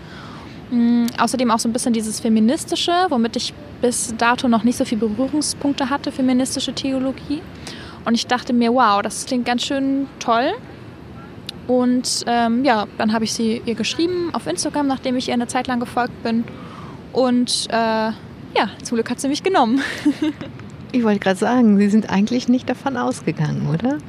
Mhm, 0.71 1.07
außerdem 1.19 1.51
auch 1.51 1.59
so 1.59 1.69
ein 1.69 1.73
bisschen 1.73 1.93
dieses 1.93 2.19
Feministische, 2.19 2.93
womit 3.09 3.35
ich 3.35 3.53
bis 3.81 4.13
dato 4.17 4.47
noch 4.47 4.63
nicht 4.63 4.77
so 4.77 4.85
viele 4.85 5.07
Berührungspunkte 5.07 5.89
hatte, 5.89 6.11
feministische 6.11 6.73
Theologie. 6.73 7.41
Und 8.05 8.15
ich 8.15 8.25
dachte 8.25 8.53
mir, 8.53 8.73
wow, 8.73 9.01
das 9.01 9.25
klingt 9.25 9.45
ganz 9.45 9.63
schön 9.63 10.07
toll. 10.19 10.53
Und 11.71 12.25
ähm, 12.27 12.65
ja, 12.65 12.85
dann 12.97 13.13
habe 13.13 13.23
ich 13.23 13.31
sie 13.31 13.61
ihr 13.65 13.75
geschrieben 13.75 14.29
auf 14.33 14.45
Instagram, 14.45 14.87
nachdem 14.87 15.15
ich 15.15 15.29
ihr 15.29 15.33
eine 15.33 15.47
Zeit 15.47 15.67
lang 15.67 15.79
gefolgt 15.79 16.21
bin. 16.21 16.43
Und 17.13 17.67
äh, 17.69 17.73
ja, 17.73 18.69
zum 18.83 18.97
Glück 18.97 19.09
hat 19.09 19.21
sie 19.21 19.29
mich 19.29 19.41
genommen. 19.41 19.81
ich 20.91 21.01
wollte 21.05 21.21
gerade 21.21 21.39
sagen, 21.39 21.77
Sie 21.77 21.87
sind 21.87 22.09
eigentlich 22.09 22.49
nicht 22.49 22.69
davon 22.69 22.97
ausgegangen, 22.97 23.69
oder? 23.73 23.99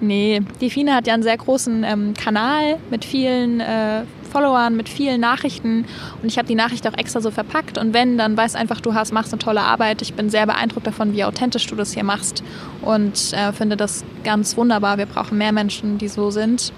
Nee, 0.00 0.40
die 0.62 0.70
Fine 0.70 0.94
hat 0.94 1.06
ja 1.06 1.12
einen 1.12 1.22
sehr 1.22 1.36
großen 1.36 1.84
ähm, 1.84 2.14
Kanal 2.14 2.78
mit 2.88 3.04
vielen 3.04 3.60
äh, 3.60 4.04
Followern, 4.30 4.76
mit 4.76 4.88
vielen 4.88 5.20
Nachrichten 5.20 5.84
und 6.22 6.28
ich 6.28 6.38
habe 6.38 6.48
die 6.48 6.54
Nachricht 6.54 6.86
auch 6.88 6.96
extra 6.96 7.20
so 7.20 7.30
verpackt 7.30 7.78
und 7.78 7.92
wenn, 7.92 8.16
dann 8.16 8.36
weiß 8.36 8.54
einfach, 8.54 8.80
du 8.80 8.94
hast, 8.94 9.12
machst 9.12 9.32
eine 9.32 9.40
tolle 9.40 9.62
Arbeit. 9.62 10.02
Ich 10.02 10.14
bin 10.14 10.30
sehr 10.30 10.46
beeindruckt 10.46 10.86
davon, 10.86 11.12
wie 11.12 11.24
authentisch 11.24 11.66
du 11.66 11.76
das 11.76 11.92
hier 11.92 12.04
machst 12.04 12.42
und 12.82 13.32
äh, 13.32 13.52
finde 13.52 13.76
das 13.76 14.04
ganz 14.24 14.56
wunderbar. 14.56 14.98
Wir 14.98 15.06
brauchen 15.06 15.38
mehr 15.38 15.52
Menschen, 15.52 15.98
die 15.98 16.08
so 16.08 16.30
sind. 16.30 16.72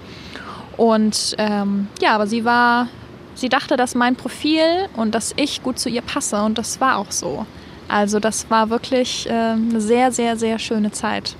Und 0.77 1.35
ähm, 1.37 1.87
ja, 2.01 2.15
aber 2.15 2.27
sie 2.27 2.45
war, 2.45 2.87
sie 3.35 3.49
dachte, 3.49 3.77
dass 3.77 3.95
mein 3.95 4.15
Profil 4.15 4.87
und 4.95 5.13
dass 5.13 5.33
ich 5.35 5.61
gut 5.63 5.79
zu 5.79 5.89
ihr 5.89 6.01
passe 6.01 6.41
und 6.41 6.57
das 6.57 6.81
war 6.81 6.97
auch 6.97 7.11
so. 7.11 7.45
Also 7.87 8.19
das 8.19 8.49
war 8.49 8.69
wirklich 8.69 9.29
äh, 9.29 9.31
eine 9.31 9.81
sehr, 9.81 10.11
sehr, 10.11 10.37
sehr 10.37 10.57
schöne 10.59 10.91
Zeit. 10.91 11.35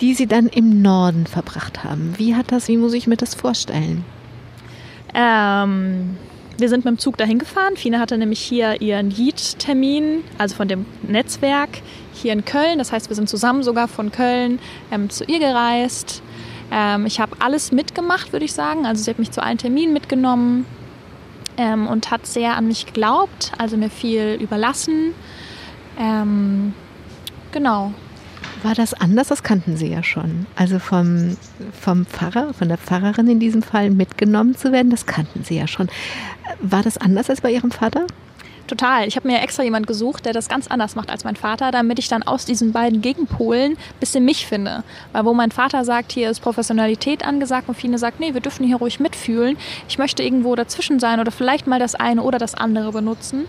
Die 0.00 0.14
Sie 0.14 0.26
dann 0.26 0.46
im 0.46 0.80
Norden 0.82 1.26
verbracht 1.26 1.84
haben. 1.84 2.14
Wie 2.16 2.34
hat 2.34 2.50
das, 2.52 2.68
wie 2.68 2.76
muss 2.76 2.94
ich 2.94 3.06
mir 3.06 3.16
das 3.16 3.34
vorstellen? 3.34 4.04
Ähm, 5.14 6.16
wir 6.58 6.68
sind 6.68 6.84
mit 6.84 6.92
dem 6.92 6.98
Zug 6.98 7.16
dahin 7.16 7.38
gefahren. 7.38 7.76
Fine 7.76 7.98
hatte 7.98 8.18
nämlich 8.18 8.40
hier 8.40 8.80
ihren 8.82 9.10
Yeet-Termin, 9.10 10.22
also 10.36 10.54
von 10.54 10.68
dem 10.68 10.84
Netzwerk, 11.02 11.70
hier 12.12 12.32
in 12.32 12.44
Köln. 12.44 12.78
Das 12.78 12.92
heißt, 12.92 13.08
wir 13.08 13.16
sind 13.16 13.28
zusammen 13.28 13.62
sogar 13.62 13.88
von 13.88 14.12
Köln 14.12 14.58
ähm, 14.92 15.08
zu 15.08 15.24
ihr 15.24 15.38
gereist. 15.38 16.22
Ähm, 16.70 17.06
ich 17.06 17.18
habe 17.18 17.36
alles 17.38 17.72
mitgemacht, 17.72 18.32
würde 18.32 18.44
ich 18.44 18.52
sagen. 18.52 18.86
Also 18.86 19.02
sie 19.02 19.10
hat 19.10 19.18
mich 19.18 19.30
zu 19.30 19.42
allen 19.42 19.58
Terminen 19.58 19.92
mitgenommen 19.92 20.66
ähm, 21.56 21.86
und 21.86 22.10
hat 22.10 22.26
sehr 22.26 22.56
an 22.56 22.68
mich 22.68 22.86
geglaubt, 22.86 23.52
also 23.58 23.76
mir 23.76 23.90
viel 23.90 24.38
überlassen. 24.40 25.14
Ähm, 25.98 26.74
genau. 27.52 27.92
War 28.62 28.74
das 28.74 28.94
anders? 28.94 29.28
Das 29.28 29.42
kannten 29.42 29.76
Sie 29.76 29.88
ja 29.88 30.02
schon. 30.02 30.46
Also 30.56 30.78
vom, 30.78 31.36
vom 31.80 32.04
Pfarrer, 32.04 32.52
von 32.52 32.68
der 32.68 32.78
Pfarrerin 32.78 33.28
in 33.28 33.40
diesem 33.40 33.62
Fall 33.62 33.90
mitgenommen 33.90 34.56
zu 34.56 34.72
werden, 34.72 34.90
das 34.90 35.06
kannten 35.06 35.44
Sie 35.44 35.56
ja 35.56 35.66
schon. 35.66 35.88
War 36.60 36.82
das 36.82 36.98
anders 36.98 37.30
als 37.30 37.40
bei 37.40 37.50
Ihrem 37.50 37.70
Vater? 37.70 38.06
Total. 38.70 39.08
Ich 39.08 39.16
habe 39.16 39.26
mir 39.26 39.40
extra 39.40 39.64
jemand 39.64 39.88
gesucht, 39.88 40.24
der 40.24 40.32
das 40.32 40.48
ganz 40.48 40.68
anders 40.68 40.94
macht 40.94 41.10
als 41.10 41.24
mein 41.24 41.34
Vater, 41.34 41.72
damit 41.72 41.98
ich 41.98 42.06
dann 42.06 42.22
aus 42.22 42.44
diesen 42.44 42.70
beiden 42.70 43.02
Gegenpolen 43.02 43.72
ein 43.72 43.78
bisschen 43.98 44.24
mich 44.24 44.46
finde. 44.46 44.84
Weil 45.10 45.24
wo 45.24 45.34
mein 45.34 45.50
Vater 45.50 45.84
sagt, 45.84 46.12
hier 46.12 46.30
ist 46.30 46.38
Professionalität 46.38 47.26
angesagt 47.26 47.68
und 47.68 47.74
Fine 47.74 47.98
sagt, 47.98 48.20
nee, 48.20 48.32
wir 48.32 48.40
dürfen 48.40 48.64
hier 48.64 48.76
ruhig 48.76 49.00
mitfühlen. 49.00 49.56
Ich 49.88 49.98
möchte 49.98 50.22
irgendwo 50.22 50.54
dazwischen 50.54 51.00
sein 51.00 51.18
oder 51.18 51.32
vielleicht 51.32 51.66
mal 51.66 51.80
das 51.80 51.96
eine 51.96 52.22
oder 52.22 52.38
das 52.38 52.54
andere 52.54 52.92
benutzen 52.92 53.46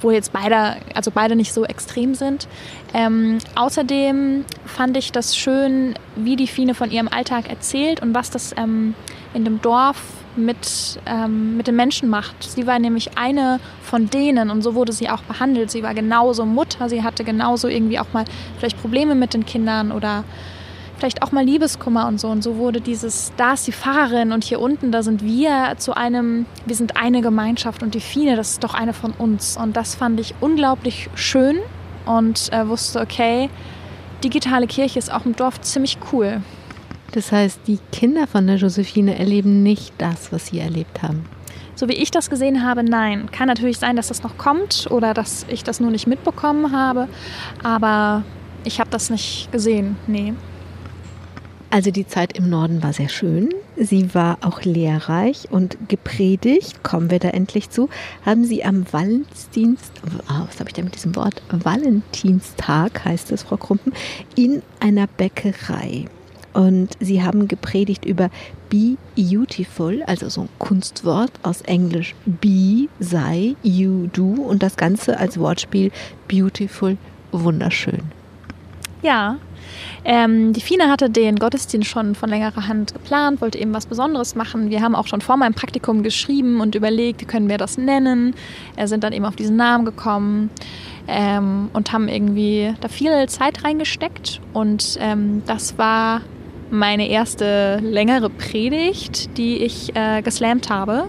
wo 0.00 0.12
jetzt 0.12 0.32
beide, 0.32 0.76
also 0.94 1.10
beide 1.10 1.34
nicht 1.34 1.52
so 1.52 1.64
extrem 1.64 2.14
sind. 2.14 2.46
Ähm, 2.94 3.38
außerdem 3.56 4.44
fand 4.64 4.96
ich 4.96 5.10
das 5.10 5.36
schön, 5.36 5.96
wie 6.14 6.36
die 6.36 6.46
Fine 6.46 6.74
von 6.74 6.92
ihrem 6.92 7.08
Alltag 7.08 7.50
erzählt 7.50 8.00
und 8.00 8.14
was 8.14 8.30
das 8.30 8.54
ähm, 8.56 8.94
in 9.34 9.44
dem 9.44 9.60
Dorf 9.60 10.00
mit, 10.38 11.00
ähm, 11.06 11.56
mit 11.56 11.66
den 11.66 11.76
Menschen 11.76 12.08
macht. 12.08 12.42
Sie 12.42 12.66
war 12.66 12.78
nämlich 12.78 13.18
eine 13.18 13.60
von 13.82 14.08
denen 14.08 14.50
und 14.50 14.62
so 14.62 14.74
wurde 14.74 14.92
sie 14.92 15.10
auch 15.10 15.22
behandelt. 15.22 15.70
Sie 15.70 15.82
war 15.82 15.94
genauso 15.94 16.46
Mutter, 16.46 16.88
sie 16.88 17.02
hatte 17.02 17.24
genauso 17.24 17.68
irgendwie 17.68 17.98
auch 17.98 18.12
mal 18.12 18.24
vielleicht 18.58 18.80
Probleme 18.80 19.14
mit 19.14 19.34
den 19.34 19.44
Kindern 19.44 19.92
oder 19.92 20.24
vielleicht 20.98 21.22
auch 21.22 21.32
mal 21.32 21.44
Liebeskummer 21.44 22.08
und 22.08 22.20
so. 22.20 22.28
Und 22.28 22.42
so 22.42 22.56
wurde 22.56 22.80
dieses, 22.80 23.32
da 23.36 23.54
ist 23.54 23.66
die 23.66 23.72
Pfarrerin 23.72 24.32
und 24.32 24.44
hier 24.44 24.60
unten, 24.60 24.92
da 24.92 25.02
sind 25.02 25.22
wir 25.24 25.74
zu 25.78 25.96
einem, 25.96 26.46
wir 26.66 26.76
sind 26.76 26.96
eine 26.96 27.22
Gemeinschaft 27.22 27.82
und 27.82 27.94
die 27.94 28.00
Fine, 28.00 28.36
das 28.36 28.52
ist 28.52 28.64
doch 28.64 28.74
eine 28.74 28.92
von 28.92 29.12
uns. 29.12 29.56
Und 29.56 29.76
das 29.76 29.94
fand 29.94 30.20
ich 30.20 30.34
unglaublich 30.40 31.08
schön 31.14 31.58
und 32.04 32.52
äh, 32.52 32.68
wusste, 32.68 33.00
okay, 33.00 33.48
digitale 34.24 34.66
Kirche 34.66 34.98
ist 34.98 35.12
auch 35.12 35.24
im 35.24 35.36
Dorf 35.36 35.60
ziemlich 35.60 35.98
cool. 36.12 36.42
Das 37.12 37.32
heißt, 37.32 37.60
die 37.66 37.78
Kinder 37.92 38.26
von 38.26 38.46
der 38.46 38.56
Josephine 38.56 39.18
erleben 39.18 39.62
nicht 39.62 39.94
das, 39.98 40.32
was 40.32 40.48
sie 40.48 40.58
erlebt 40.58 41.02
haben. 41.02 41.24
So 41.74 41.88
wie 41.88 41.94
ich 41.94 42.10
das 42.10 42.28
gesehen 42.28 42.64
habe, 42.66 42.82
nein. 42.82 43.30
Kann 43.30 43.46
natürlich 43.46 43.78
sein, 43.78 43.96
dass 43.96 44.08
das 44.08 44.22
noch 44.22 44.36
kommt 44.36 44.88
oder 44.90 45.14
dass 45.14 45.46
ich 45.48 45.62
das 45.62 45.80
nur 45.80 45.90
nicht 45.90 46.06
mitbekommen 46.06 46.72
habe, 46.72 47.08
aber 47.62 48.24
ich 48.64 48.80
habe 48.80 48.90
das 48.90 49.10
nicht 49.10 49.50
gesehen, 49.52 49.96
nee. 50.06 50.34
Also 51.70 51.90
die 51.90 52.06
Zeit 52.06 52.36
im 52.36 52.48
Norden 52.48 52.82
war 52.82 52.94
sehr 52.94 53.10
schön. 53.10 53.50
Sie 53.76 54.14
war 54.14 54.38
auch 54.40 54.62
lehrreich 54.62 55.48
und 55.50 55.76
gepredigt, 55.88 56.82
kommen 56.82 57.10
wir 57.10 57.18
da 57.18 57.28
endlich 57.28 57.70
zu, 57.70 57.90
haben 58.24 58.44
Sie 58.44 58.64
am 58.64 58.90
Valentinst, 58.90 59.92
oh, 60.04 60.46
was 60.46 60.58
habe 60.58 60.70
ich 60.70 60.74
denn 60.74 60.86
mit 60.86 60.94
diesem 60.94 61.14
Wort? 61.14 61.42
Valentinstag 61.50 63.04
heißt 63.04 63.30
es, 63.32 63.44
Frau 63.44 63.56
Krumpen, 63.56 63.92
in 64.34 64.62
einer 64.80 65.06
Bäckerei. 65.06 66.06
Und 66.58 66.88
Sie 66.98 67.22
haben 67.22 67.46
gepredigt 67.46 68.04
über 68.04 68.30
Be 68.68 68.96
Beautiful, 69.14 70.02
also 70.08 70.28
so 70.28 70.40
ein 70.40 70.48
Kunstwort 70.58 71.30
aus 71.44 71.60
Englisch 71.60 72.16
Be, 72.26 72.88
sei, 72.98 73.54
you, 73.62 74.08
do 74.12 74.24
und 74.24 74.60
das 74.60 74.76
Ganze 74.76 75.20
als 75.20 75.38
Wortspiel 75.38 75.92
Beautiful, 76.26 76.96
wunderschön. 77.30 78.00
Ja, 79.02 79.36
ähm, 80.04 80.52
die 80.52 80.60
Fine 80.60 80.90
hatte 80.90 81.08
den 81.08 81.36
Gottesdienst 81.36 81.88
schon 81.88 82.16
von 82.16 82.28
längerer 82.28 82.66
Hand 82.66 82.92
geplant, 82.92 83.40
wollte 83.40 83.58
eben 83.58 83.72
was 83.72 83.86
Besonderes 83.86 84.34
machen. 84.34 84.68
Wir 84.68 84.82
haben 84.82 84.96
auch 84.96 85.06
schon 85.06 85.20
vor 85.20 85.36
meinem 85.36 85.54
Praktikum 85.54 86.02
geschrieben 86.02 86.60
und 86.60 86.74
überlegt, 86.74 87.20
wie 87.20 87.26
können 87.26 87.48
wir 87.48 87.58
das 87.58 87.78
nennen. 87.78 88.34
Wir 88.74 88.88
sind 88.88 89.04
dann 89.04 89.12
eben 89.12 89.26
auf 89.26 89.36
diesen 89.36 89.54
Namen 89.54 89.84
gekommen 89.84 90.50
ähm, 91.06 91.70
und 91.72 91.92
haben 91.92 92.08
irgendwie 92.08 92.74
da 92.80 92.88
viel 92.88 93.28
Zeit 93.28 93.62
reingesteckt. 93.62 94.40
Und 94.52 94.98
ähm, 95.00 95.44
das 95.46 95.78
war 95.78 96.22
meine 96.70 97.08
erste 97.08 97.78
längere 97.82 98.30
Predigt, 98.30 99.36
die 99.38 99.58
ich 99.58 99.94
äh, 99.96 100.22
geslammt 100.22 100.70
habe 100.70 101.08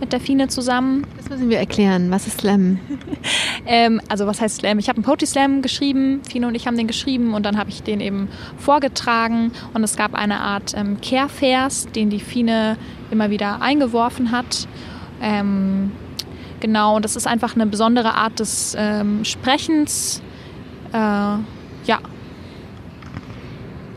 mit 0.00 0.12
der 0.12 0.18
Fine 0.18 0.48
zusammen. 0.48 1.06
Das 1.16 1.28
müssen 1.28 1.48
wir 1.48 1.58
erklären. 1.58 2.10
Was 2.10 2.26
ist 2.26 2.40
Slam? 2.40 2.80
ähm, 3.66 4.00
also 4.08 4.26
was 4.26 4.40
heißt 4.40 4.56
Slam? 4.56 4.80
Ich 4.80 4.88
habe 4.88 4.96
einen 4.96 5.04
Poetry 5.04 5.26
Slam 5.26 5.62
geschrieben. 5.62 6.22
Fine 6.28 6.48
und 6.48 6.56
ich 6.56 6.66
haben 6.66 6.76
den 6.76 6.88
geschrieben 6.88 7.34
und 7.34 7.46
dann 7.46 7.56
habe 7.56 7.70
ich 7.70 7.84
den 7.84 8.00
eben 8.00 8.28
vorgetragen 8.58 9.52
und 9.74 9.84
es 9.84 9.96
gab 9.96 10.14
eine 10.14 10.40
Art 10.40 10.74
ähm, 10.76 11.00
Care-Vers, 11.00 11.86
den 11.94 12.10
die 12.10 12.18
Fine 12.18 12.76
immer 13.12 13.30
wieder 13.30 13.62
eingeworfen 13.62 14.32
hat. 14.32 14.66
Ähm, 15.22 15.92
genau, 16.58 16.98
das 16.98 17.14
ist 17.14 17.28
einfach 17.28 17.54
eine 17.54 17.66
besondere 17.66 18.14
Art 18.14 18.40
des 18.40 18.74
ähm, 18.76 19.24
Sprechens. 19.24 20.20
Äh. 20.92 21.36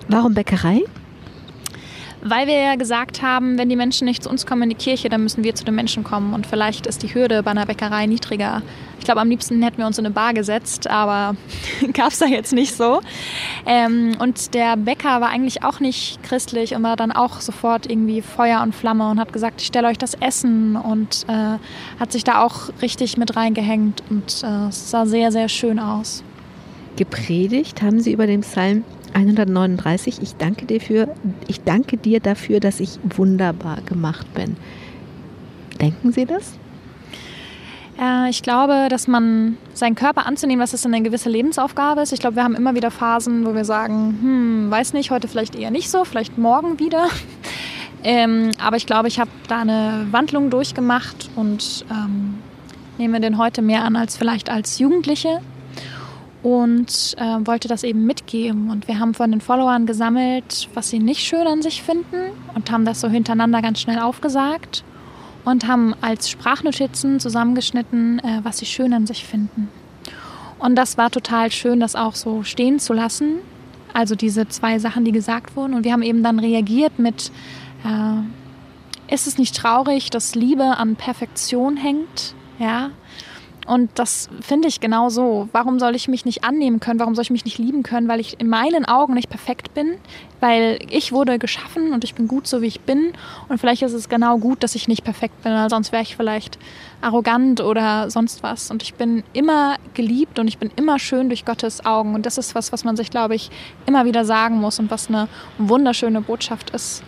Warum 0.08 0.34
Bäckerei? 0.34 0.84
Weil 2.28 2.48
wir 2.48 2.60
ja 2.60 2.76
gesagt 2.76 3.22
haben, 3.22 3.60
wenn 3.60 3.70
die 3.70 3.76
Menschen 3.76 4.06
nicht 4.06 4.24
zu 4.24 4.32
uns 4.32 4.48
kommen 4.48 4.64
in 4.64 4.70
die 4.70 4.76
Kirche, 4.76 5.10
dann 5.10 5.22
müssen 5.22 5.44
wir 5.44 5.54
zu 5.54 5.64
den 5.64 5.76
Menschen 5.76 6.04
kommen. 6.04 6.34
Und 6.34 6.48
vielleicht 6.48 6.88
ist 6.88 7.04
die 7.04 7.14
Hürde 7.14 7.44
bei 7.44 7.52
einer 7.52 7.68
Bäckerei 7.68 8.08
niedriger. 8.08 8.64
Ich 8.98 9.06
glaube, 9.06 9.22
am 9.22 9.30
liebsten 9.30 9.62
hätten 9.62 9.78
wir 9.78 9.86
uns 9.86 10.00
in 10.00 10.08
eine 10.08 10.14
Bar 10.14 10.34
gesetzt, 10.34 10.88
aber 10.90 11.36
gab 11.94 12.12
es 12.12 12.18
da 12.18 12.26
jetzt 12.26 12.52
nicht 12.52 12.76
so. 12.76 13.02
Ähm, 13.68 14.18
und 14.18 14.56
der 14.56 14.76
Bäcker 14.76 15.22
war 15.22 15.30
eigentlich 15.30 15.64
auch 15.64 15.80
nicht 15.80 16.24
christlich 16.24 16.74
und 16.74 16.82
war 16.82 16.96
dann 16.96 17.12
auch 17.12 17.42
sofort 17.42 17.88
irgendwie 17.88 18.24
Feuer 18.24 18.64
und 18.64 18.74
Flamme 18.74 19.08
und 19.12 19.20
hat 19.20 19.32
gesagt, 19.32 19.62
ich 19.62 19.68
stelle 19.68 19.88
euch 19.88 20.00
das 20.00 20.16
Essen 20.16 20.76
und 20.78 21.26
äh, 21.28 21.60
hat 22.00 22.12
sich 22.12 22.24
da 22.24 22.44
auch 22.44 22.70
richtig 22.82 23.18
mit 23.18 23.36
reingehängt 23.36 24.02
und 24.10 24.44
äh, 24.44 24.70
es 24.70 24.90
sah 24.90 25.06
sehr, 25.06 25.32
sehr 25.32 25.48
schön 25.48 25.78
aus. 25.78 26.24
Gepredigt 26.96 27.84
haben 27.84 28.00
Sie 28.00 28.14
über 28.14 28.26
den 28.26 28.42
Psalm 28.42 28.84
139. 29.16 30.22
Ich 30.22 30.36
danke 30.36 30.66
dir 30.66 30.82
für, 30.82 31.08
ich 31.48 31.64
danke 31.64 31.98
dir 31.98 32.20
dafür, 32.20 32.60
dass 32.60 32.80
ich 32.80 33.00
wunderbar 33.04 33.78
gemacht 33.86 34.32
bin. 34.34 34.58
Denken 35.80 36.12
Sie 36.12 36.26
das? 36.26 36.54
Ich 38.30 38.44
glaube, 38.44 38.88
dass 38.90 39.08
man 39.08 39.58
seinen 39.74 39.96
Körper 39.96 40.26
anzunehmen, 40.26 40.60
dass 40.60 40.74
es 40.74 40.86
eine 40.86 41.02
gewisse 41.02 41.30
Lebensaufgabe 41.30 42.02
ist. 42.02 42.12
Ich 42.12 42.20
glaube, 42.20 42.36
wir 42.36 42.44
haben 42.44 42.56
immer 42.56 42.76
wieder 42.76 42.92
Phasen, 42.92 43.46
wo 43.46 43.56
wir 43.56 43.64
sagen, 43.64 44.20
hm, 44.22 44.68
weiß 44.72 44.92
nicht, 44.92 45.12
heute 45.12 45.30
vielleicht 45.30 45.56
eher 45.56 45.72
nicht 45.72 45.90
so, 45.90 46.04
vielleicht 46.04 46.38
morgen 46.38 46.78
wieder. 46.78 47.08
ähm, 48.04 48.52
aber 48.62 48.76
ich 48.76 48.86
glaube, 48.86 49.08
ich 49.08 49.18
habe 49.18 49.30
da 49.48 49.62
eine 49.62 50.08
Wandlung 50.12 50.50
durchgemacht 50.50 51.30
und 51.38 51.86
ähm, 51.90 52.40
nehme 52.98 53.22
den 53.22 53.38
heute 53.38 53.62
mehr 53.62 53.86
an 53.86 53.96
als 53.96 54.18
vielleicht 54.18 54.50
als 54.50 54.78
Jugendliche 54.78 55.40
und 56.46 57.16
äh, 57.18 57.48
wollte 57.48 57.68
das 57.68 57.84
eben 57.84 58.06
mitgeben. 58.06 58.70
Und 58.70 58.88
wir 58.88 59.00
haben 59.00 59.16
von 59.16 59.32
den 59.32 59.42
Followern 59.42 59.88
gesammelt, 59.88 60.70
was 60.76 60.92
sie 60.92 61.00
nicht 61.00 61.22
schön 61.22 61.48
an 61.48 61.64
sich 61.64 61.82
finden 61.82 62.34
und 62.54 62.70
haben 62.70 62.86
das 62.86 63.02
so 63.02 63.10
hintereinander 63.10 63.64
ganz 63.64 63.82
schnell 63.82 63.98
aufgesagt 63.98 64.84
und 65.44 65.68
haben 65.68 65.96
als 66.02 66.30
Sprachnotizen 66.30 67.20
zusammengeschnitten, 67.20 68.20
äh, 68.20 68.42
was 68.44 68.60
sie 68.60 68.68
schön 68.68 68.94
an 68.94 69.08
sich 69.08 69.26
finden. 69.26 69.70
Und 70.60 70.76
das 70.76 71.00
war 71.00 71.10
total 71.10 71.52
schön, 71.52 71.80
das 71.80 71.96
auch 71.96 72.14
so 72.14 72.44
stehen 72.44 72.78
zu 72.78 72.94
lassen. 72.94 73.40
Also 73.96 74.14
diese 74.14 74.48
zwei 74.48 74.78
Sachen, 74.78 75.04
die 75.04 75.12
gesagt 75.12 75.56
wurden. 75.56 75.74
Und 75.74 75.84
wir 75.84 75.94
haben 75.94 76.04
eben 76.04 76.22
dann 76.22 76.38
reagiert 76.38 77.00
mit, 77.00 77.32
äh, 77.84 79.12
ist 79.12 79.26
es 79.26 79.40
nicht 79.40 79.56
traurig, 79.56 80.12
dass 80.12 80.36
Liebe 80.36 80.78
an 80.78 80.96
Perfektion 80.96 81.76
hängt? 81.76 82.36
Ja, 82.60 82.92
und 83.66 83.90
das 83.96 84.30
finde 84.42 84.68
ich 84.68 84.80
genau 84.80 85.10
so. 85.10 85.50
Warum 85.52 85.80
soll 85.80 85.96
ich 85.96 86.08
mich 86.08 86.24
nicht 86.24 86.44
annehmen 86.44 86.80
können? 86.80 87.00
Warum 87.00 87.16
soll 87.16 87.24
ich 87.24 87.32
mich 87.32 87.46
nicht 87.46 87.58
lieben 87.58 87.82
können? 87.82 88.08
Weil 88.08 88.20
ich 88.20 88.40
in 88.40 88.48
meinen 88.48 88.86
Augen 88.86 89.16
nicht 89.16 89.30
perfekt 89.30 89.74
bin. 89.74 89.96
Weil 90.40 90.78
ich 90.90 91.12
wurde 91.12 91.40
geschaffen 91.40 91.92
und 91.92 92.04
ich 92.04 92.14
bin 92.14 92.28
gut 92.28 92.46
so, 92.46 92.62
wie 92.62 92.68
ich 92.68 92.82
bin. 92.82 93.14
Und 93.50 93.58
vielleicht 93.58 93.82
ist 93.82 93.94
es 93.94 94.08
genau 94.08 94.38
gut, 94.38 94.62
dass 94.62 94.76
ich 94.76 94.88
nicht 94.88 95.04
perfekt 95.04 95.42
bin, 95.42 95.54
weil 95.54 95.70
sonst 95.72 95.92
wäre 95.92 96.04
ich 96.04 96.16
vielleicht 96.16 96.60
arrogant 97.02 97.60
oder 97.60 98.12
sonst 98.12 98.44
was. 98.44 98.70
Und 98.70 98.84
ich 98.84 98.94
bin 98.94 99.24
immer 99.34 99.78
geliebt 99.96 100.38
und 100.38 100.48
ich 100.48 100.60
bin 100.60 100.70
immer 100.76 101.00
schön 101.00 101.30
durch 101.30 101.44
Gottes 101.44 101.86
Augen. 101.88 102.14
Und 102.14 102.28
das 102.28 102.38
ist 102.38 102.54
was, 102.54 102.72
was 102.72 102.84
man 102.84 102.96
sich, 102.96 103.10
glaube 103.10 103.34
ich, 103.34 103.50
immer 103.88 104.06
wieder 104.06 104.26
sagen 104.26 104.58
muss 104.62 104.78
und 104.78 104.92
was 104.92 105.08
eine 105.08 105.28
wunderschöne 105.58 106.22
Botschaft 106.22 106.70
ist. 106.70 107.04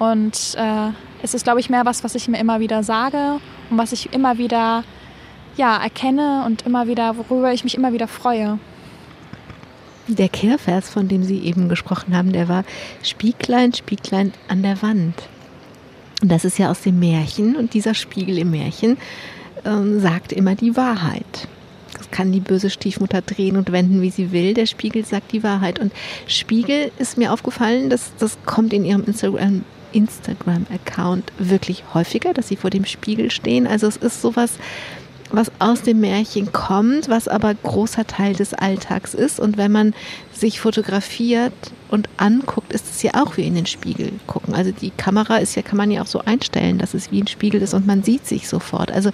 Und 0.00 0.56
äh, 0.56 0.90
es 1.22 1.34
ist, 1.34 1.44
glaube 1.44 1.60
ich, 1.60 1.70
mehr 1.70 1.84
was, 1.84 2.02
was 2.02 2.16
ich 2.16 2.26
mir 2.26 2.38
immer 2.38 2.58
wieder 2.58 2.82
sage 2.82 3.38
und 3.70 3.78
was 3.78 3.92
ich 3.92 4.12
immer 4.12 4.38
wieder 4.38 4.82
ja, 5.56 5.76
erkenne 5.82 6.44
und 6.46 6.62
immer 6.62 6.86
wieder, 6.86 7.16
worüber 7.16 7.52
ich 7.52 7.64
mich 7.64 7.76
immer 7.76 7.92
wieder 7.92 8.08
freue. 8.08 8.58
Der 10.08 10.28
Kehrvers, 10.28 10.88
von 10.88 11.08
dem 11.08 11.22
Sie 11.22 11.38
eben 11.38 11.68
gesprochen 11.68 12.16
haben, 12.16 12.32
der 12.32 12.48
war 12.48 12.64
Spieglein, 13.02 13.72
Spieglein 13.72 14.32
an 14.48 14.62
der 14.62 14.82
Wand. 14.82 15.14
Und 16.22 16.30
das 16.30 16.44
ist 16.44 16.58
ja 16.58 16.70
aus 16.70 16.82
dem 16.82 16.98
Märchen 16.98 17.56
und 17.56 17.74
dieser 17.74 17.94
Spiegel 17.94 18.38
im 18.38 18.50
Märchen 18.50 18.98
ähm, 19.64 20.00
sagt 20.00 20.32
immer 20.32 20.54
die 20.54 20.76
Wahrheit. 20.76 21.48
kann 22.10 22.32
die 22.32 22.40
böse 22.40 22.70
Stiefmutter 22.70 23.22
drehen 23.22 23.56
und 23.56 23.70
wenden, 23.72 24.02
wie 24.02 24.10
sie 24.10 24.32
will. 24.32 24.54
Der 24.54 24.66
Spiegel 24.66 25.04
sagt 25.04 25.32
die 25.32 25.42
Wahrheit. 25.42 25.78
Und 25.78 25.92
Spiegel 26.26 26.90
ist 26.98 27.16
mir 27.16 27.32
aufgefallen, 27.32 27.88
dass 27.88 28.12
das 28.18 28.36
kommt 28.44 28.72
in 28.72 28.84
ihrem 28.84 29.04
Instagram 29.04 29.64
Instagram-Account 29.92 31.32
wirklich 31.38 31.82
häufiger, 31.94 32.32
dass 32.32 32.46
sie 32.46 32.54
vor 32.54 32.70
dem 32.70 32.84
Spiegel 32.84 33.30
stehen. 33.32 33.66
Also 33.66 33.88
es 33.88 33.96
ist 33.96 34.22
sowas, 34.22 34.52
was 35.32 35.50
aus 35.58 35.82
dem 35.82 36.00
Märchen 36.00 36.52
kommt, 36.52 37.08
was 37.08 37.28
aber 37.28 37.54
großer 37.54 38.06
Teil 38.06 38.34
des 38.34 38.54
Alltags 38.54 39.14
ist. 39.14 39.40
Und 39.40 39.56
wenn 39.56 39.72
man 39.72 39.94
sich 40.32 40.60
fotografiert 40.60 41.52
und 41.88 42.08
anguckt, 42.16 42.72
ist 42.72 42.90
es 42.90 43.02
ja 43.02 43.12
auch 43.14 43.36
wie 43.36 43.46
in 43.46 43.54
den 43.54 43.66
Spiegel 43.66 44.12
gucken. 44.26 44.54
Also 44.54 44.72
die 44.72 44.90
Kamera 44.90 45.36
ist 45.36 45.54
ja, 45.54 45.62
kann 45.62 45.76
man 45.76 45.90
ja 45.90 46.02
auch 46.02 46.06
so 46.06 46.20
einstellen, 46.20 46.78
dass 46.78 46.94
es 46.94 47.10
wie 47.10 47.22
ein 47.22 47.26
Spiegel 47.26 47.62
ist 47.62 47.74
und 47.74 47.86
man 47.86 48.02
sieht 48.02 48.26
sich 48.26 48.48
sofort. 48.48 48.90
Also 48.90 49.10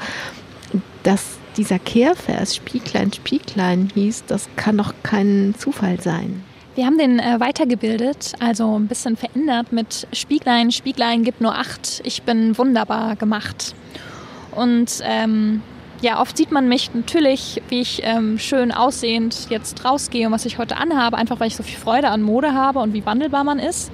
dass 1.02 1.38
dieser 1.56 1.78
Kehrvers 1.78 2.56
Spieglein, 2.56 3.12
Spieglein 3.12 3.88
hieß, 3.94 4.24
das 4.26 4.48
kann 4.56 4.76
doch 4.76 4.92
kein 5.02 5.54
Zufall 5.56 6.00
sein. 6.00 6.44
Wir 6.74 6.84
haben 6.84 6.98
den 6.98 7.18
äh, 7.18 7.40
weitergebildet, 7.40 8.34
also 8.38 8.78
ein 8.78 8.86
bisschen 8.86 9.16
verändert 9.16 9.72
mit 9.72 10.06
Spieglein, 10.12 10.70
Spieglein 10.70 11.24
gibt 11.24 11.40
nur 11.40 11.54
acht, 11.54 12.02
ich 12.04 12.22
bin 12.22 12.58
wunderbar 12.58 13.16
gemacht. 13.16 13.74
Und 14.54 15.00
ähm, 15.02 15.62
ja, 16.02 16.20
oft 16.20 16.36
sieht 16.36 16.52
man 16.52 16.68
mich 16.68 16.92
natürlich, 16.94 17.62
wie 17.68 17.80
ich 17.80 18.02
ähm, 18.04 18.38
schön 18.38 18.72
aussehend 18.72 19.48
jetzt 19.50 19.84
rausgehe 19.84 20.26
und 20.26 20.32
was 20.32 20.44
ich 20.44 20.58
heute 20.58 20.76
anhabe, 20.76 21.16
einfach 21.16 21.40
weil 21.40 21.48
ich 21.48 21.56
so 21.56 21.62
viel 21.62 21.78
Freude 21.78 22.08
an 22.08 22.22
Mode 22.22 22.52
habe 22.52 22.80
und 22.80 22.92
wie 22.92 23.04
wandelbar 23.06 23.44
man 23.44 23.58
ist. 23.58 23.90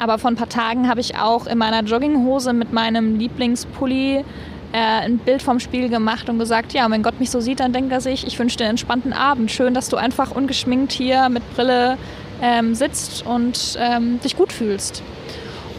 Aber 0.00 0.18
vor 0.18 0.30
ein 0.30 0.36
paar 0.36 0.48
Tagen 0.48 0.88
habe 0.88 1.00
ich 1.00 1.16
auch 1.16 1.46
in 1.46 1.58
meiner 1.58 1.82
Jogginghose 1.82 2.52
mit 2.52 2.72
meinem 2.72 3.18
Lieblingspulli 3.18 4.24
äh, 4.72 4.76
ein 4.76 5.18
Bild 5.18 5.42
vom 5.42 5.60
Spiel 5.60 5.88
gemacht 5.88 6.28
und 6.28 6.38
gesagt, 6.38 6.72
ja, 6.72 6.90
wenn 6.90 7.02
Gott 7.02 7.20
mich 7.20 7.30
so 7.30 7.40
sieht, 7.40 7.60
dann 7.60 7.72
denkt 7.72 7.92
er 7.92 8.00
sich, 8.00 8.26
ich 8.26 8.38
wünsche 8.38 8.56
dir 8.56 8.64
einen 8.64 8.70
entspannten 8.70 9.12
Abend. 9.12 9.50
Schön, 9.50 9.74
dass 9.74 9.88
du 9.88 9.96
einfach 9.96 10.30
ungeschminkt 10.30 10.92
hier 10.92 11.28
mit 11.28 11.42
Brille 11.54 11.98
ähm, 12.42 12.74
sitzt 12.74 13.26
und 13.26 13.78
ähm, 13.78 14.20
dich 14.20 14.36
gut 14.36 14.52
fühlst. 14.52 15.02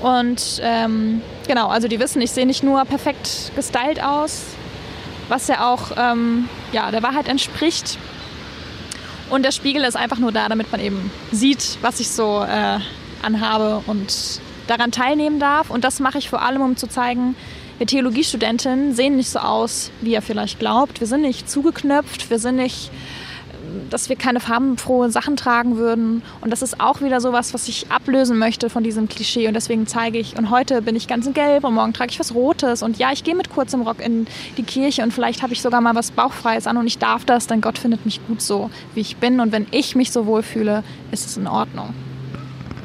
Und 0.01 0.61
ähm, 0.63 1.21
genau, 1.47 1.67
also 1.67 1.87
die 1.87 1.99
wissen, 1.99 2.21
ich 2.21 2.31
sehe 2.31 2.45
nicht 2.45 2.63
nur 2.63 2.83
perfekt 2.85 3.51
gestylt 3.55 4.03
aus, 4.03 4.43
was 5.31 5.47
ja 5.47 5.65
auch 5.65 5.91
ähm, 5.95 6.49
ja, 6.73 6.91
der 6.91 7.01
Wahrheit 7.01 7.27
entspricht. 7.27 7.97
Und 9.29 9.43
der 9.43 9.51
Spiegel 9.51 9.85
ist 9.85 9.95
einfach 9.95 10.19
nur 10.19 10.33
da, 10.33 10.49
damit 10.49 10.71
man 10.73 10.81
eben 10.81 11.09
sieht, 11.31 11.77
was 11.81 12.01
ich 12.01 12.09
so 12.09 12.43
äh, 12.43 12.79
anhabe 13.23 13.81
und 13.87 14.41
daran 14.67 14.91
teilnehmen 14.91 15.39
darf. 15.39 15.69
Und 15.69 15.85
das 15.85 16.01
mache 16.01 16.17
ich 16.17 16.29
vor 16.29 16.41
allem, 16.41 16.61
um 16.61 16.75
zu 16.75 16.87
zeigen, 16.87 17.35
wir 17.77 17.87
Theologiestudenten 17.87 18.93
sehen 18.93 19.15
nicht 19.15 19.29
so 19.29 19.39
aus, 19.39 19.89
wie 20.01 20.13
er 20.13 20.21
vielleicht 20.21 20.59
glaubt. 20.59 20.99
Wir 20.99 21.07
sind 21.07 21.21
nicht 21.21 21.49
zugeknöpft, 21.49 22.29
wir 22.29 22.37
sind 22.37 22.57
nicht 22.57 22.91
dass 23.89 24.09
wir 24.09 24.15
keine 24.15 24.39
farbenfrohe 24.39 25.09
Sachen 25.09 25.35
tragen 25.35 25.77
würden. 25.77 26.21
Und 26.41 26.51
das 26.51 26.61
ist 26.61 26.79
auch 26.79 27.01
wieder 27.01 27.21
sowas, 27.21 27.53
was 27.53 27.67
ich 27.67 27.91
ablösen 27.91 28.37
möchte 28.37 28.69
von 28.69 28.83
diesem 28.83 29.07
Klischee. 29.07 29.47
Und 29.47 29.53
deswegen 29.53 29.87
zeige 29.87 30.17
ich, 30.17 30.37
und 30.37 30.49
heute 30.49 30.81
bin 30.81 30.95
ich 30.95 31.07
ganz 31.07 31.25
in 31.25 31.33
Gelb 31.33 31.63
und 31.63 31.73
morgen 31.73 31.93
trage 31.93 32.11
ich 32.11 32.19
was 32.19 32.33
Rotes. 32.33 32.83
Und 32.83 32.97
ja, 32.97 33.11
ich 33.11 33.23
gehe 33.23 33.35
mit 33.35 33.49
kurzem 33.49 33.81
Rock 33.81 34.03
in 34.03 34.27
die 34.57 34.63
Kirche 34.63 35.03
und 35.03 35.13
vielleicht 35.13 35.41
habe 35.41 35.53
ich 35.53 35.61
sogar 35.61 35.81
mal 35.81 35.95
was 35.95 36.11
Bauchfreies 36.11 36.67
an 36.67 36.77
und 36.77 36.87
ich 36.87 36.97
darf 36.97 37.25
das, 37.25 37.47
denn 37.47 37.61
Gott 37.61 37.77
findet 37.77 38.05
mich 38.05 38.25
gut 38.27 38.41
so, 38.41 38.69
wie 38.93 39.01
ich 39.01 39.17
bin. 39.17 39.39
Und 39.39 39.51
wenn 39.51 39.67
ich 39.71 39.95
mich 39.95 40.11
so 40.11 40.25
wohlfühle, 40.25 40.83
ist 41.11 41.25
es 41.25 41.37
in 41.37 41.47
Ordnung. 41.47 41.93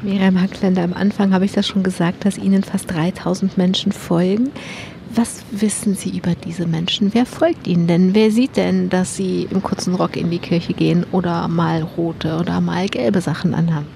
Miriam 0.03 0.39
Hackländer, 0.39 0.83
am 0.83 0.93
Anfang 0.93 1.33
habe 1.33 1.45
ich 1.45 1.51
das 1.51 1.67
schon 1.67 1.83
gesagt, 1.83 2.23
dass 2.25 2.37
Ihnen 2.37 2.63
fast 2.63 2.91
3000 2.91 3.57
Menschen 3.57 3.91
folgen. 3.91 4.51
Was 5.13 5.43
wissen 5.51 5.95
Sie 5.95 6.17
über 6.17 6.35
diese 6.35 6.67
Menschen? 6.67 7.13
Wer 7.13 7.25
folgt 7.25 7.67
Ihnen 7.67 7.87
denn? 7.87 8.13
Wer 8.13 8.31
sieht 8.31 8.57
denn, 8.57 8.89
dass 8.89 9.15
Sie 9.15 9.47
im 9.49 9.63
kurzen 9.63 9.95
Rock 9.95 10.17
in 10.17 10.29
die 10.29 10.39
Kirche 10.39 10.73
gehen 10.73 11.05
oder 11.11 11.47
mal 11.47 11.81
rote 11.81 12.37
oder 12.39 12.61
mal 12.61 12.87
gelbe 12.87 13.21
Sachen 13.21 13.53
anhaben? 13.53 13.87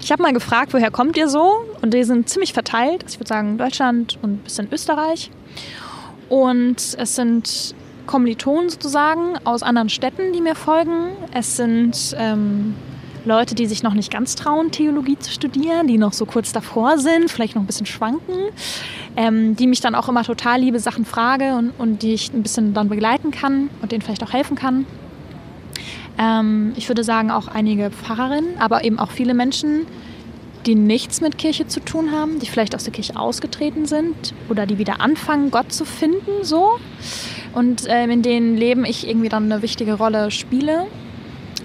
Ich 0.00 0.10
habe 0.12 0.22
mal 0.22 0.32
gefragt, 0.32 0.72
woher 0.72 0.90
kommt 0.90 1.16
ihr 1.16 1.28
so? 1.28 1.52
Und 1.82 1.94
die 1.94 2.04
sind 2.04 2.28
ziemlich 2.28 2.52
verteilt. 2.52 3.04
Ich 3.08 3.18
würde 3.18 3.28
sagen 3.28 3.58
Deutschland 3.58 4.18
und 4.22 4.30
ein 4.30 4.38
bisschen 4.38 4.68
Österreich. 4.72 5.30
Und 6.28 6.76
es 6.98 7.16
sind 7.16 7.74
Kommilitonen 8.06 8.70
sozusagen 8.70 9.36
aus 9.44 9.62
anderen 9.62 9.88
Städten, 9.88 10.32
die 10.32 10.40
mir 10.40 10.54
folgen. 10.54 11.10
Es 11.32 11.56
sind 11.56 12.14
ähm, 12.18 12.74
Leute, 13.24 13.54
die 13.54 13.66
sich 13.66 13.82
noch 13.82 13.94
nicht 13.94 14.10
ganz 14.10 14.34
trauen, 14.34 14.70
Theologie 14.70 15.18
zu 15.18 15.30
studieren, 15.30 15.86
die 15.86 15.98
noch 15.98 16.12
so 16.12 16.26
kurz 16.26 16.52
davor 16.52 16.98
sind, 16.98 17.30
vielleicht 17.30 17.54
noch 17.54 17.62
ein 17.62 17.66
bisschen 17.66 17.86
schwanken, 17.86 18.50
ähm, 19.16 19.56
die 19.56 19.66
mich 19.66 19.80
dann 19.80 19.94
auch 19.94 20.08
immer 20.08 20.24
total 20.24 20.60
liebe 20.60 20.80
Sachen 20.80 21.04
frage 21.04 21.54
und, 21.54 21.70
und 21.78 22.02
die 22.02 22.14
ich 22.14 22.32
ein 22.32 22.42
bisschen 22.42 22.74
dann 22.74 22.88
begleiten 22.88 23.30
kann 23.30 23.70
und 23.82 23.92
denen 23.92 24.02
vielleicht 24.02 24.22
auch 24.22 24.32
helfen 24.32 24.56
kann. 24.56 24.86
Ähm, 26.18 26.72
ich 26.76 26.88
würde 26.88 27.04
sagen 27.04 27.30
auch 27.30 27.48
einige 27.48 27.90
Pfarrerinnen, 27.90 28.58
aber 28.58 28.84
eben 28.84 28.98
auch 28.98 29.10
viele 29.10 29.34
Menschen, 29.34 29.86
die 30.66 30.74
nichts 30.74 31.20
mit 31.20 31.38
Kirche 31.38 31.66
zu 31.66 31.80
tun 31.80 32.12
haben, 32.12 32.38
die 32.38 32.46
vielleicht 32.46 32.74
aus 32.74 32.84
der 32.84 32.92
Kirche 32.92 33.16
ausgetreten 33.16 33.86
sind 33.86 34.34
oder 34.48 34.66
die 34.66 34.78
wieder 34.78 35.00
anfangen, 35.00 35.50
Gott 35.50 35.72
zu 35.72 35.84
finden, 35.84 36.42
so. 36.42 36.78
Und 37.52 37.84
ähm, 37.88 38.10
in 38.10 38.22
denen 38.22 38.56
Leben 38.56 38.84
ich 38.84 39.08
irgendwie 39.08 39.28
dann 39.28 39.50
eine 39.50 39.62
wichtige 39.62 39.94
Rolle 39.94 40.30
spiele. 40.30 40.86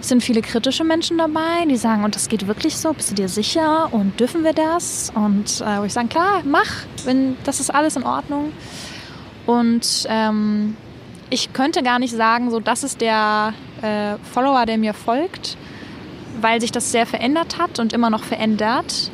Sind 0.05 0.21
viele 0.21 0.43
kritische 0.43 0.83
Menschen 0.83 1.17
dabei, 1.17 1.65
die 1.67 1.77
sagen, 1.77 2.03
und 2.03 2.13
das 2.13 2.29
geht 2.29 2.45
wirklich 2.45 2.77
so, 2.77 2.93
bist 2.93 3.09
du 3.09 3.15
dir 3.15 3.27
sicher 3.27 3.91
und 3.91 4.19
dürfen 4.19 4.43
wir 4.43 4.53
das? 4.53 5.11
Und 5.15 5.61
äh, 5.61 5.79
wo 5.79 5.83
ich 5.85 5.93
sage, 5.93 6.09
klar, 6.09 6.43
mach, 6.45 6.85
wenn, 7.05 7.35
das 7.43 7.59
ist 7.59 7.73
alles 7.73 7.95
in 7.95 8.03
Ordnung. 8.03 8.51
Und 9.47 10.05
ähm, 10.07 10.77
ich 11.31 11.53
könnte 11.53 11.81
gar 11.81 11.97
nicht 11.97 12.13
sagen, 12.13 12.51
so 12.51 12.59
das 12.59 12.83
ist 12.83 13.01
der 13.01 13.55
äh, 13.81 14.17
Follower, 14.31 14.67
der 14.67 14.77
mir 14.77 14.93
folgt, 14.93 15.57
weil 16.39 16.61
sich 16.61 16.71
das 16.71 16.91
sehr 16.91 17.07
verändert 17.07 17.57
hat 17.57 17.79
und 17.79 17.91
immer 17.91 18.11
noch 18.11 18.23
verändert. 18.23 19.09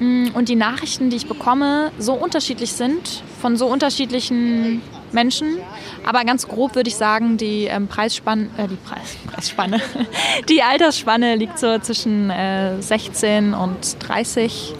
Mm, 0.00 0.26
und 0.34 0.50
die 0.50 0.56
Nachrichten, 0.56 1.08
die 1.08 1.16
ich 1.16 1.28
bekomme, 1.28 1.92
so 1.98 2.12
unterschiedlich 2.12 2.74
sind 2.74 3.22
von 3.40 3.56
so 3.56 3.68
unterschiedlichen 3.68 4.82
Menschen. 5.14 5.58
Aber 6.06 6.24
ganz 6.24 6.46
grob 6.46 6.74
würde 6.74 6.88
ich 6.88 6.96
sagen, 6.96 7.36
die 7.36 7.64
ähm, 7.64 7.88
Preisspanne, 7.88 8.48
äh, 8.56 8.68
die 8.68 8.76
Preis, 8.76 9.16
Preisspanne, 9.32 9.80
die 10.48 10.62
Altersspanne 10.62 11.36
liegt 11.36 11.58
so 11.58 11.78
zwischen 11.78 12.30
äh, 12.30 12.80
16 12.82 13.54
und 13.54 13.96
30. 14.00 14.74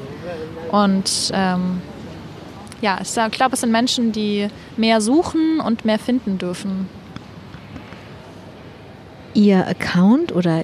Und 0.70 1.30
ähm, 1.32 1.80
ja, 2.80 3.00
ich 3.00 3.14
glaube, 3.30 3.54
es 3.54 3.60
sind 3.60 3.72
Menschen, 3.72 4.12
die 4.12 4.48
mehr 4.76 5.00
suchen 5.00 5.60
und 5.60 5.84
mehr 5.84 5.98
finden 5.98 6.36
dürfen. 6.36 6.88
Ihr 9.32 9.66
Account 9.66 10.32
oder 10.32 10.62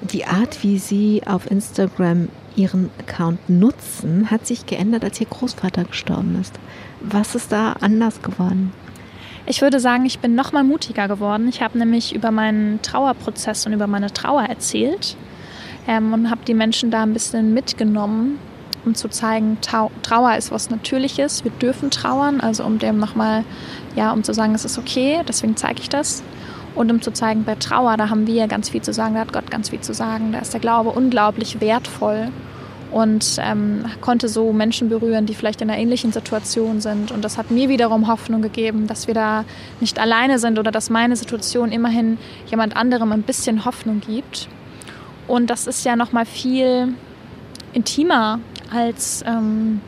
die 0.00 0.26
Art, 0.26 0.62
wie 0.62 0.78
Sie 0.78 1.22
auf 1.24 1.50
Instagram 1.50 2.28
Ihren 2.56 2.90
Account 2.98 3.48
nutzen, 3.48 4.30
hat 4.30 4.46
sich 4.46 4.66
geändert, 4.66 5.04
als 5.04 5.20
Ihr 5.20 5.26
Großvater 5.26 5.84
gestorben 5.84 6.38
ist. 6.40 6.58
Was 7.00 7.34
ist 7.34 7.52
da 7.52 7.74
anders 7.80 8.20
geworden? 8.20 8.72
Ich 9.44 9.60
würde 9.60 9.80
sagen, 9.80 10.04
ich 10.06 10.20
bin 10.20 10.36
noch 10.36 10.52
mal 10.52 10.62
mutiger 10.62 11.08
geworden. 11.08 11.48
Ich 11.48 11.62
habe 11.62 11.76
nämlich 11.76 12.14
über 12.14 12.30
meinen 12.30 12.80
Trauerprozess 12.80 13.66
und 13.66 13.72
über 13.72 13.88
meine 13.88 14.12
Trauer 14.12 14.42
erzählt 14.42 15.16
ähm, 15.88 16.12
und 16.12 16.30
habe 16.30 16.42
die 16.46 16.54
Menschen 16.54 16.92
da 16.92 17.02
ein 17.02 17.12
bisschen 17.12 17.52
mitgenommen, 17.52 18.38
um 18.84 18.94
zu 18.94 19.08
zeigen, 19.08 19.58
Trauer 19.60 20.36
ist 20.36 20.52
was 20.52 20.70
Natürliches. 20.70 21.42
Wir 21.42 21.50
dürfen 21.50 21.90
trauern, 21.90 22.40
also 22.40 22.64
um 22.64 22.78
dem 22.78 22.98
nochmal, 22.98 23.44
ja, 23.96 24.12
um 24.12 24.22
zu 24.22 24.32
sagen, 24.32 24.54
es 24.54 24.64
ist 24.64 24.78
okay, 24.78 25.22
deswegen 25.26 25.56
zeige 25.56 25.80
ich 25.80 25.88
das. 25.88 26.22
Und 26.76 26.90
um 26.90 27.02
zu 27.02 27.12
zeigen, 27.12 27.44
bei 27.44 27.56
Trauer, 27.56 27.96
da 27.96 28.10
haben 28.10 28.28
wir 28.28 28.46
ganz 28.46 28.68
viel 28.68 28.80
zu 28.80 28.92
sagen, 28.92 29.14
da 29.14 29.20
hat 29.20 29.32
Gott 29.32 29.50
ganz 29.50 29.70
viel 29.70 29.80
zu 29.80 29.92
sagen, 29.92 30.32
da 30.32 30.38
ist 30.38 30.52
der 30.52 30.60
Glaube 30.60 30.90
unglaublich 30.90 31.60
wertvoll 31.60 32.28
und 32.92 33.38
ähm, 33.40 33.86
konnte 34.00 34.28
so 34.28 34.52
Menschen 34.52 34.90
berühren, 34.90 35.24
die 35.24 35.34
vielleicht 35.34 35.62
in 35.62 35.70
einer 35.70 35.78
ähnlichen 35.80 36.12
Situation 36.12 36.80
sind. 36.80 37.10
Und 37.10 37.24
das 37.24 37.38
hat 37.38 37.50
mir 37.50 37.68
wiederum 37.68 38.06
Hoffnung 38.06 38.42
gegeben, 38.42 38.86
dass 38.86 39.06
wir 39.06 39.14
da 39.14 39.44
nicht 39.80 39.98
alleine 39.98 40.38
sind 40.38 40.58
oder 40.58 40.70
dass 40.70 40.90
meine 40.90 41.16
Situation 41.16 41.72
immerhin 41.72 42.18
jemand 42.50 42.76
anderem 42.76 43.10
ein 43.12 43.22
bisschen 43.22 43.64
Hoffnung 43.64 44.00
gibt. 44.00 44.48
Und 45.26 45.48
das 45.48 45.66
ist 45.66 45.84
ja 45.84 45.96
noch 45.96 46.12
mal 46.12 46.26
viel 46.26 46.88
intimer 47.72 48.40
als 48.70 49.24
ähm, 49.26 49.80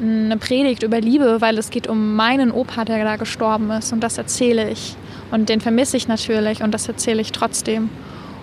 eine 0.00 0.36
Predigt 0.36 0.84
über 0.84 1.00
Liebe, 1.00 1.40
weil 1.40 1.58
es 1.58 1.70
geht 1.70 1.88
um 1.88 2.14
meinen 2.14 2.52
Opa, 2.52 2.84
der 2.84 3.04
da 3.04 3.16
gestorben 3.16 3.70
ist. 3.72 3.92
Und 3.92 4.00
das 4.00 4.16
erzähle 4.16 4.70
ich. 4.70 4.94
Und 5.32 5.48
den 5.48 5.60
vermisse 5.60 5.96
ich 5.96 6.06
natürlich 6.06 6.62
und 6.62 6.72
das 6.72 6.86
erzähle 6.86 7.20
ich 7.20 7.32
trotzdem. 7.32 7.90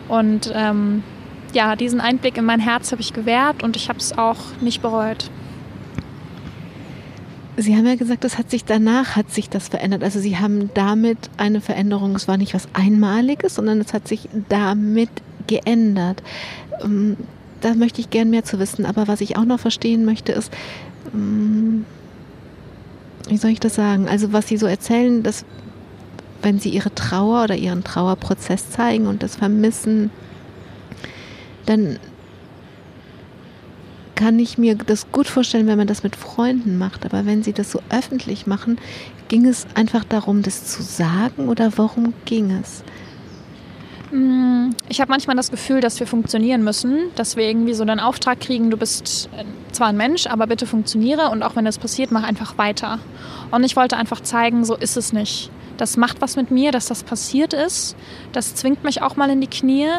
Und 0.09 0.51
ähm, 0.53 1.03
ja, 1.55 1.75
diesen 1.75 2.01
Einblick 2.01 2.37
in 2.37 2.45
mein 2.45 2.59
Herz 2.59 2.91
habe 2.91 3.01
ich 3.01 3.13
gewährt 3.13 3.63
und 3.63 3.75
ich 3.75 3.89
habe 3.89 3.99
es 3.99 4.17
auch 4.17 4.37
nicht 4.61 4.81
bereut. 4.81 5.31
Sie 7.57 7.75
haben 7.75 7.87
ja 7.87 7.95
gesagt, 7.95 8.25
das 8.25 8.37
hat 8.37 8.51
sich 8.51 8.65
danach 8.65 9.15
hat 9.15 9.31
sich 9.31 9.49
das 9.49 9.69
verändert. 9.69 10.03
Also 10.03 10.19
Sie 10.19 10.37
haben 10.37 10.69
damit 10.73 11.17
eine 11.37 11.61
Veränderung. 11.61 12.13
Es 12.15 12.27
war 12.27 12.35
nicht 12.35 12.53
was 12.53 12.67
Einmaliges, 12.73 13.55
sondern 13.55 13.79
es 13.79 13.93
hat 13.93 14.09
sich 14.09 14.27
damit 14.49 15.09
geändert. 15.47 16.21
Ähm, 16.83 17.15
da 17.61 17.73
möchte 17.73 18.01
ich 18.01 18.09
gern 18.09 18.29
mehr 18.29 18.43
zu 18.43 18.59
wissen. 18.59 18.85
Aber 18.85 19.07
was 19.07 19.21
ich 19.21 19.37
auch 19.37 19.45
noch 19.45 19.61
verstehen 19.61 20.03
möchte, 20.03 20.33
ist, 20.33 20.51
ähm, 21.13 21.85
wie 23.29 23.37
soll 23.37 23.51
ich 23.51 23.61
das 23.61 23.75
sagen? 23.75 24.09
Also 24.09 24.33
was 24.33 24.49
Sie 24.49 24.57
so 24.57 24.65
erzählen, 24.65 25.23
das 25.23 25.45
wenn 26.45 26.59
sie 26.59 26.69
ihre 26.69 26.93
Trauer 26.93 27.45
oder 27.45 27.55
ihren 27.55 27.83
Trauerprozess 27.83 28.69
zeigen 28.69 29.07
und 29.07 29.23
das 29.23 29.35
vermissen, 29.35 30.11
dann 31.65 31.99
kann 34.15 34.39
ich 34.39 34.57
mir 34.57 34.75
das 34.75 35.11
gut 35.11 35.27
vorstellen, 35.27 35.67
wenn 35.67 35.77
man 35.77 35.87
das 35.87 36.03
mit 36.03 36.15
Freunden 36.15 36.77
macht. 36.77 37.05
Aber 37.05 37.25
wenn 37.25 37.43
sie 37.43 37.53
das 37.53 37.71
so 37.71 37.81
öffentlich 37.89 38.47
machen, 38.47 38.79
ging 39.27 39.45
es 39.45 39.67
einfach 39.75 40.03
darum, 40.05 40.41
das 40.41 40.65
zu 40.65 40.81
sagen 40.81 41.49
oder 41.49 41.77
worum 41.77 42.13
ging 42.23 42.51
es? 42.51 42.83
Mm, 44.11 44.69
ich 44.87 45.01
habe 45.01 45.11
manchmal 45.11 45.35
das 45.35 45.51
Gefühl, 45.51 45.81
dass 45.81 45.99
wir 45.99 46.07
funktionieren 46.07 46.63
müssen, 46.63 47.09
dass 47.15 47.35
wir 47.35 47.43
irgendwie 47.43 47.73
so 47.73 47.81
einen 47.81 47.99
Auftrag 47.99 48.39
kriegen, 48.39 48.69
du 48.69 48.77
bist 48.77 49.29
äh, 49.35 49.43
zwar 49.73 49.87
ein 49.87 49.97
Mensch, 49.97 50.27
aber 50.27 50.47
bitte 50.47 50.65
funktioniere 50.65 51.29
und 51.29 51.43
auch 51.43 51.55
wenn 51.55 51.65
das 51.65 51.77
passiert, 51.77 52.11
mach 52.11 52.23
einfach 52.23 52.57
weiter. 52.57 52.99
Und 53.51 53.63
ich 53.63 53.75
wollte 53.75 53.97
einfach 53.97 54.21
zeigen, 54.21 54.63
so 54.63 54.75
ist 54.75 54.95
es 54.95 55.11
nicht. 55.11 55.51
Das 55.77 55.97
macht 55.97 56.21
was 56.21 56.37
mit 56.37 56.51
mir, 56.51 56.71
dass 56.71 56.85
das 56.85 57.03
passiert 57.03 57.53
ist. 57.53 57.97
Das 58.31 58.55
zwingt 58.55 58.83
mich 58.83 59.01
auch 59.01 59.17
mal 59.17 59.29
in 59.29 59.41
die 59.41 59.47
Knie. 59.47 59.89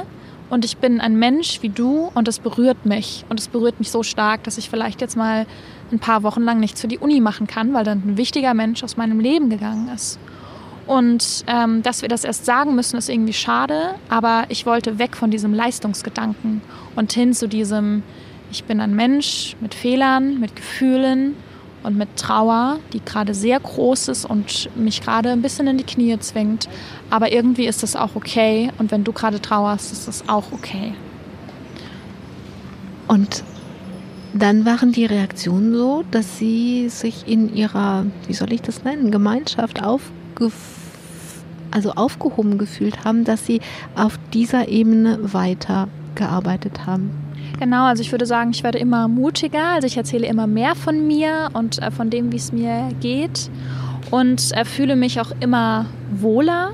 Und 0.49 0.65
ich 0.65 0.77
bin 0.77 1.01
ein 1.01 1.19
Mensch 1.19 1.63
wie 1.63 1.69
du 1.69 2.11
und 2.15 2.29
es 2.29 2.39
berührt 2.39 2.87
mich. 2.87 3.25
Und 3.29 3.41
es 3.41 3.49
berührt 3.49 3.79
mich 3.79 3.91
so 3.91 4.03
stark, 4.03 4.45
dass 4.45 4.59
ich 4.59 4.71
vielleicht 4.71 5.01
jetzt 5.01 5.17
mal 5.17 5.47
ein 5.91 5.99
paar 5.99 6.23
Wochen 6.23 6.43
lang 6.43 6.61
nichts 6.61 6.81
für 6.81 6.89
die 6.89 6.99
Uni 6.99 7.21
machen 7.21 7.47
kann, 7.47 7.73
weil 7.75 7.85
dann 7.85 8.03
ein 8.07 8.17
wichtiger 8.17 8.55
Mensch 8.55 8.85
aus 8.85 8.97
meinem 8.97 9.21
Leben 9.21 9.51
gegangen 9.51 9.89
ist. 9.95 10.19
Und 10.87 11.45
ähm, 11.49 11.83
dass 11.83 12.03
wir 12.03 12.09
das 12.09 12.23
erst 12.23 12.45
sagen 12.47 12.77
müssen, 12.77 12.97
ist 12.97 13.09
irgendwie 13.09 13.33
schade. 13.33 13.97
Aber 14.09 14.45
ich 14.49 14.67
wollte 14.67 14.99
weg 14.99 15.17
von 15.17 15.31
diesem 15.31 15.53
Leistungsgedanken 15.53 16.63
und 16.95 17.13
hin 17.13 17.33
zu 17.33 17.49
diesem, 17.49 18.05
ich 18.53 18.65
bin 18.65 18.81
ein 18.81 18.95
Mensch 18.95 19.57
mit 19.61 19.75
Fehlern, 19.75 20.39
mit 20.39 20.55
Gefühlen 20.55 21.35
und 21.87 21.97
mit 21.97 22.17
Trauer, 22.17 22.81
die 22.93 23.01
gerade 23.01 23.33
sehr 23.33 23.61
groß 23.61 24.09
ist 24.09 24.25
und 24.25 24.69
mich 24.77 25.01
gerade 25.01 25.31
ein 25.31 25.41
bisschen 25.41 25.69
in 25.69 25.79
die 25.79 25.85
Knie 25.85 26.19
zwingt. 26.19 26.69
Aber 27.11 27.31
irgendwie 27.33 27.67
ist 27.67 27.85
das 27.85 27.95
auch 27.95 28.17
okay. 28.17 28.71
Und 28.79 28.91
wenn 28.91 29.05
du 29.05 29.13
gerade 29.13 29.41
trauerst, 29.41 29.93
ist 29.93 30.09
das 30.09 30.29
auch 30.29 30.51
okay. 30.51 30.95
Und 33.07 33.45
dann 34.35 34.67
waren 34.67 34.91
die 34.91 35.07
Reaktionen 35.07 35.75
so, 35.75 36.03
dass 36.11 36.39
sie 36.39 36.89
sich 36.89 37.29
in 37.29 37.55
ihrer, 37.55 38.05
wie 38.27 38.35
soll 38.35 38.53
ich 38.53 38.63
das 38.63 38.83
nennen, 38.83 39.11
Gemeinschaft 39.13 39.83
aufge 39.83 40.51
also 41.71 41.93
aufgehoben 41.93 42.59
gefühlt 42.59 43.05
haben, 43.05 43.25
dass 43.25 43.45
sie 43.45 43.61
auf 43.95 44.19
dieser 44.33 44.69
Ebene 44.69 45.19
weitergearbeitet 45.21 46.87
haben. 46.87 47.26
Genau, 47.59 47.87
also 47.87 48.03
ich 48.03 48.13
würde 48.13 48.27
sagen, 48.27 48.51
ich 48.51 48.63
werde 48.63 48.79
immer 48.79 49.09
mutiger. 49.09 49.69
Also 49.75 49.87
ich 49.87 49.97
erzähle 49.97 50.27
immer 50.27 50.47
mehr 50.47 50.75
von 50.75 51.07
mir 51.07 51.49
und 51.55 51.81
äh, 51.83 51.91
von 51.91 52.11
dem, 52.11 52.33
wie 52.33 52.37
es 52.37 52.53
mir 52.53 52.91
geht. 53.01 53.51
Und 54.11 54.53
äh, 54.57 54.65
fühle 54.65 54.97
mich 54.97 55.21
auch 55.21 55.33
immer 55.41 55.87
wohler 56.11 56.73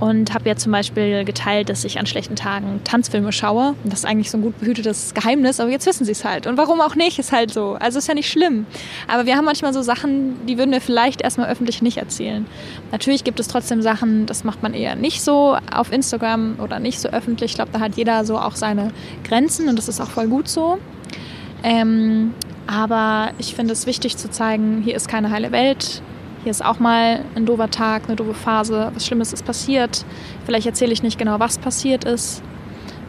und 0.00 0.34
habe 0.34 0.48
ja 0.48 0.56
zum 0.56 0.72
Beispiel 0.72 1.24
geteilt, 1.24 1.68
dass 1.68 1.84
ich 1.84 1.98
an 1.98 2.06
schlechten 2.06 2.36
Tagen 2.36 2.80
Tanzfilme 2.84 3.32
schaue. 3.32 3.74
Und 3.84 3.92
das 3.92 4.00
ist 4.00 4.04
eigentlich 4.04 4.30
so 4.30 4.38
ein 4.38 4.42
gut 4.42 4.58
behütetes 4.58 5.14
Geheimnis, 5.14 5.60
aber 5.60 5.70
jetzt 5.70 5.86
wissen 5.86 6.04
sie 6.04 6.12
es 6.12 6.24
halt. 6.24 6.46
Und 6.46 6.56
warum 6.56 6.80
auch 6.80 6.94
nicht, 6.94 7.18
ist 7.18 7.32
halt 7.32 7.52
so. 7.52 7.76
Also 7.80 7.98
ist 7.98 8.08
ja 8.08 8.14
nicht 8.14 8.30
schlimm. 8.30 8.66
Aber 9.08 9.26
wir 9.26 9.36
haben 9.36 9.44
manchmal 9.44 9.72
so 9.72 9.82
Sachen, 9.82 10.46
die 10.46 10.58
würden 10.58 10.72
wir 10.72 10.80
vielleicht 10.80 11.22
erstmal 11.22 11.48
öffentlich 11.48 11.82
nicht 11.82 11.98
erzählen. 11.98 12.46
Natürlich 12.92 13.24
gibt 13.24 13.38
es 13.40 13.48
trotzdem 13.48 13.82
Sachen, 13.82 14.26
das 14.26 14.44
macht 14.44 14.62
man 14.62 14.74
eher 14.74 14.96
nicht 14.96 15.22
so 15.22 15.56
auf 15.72 15.92
Instagram 15.92 16.56
oder 16.62 16.80
nicht 16.80 17.00
so 17.00 17.08
öffentlich. 17.08 17.52
Ich 17.52 17.56
glaube, 17.56 17.70
da 17.72 17.80
hat 17.80 17.96
jeder 17.96 18.24
so 18.24 18.38
auch 18.38 18.56
seine 18.56 18.90
Grenzen 19.22 19.68
und 19.68 19.76
das 19.76 19.88
ist 19.88 20.00
auch 20.00 20.10
voll 20.10 20.28
gut 20.28 20.48
so. 20.48 20.78
Ähm, 21.62 22.34
aber 22.66 23.30
ich 23.38 23.54
finde 23.54 23.72
es 23.72 23.86
wichtig 23.86 24.16
zu 24.16 24.30
zeigen, 24.30 24.82
hier 24.82 24.96
ist 24.96 25.08
keine 25.08 25.30
heile 25.30 25.52
Welt 25.52 26.02
hier 26.44 26.50
ist 26.50 26.64
auch 26.64 26.78
mal 26.78 27.24
ein 27.34 27.46
doofer 27.46 27.70
Tag, 27.70 28.02
eine 28.06 28.16
doofe 28.16 28.34
Phase, 28.34 28.90
was 28.94 29.06
Schlimmes 29.06 29.32
ist 29.32 29.44
passiert. 29.44 30.04
Vielleicht 30.44 30.66
erzähle 30.66 30.92
ich 30.92 31.02
nicht 31.02 31.18
genau, 31.18 31.40
was 31.40 31.58
passiert 31.58 32.04
ist. 32.04 32.42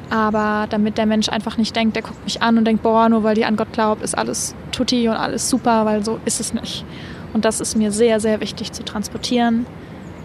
Aber 0.09 0.67
damit 0.69 0.97
der 0.97 1.05
Mensch 1.05 1.27
einfach 1.27 1.57
nicht 1.57 1.75
denkt, 1.75 1.97
der 1.97 2.03
guckt 2.03 2.23
mich 2.23 2.41
an 2.41 2.57
und 2.57 2.65
denkt, 2.65 2.81
boah, 2.81 3.09
nur 3.09 3.23
weil 3.23 3.35
die 3.35 3.43
an 3.43 3.57
Gott 3.57 3.73
glaubt, 3.73 4.03
ist 4.03 4.17
alles 4.17 4.55
tutti 4.71 5.09
und 5.09 5.15
alles 5.15 5.49
super, 5.49 5.85
weil 5.85 6.05
so 6.05 6.19
ist 6.23 6.39
es 6.39 6.53
nicht. 6.53 6.85
Und 7.33 7.43
das 7.43 7.59
ist 7.59 7.75
mir 7.75 7.91
sehr, 7.91 8.21
sehr 8.21 8.39
wichtig 8.39 8.71
zu 8.71 8.85
transportieren. 8.85 9.65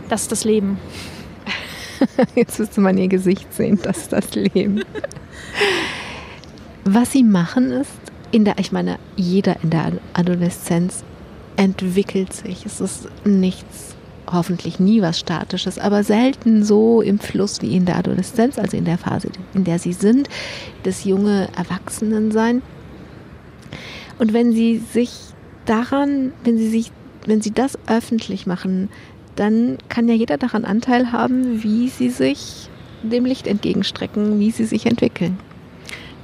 Das 0.08 0.22
ist 0.22 0.32
das 0.32 0.44
Leben. 0.44 0.78
Jetzt 2.36 2.60
müsste 2.60 2.80
man 2.80 2.96
ihr 2.96 3.08
Gesicht 3.08 3.52
sehen, 3.52 3.80
das 3.82 3.98
ist 3.98 4.12
das 4.12 4.34
Leben. 4.36 4.84
Was 6.84 7.10
sie 7.10 7.24
machen 7.24 7.72
ist, 7.72 7.90
in 8.30 8.44
der, 8.44 8.58
ich 8.58 8.70
meine, 8.70 8.98
jeder 9.16 9.56
in 9.64 9.70
der 9.70 9.92
Adoleszenz 10.14 11.02
entwickelt 11.60 12.32
sich. 12.32 12.64
Es 12.64 12.80
ist 12.80 13.06
nichts, 13.26 13.94
hoffentlich 14.26 14.80
nie 14.80 15.02
was 15.02 15.18
Statisches, 15.18 15.78
aber 15.78 16.02
selten 16.04 16.64
so 16.64 17.02
im 17.02 17.18
Fluss 17.18 17.60
wie 17.60 17.76
in 17.76 17.84
der 17.84 17.98
Adoleszenz, 17.98 18.58
also 18.58 18.78
in 18.78 18.86
der 18.86 18.96
Phase, 18.96 19.28
in 19.52 19.64
der 19.64 19.78
sie 19.78 19.92
sind, 19.92 20.30
das 20.84 21.04
junge 21.04 21.48
Erwachsenensein. 21.58 22.62
Und 24.18 24.32
wenn 24.32 24.52
sie 24.52 24.78
sich 24.78 25.12
daran, 25.66 26.32
wenn 26.44 26.56
sie 26.56 26.68
sich, 26.68 26.92
wenn 27.26 27.42
sie 27.42 27.50
das 27.50 27.78
öffentlich 27.86 28.46
machen, 28.46 28.88
dann 29.36 29.76
kann 29.90 30.08
ja 30.08 30.14
jeder 30.14 30.38
daran 30.38 30.64
Anteil 30.64 31.12
haben, 31.12 31.62
wie 31.62 31.88
sie 31.88 32.08
sich 32.08 32.70
dem 33.02 33.26
Licht 33.26 33.46
entgegenstrecken, 33.46 34.40
wie 34.40 34.50
sie 34.50 34.64
sich 34.64 34.86
entwickeln. 34.86 35.38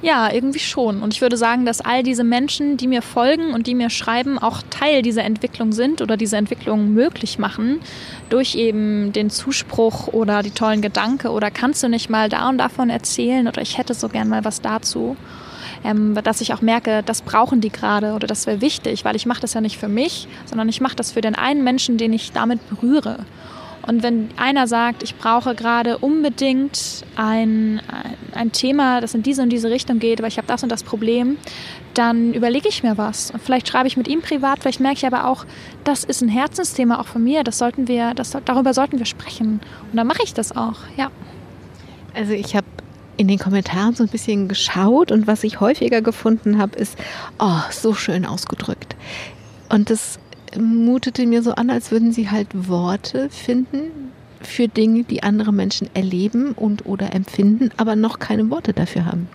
Ja, 0.06 0.32
irgendwie 0.32 0.60
schon. 0.60 1.02
Und 1.02 1.14
ich 1.14 1.20
würde 1.20 1.36
sagen, 1.36 1.66
dass 1.66 1.80
all 1.80 2.04
diese 2.04 2.22
Menschen, 2.22 2.76
die 2.76 2.86
mir 2.86 3.02
folgen 3.02 3.52
und 3.52 3.66
die 3.66 3.74
mir 3.74 3.90
schreiben, 3.90 4.38
auch 4.38 4.62
Teil 4.70 5.02
dieser 5.02 5.24
Entwicklung 5.24 5.72
sind 5.72 6.00
oder 6.00 6.16
diese 6.16 6.36
Entwicklung 6.36 6.94
möglich 6.94 7.40
machen 7.40 7.80
durch 8.28 8.54
eben 8.54 9.12
den 9.12 9.30
Zuspruch 9.30 10.06
oder 10.06 10.44
die 10.44 10.52
tollen 10.52 10.80
Gedanken 10.80 11.26
oder 11.26 11.50
kannst 11.50 11.82
du 11.82 11.88
nicht 11.88 12.08
mal 12.08 12.28
da 12.28 12.48
und 12.48 12.58
davon 12.58 12.88
erzählen 12.88 13.48
oder 13.48 13.60
ich 13.62 13.78
hätte 13.78 13.94
so 13.94 14.08
gern 14.08 14.28
mal 14.28 14.44
was 14.44 14.60
dazu. 14.60 15.16
Ähm, 15.82 16.16
dass 16.22 16.40
ich 16.40 16.54
auch 16.54 16.62
merke, 16.62 17.02
das 17.04 17.22
brauchen 17.22 17.60
die 17.60 17.70
gerade 17.70 18.12
oder 18.12 18.28
das 18.28 18.46
wäre 18.46 18.60
wichtig, 18.60 19.04
weil 19.04 19.16
ich 19.16 19.26
mache 19.26 19.40
das 19.40 19.54
ja 19.54 19.60
nicht 19.60 19.76
für 19.76 19.88
mich, 19.88 20.28
sondern 20.44 20.68
ich 20.68 20.80
mache 20.80 20.94
das 20.94 21.10
für 21.10 21.20
den 21.20 21.34
einen 21.34 21.64
Menschen, 21.64 21.98
den 21.98 22.12
ich 22.12 22.30
damit 22.30 22.60
berühre. 22.70 23.26
Und 23.86 24.02
wenn 24.02 24.28
einer 24.36 24.66
sagt, 24.66 25.02
ich 25.02 25.16
brauche 25.16 25.54
gerade 25.54 25.98
unbedingt 25.98 27.04
ein, 27.14 27.80
ein, 28.34 28.50
Thema, 28.50 29.00
das 29.00 29.14
in 29.14 29.22
diese 29.22 29.42
und 29.42 29.50
diese 29.50 29.70
Richtung 29.70 30.00
geht, 30.00 30.18
aber 30.18 30.26
ich 30.26 30.38
habe 30.38 30.48
das 30.48 30.62
und 30.62 30.70
das 30.70 30.82
Problem, 30.82 31.38
dann 31.94 32.34
überlege 32.34 32.68
ich 32.68 32.82
mir 32.82 32.98
was. 32.98 33.30
Und 33.30 33.40
vielleicht 33.40 33.68
schreibe 33.68 33.86
ich 33.86 33.96
mit 33.96 34.08
ihm 34.08 34.22
privat, 34.22 34.60
vielleicht 34.60 34.80
merke 34.80 34.98
ich 34.98 35.06
aber 35.06 35.26
auch, 35.26 35.46
das 35.84 36.02
ist 36.02 36.20
ein 36.20 36.28
Herzensthema 36.28 37.00
auch 37.00 37.06
von 37.06 37.22
mir, 37.22 37.44
das 37.44 37.58
sollten 37.58 37.86
wir, 37.86 38.12
das, 38.14 38.36
darüber 38.44 38.74
sollten 38.74 38.98
wir 38.98 39.06
sprechen. 39.06 39.60
Und 39.90 39.96
dann 39.96 40.06
mache 40.06 40.22
ich 40.24 40.34
das 40.34 40.56
auch, 40.56 40.78
ja. 40.96 41.10
Also 42.14 42.32
ich 42.32 42.56
habe 42.56 42.66
in 43.16 43.28
den 43.28 43.38
Kommentaren 43.38 43.94
so 43.94 44.02
ein 44.02 44.08
bisschen 44.08 44.48
geschaut 44.48 45.12
und 45.12 45.26
was 45.26 45.44
ich 45.44 45.60
häufiger 45.60 46.02
gefunden 46.02 46.58
habe, 46.58 46.76
ist, 46.78 46.98
oh, 47.38 47.60
so 47.70 47.94
schön 47.94 48.26
ausgedrückt. 48.26 48.96
Und 49.68 49.90
das 49.90 50.18
mutete 50.58 51.26
mir 51.26 51.42
so 51.42 51.52
an, 51.52 51.70
als 51.70 51.90
würden 51.90 52.12
sie 52.12 52.30
halt 52.30 52.68
Worte 52.68 53.28
finden 53.30 54.12
für 54.40 54.68
Dinge, 54.68 55.04
die 55.04 55.22
andere 55.22 55.52
Menschen 55.52 55.88
erleben 55.94 56.52
und 56.52 56.86
oder 56.86 57.14
empfinden, 57.14 57.70
aber 57.76 57.96
noch 57.96 58.18
keine 58.18 58.50
Worte 58.50 58.72
dafür 58.72 59.06
haben. 59.06 59.28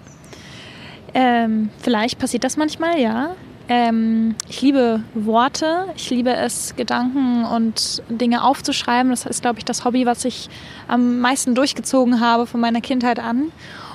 Ähm, 1.14 1.70
vielleicht 1.80 2.20
passiert 2.20 2.44
das 2.44 2.58
manchmal, 2.58 3.00
ja. 3.00 3.36
Ähm, 3.68 4.36
ich 4.50 4.62
liebe 4.62 5.02
Worte, 5.14 5.88
ich 5.96 6.10
liebe 6.10 6.34
es, 6.34 6.76
Gedanken 6.76 7.46
und 7.46 8.04
Dinge 8.10 8.44
aufzuschreiben. 8.44 9.12
Das 9.12 9.26
ist, 9.26 9.42
glaube 9.42 9.60
ich, 9.60 9.66
das 9.66 9.86
Hobby, 9.86 10.06
was 10.06 10.26
ich 10.26 10.50
am 10.88 11.20
meisten 11.20 11.56
durchgezogen 11.56 12.20
habe 12.20 12.48
von 12.48 12.60
meiner 12.60 12.82
Kindheit 12.82 13.20
an. 13.20 13.52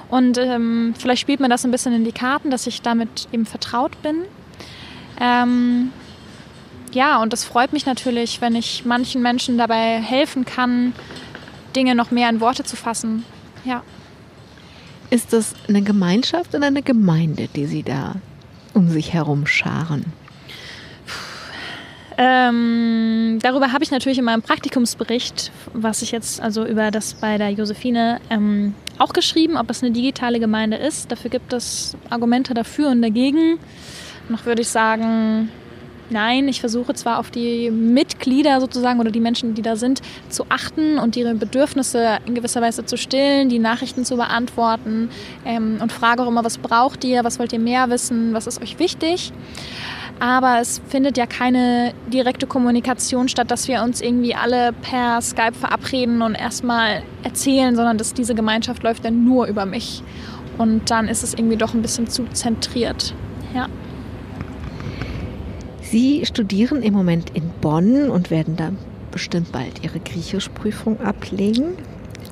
Und 0.09 0.39
ähm, 0.39 0.95
vielleicht 0.97 1.21
spielt 1.21 1.41
mir 1.41 1.49
das 1.49 1.65
ein 1.65 1.71
bisschen 1.71 1.93
in 1.93 2.05
die 2.05 2.13
Karten, 2.13 2.51
dass 2.51 2.67
ich 2.67 2.81
damit 2.81 3.29
eben 3.33 3.45
vertraut 3.45 4.01
bin. 4.03 4.23
Ähm, 5.21 5.91
ja, 6.97 7.21
und 7.21 7.35
das 7.35 7.45
freut 7.45 7.75
mich 7.75 7.85
natürlich, 7.85 8.41
wenn 8.41 8.57
ich 8.57 8.87
manchen 8.87 9.21
Menschen 9.21 9.59
dabei 9.59 10.01
helfen 10.01 10.47
kann, 10.47 10.95
Dinge 11.77 11.95
noch 11.95 12.11
mehr 12.11 12.31
in 12.31 12.41
Worte 12.41 12.65
zu 12.65 12.75
fassen. 12.75 13.23
Ja. 13.67 13.83
Ist 15.11 15.35
das 15.35 15.55
eine 15.69 15.83
Gemeinschaft 15.83 16.55
oder 16.55 16.67
eine 16.67 16.81
Gemeinde, 16.81 17.49
die 17.55 17.67
Sie 17.67 17.83
da 17.83 18.15
um 18.73 18.89
sich 18.89 19.13
herum 19.13 19.47
scharen? 19.47 20.07
Ähm, 22.17 23.41
darüber 23.43 23.73
habe 23.73 23.85
ich 23.85 23.91
natürlich 23.91 24.17
in 24.17 24.25
meinem 24.25 24.41
Praktikumsbericht, 24.41 25.53
was 25.75 26.01
ich 26.01 26.13
jetzt 26.13 26.41
also 26.41 26.65
über 26.65 26.91
das 26.91 27.13
bei 27.13 27.37
der 27.37 27.51
Josephine 27.51 28.23
ähm, 28.31 28.75
auch 28.97 29.13
geschrieben, 29.13 29.59
ob 29.59 29.69
es 29.69 29.83
eine 29.83 29.93
digitale 29.93 30.41
Gemeinde 30.41 30.79
ist. 30.79 31.13
Dafür 31.13 31.29
gibt 31.29 31.53
es 31.53 31.95
Argumente 32.09 32.55
dafür 32.55 32.89
und 32.89 33.03
dagegen. 33.03 33.59
Noch 34.31 34.47
würde 34.47 34.63
ich 34.63 34.69
sagen, 34.69 35.51
Nein, 36.09 36.47
ich 36.47 36.61
versuche 36.61 36.95
zwar 36.95 37.19
auf 37.19 37.31
die 37.31 37.71
Mitglieder 37.71 38.61
sozusagen 38.61 39.01
oder 39.01 39.11
die 39.11 39.21
Menschen, 39.21 39.55
die 39.55 39.63
da 39.63 39.75
sind, 39.75 40.03
zu 40.29 40.47
achten 40.49 40.99
und 40.99 41.17
ihre 41.17 41.35
Bedürfnisse 41.35 42.19
in 42.27 42.35
gewisser 42.35 42.63
Weise 42.63 42.85
zu 42.85 42.97
stillen, 42.97 43.49
die 43.49 43.59
Nachrichten 43.59 44.05
zu 44.05 44.17
beantworten 44.17 45.11
ähm, 45.45 45.79
und 45.83 45.91
frage 45.91 46.23
auch 46.23 46.29
immer, 46.29 46.45
was 46.45 46.59
braucht 46.59 47.05
ihr, 47.05 47.25
was 47.25 47.39
wollt 47.41 47.53
ihr 47.53 47.59
mehr 47.59 47.91
wissen, 47.91 48.35
was 48.35 48.47
ist 48.47 48.63
euch 48.63 48.79
wichtig. 48.79 49.33
aber 50.19 50.61
es 50.61 50.81
findet 50.89 51.19
ja 51.19 51.27
keine 51.27 51.93
direkte 52.07 52.47
Kommunikation 52.47 53.29
statt, 53.29 53.51
dass 53.51 53.69
wir 53.69 53.83
uns 53.83 54.01
irgendwie 54.01 54.35
alle 54.35 54.73
per 54.73 55.21
Skype 55.21 55.55
verabreden 55.55 56.23
und 56.23 56.35
erstmal 56.35 57.03
erzählen, 57.23 57.77
sondern 57.77 57.99
dass 57.99 58.15
diese 58.15 58.35
Gemeinschaft 58.35 58.83
läuft 58.83 59.05
dann 59.05 59.25
nur 59.25 59.47
über 59.47 59.67
mich. 59.67 60.03
Und 60.59 60.91
dann 60.91 61.09
ist 61.09 61.23
es 61.23 61.35
irgendwie 61.35 61.57
doch 61.57 61.75
ein 61.75 61.83
bisschen 61.83 62.07
zu 62.07 62.25
zentriert. 62.33 63.13
Ja. 63.55 63.69
Sie 65.91 66.27
studieren 66.27 66.83
im 66.83 66.95
Moment 66.95 67.31
in 67.31 67.49
Bonn 67.61 68.11
und 68.11 68.31
werden 68.31 68.57
dann 68.57 68.77
bestimmt 69.13 69.53
bald 69.53 69.85
Ihre 69.85 70.01
Griechischprüfung 70.01 71.01
ablegen. 71.01 71.75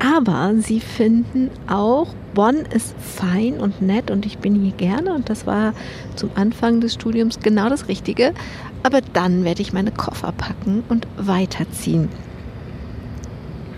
Aber 0.01 0.55
Sie 0.59 0.81
finden 0.81 1.51
auch, 1.69 2.09
Bonn 2.35 2.57
ist 2.75 2.97
fein 2.99 3.55
und 3.55 3.81
nett 3.81 4.11
und 4.11 4.27
ich 4.27 4.39
bin 4.39 4.61
hier 4.61 4.73
gerne 4.73 5.15
und 5.15 5.31
das 5.31 5.47
war 5.47 5.73
zum 6.17 6.31
Anfang 6.35 6.81
des 6.81 6.95
Studiums 6.95 7.39
genau 7.41 7.69
das 7.69 7.87
Richtige. 7.87 8.35
Aber 8.83 9.01
dann 9.01 9.45
werde 9.45 9.63
ich 9.63 9.73
meine 9.73 9.93
Koffer 9.93 10.33
packen 10.33 10.83
und 10.89 11.07
weiterziehen. 11.17 12.09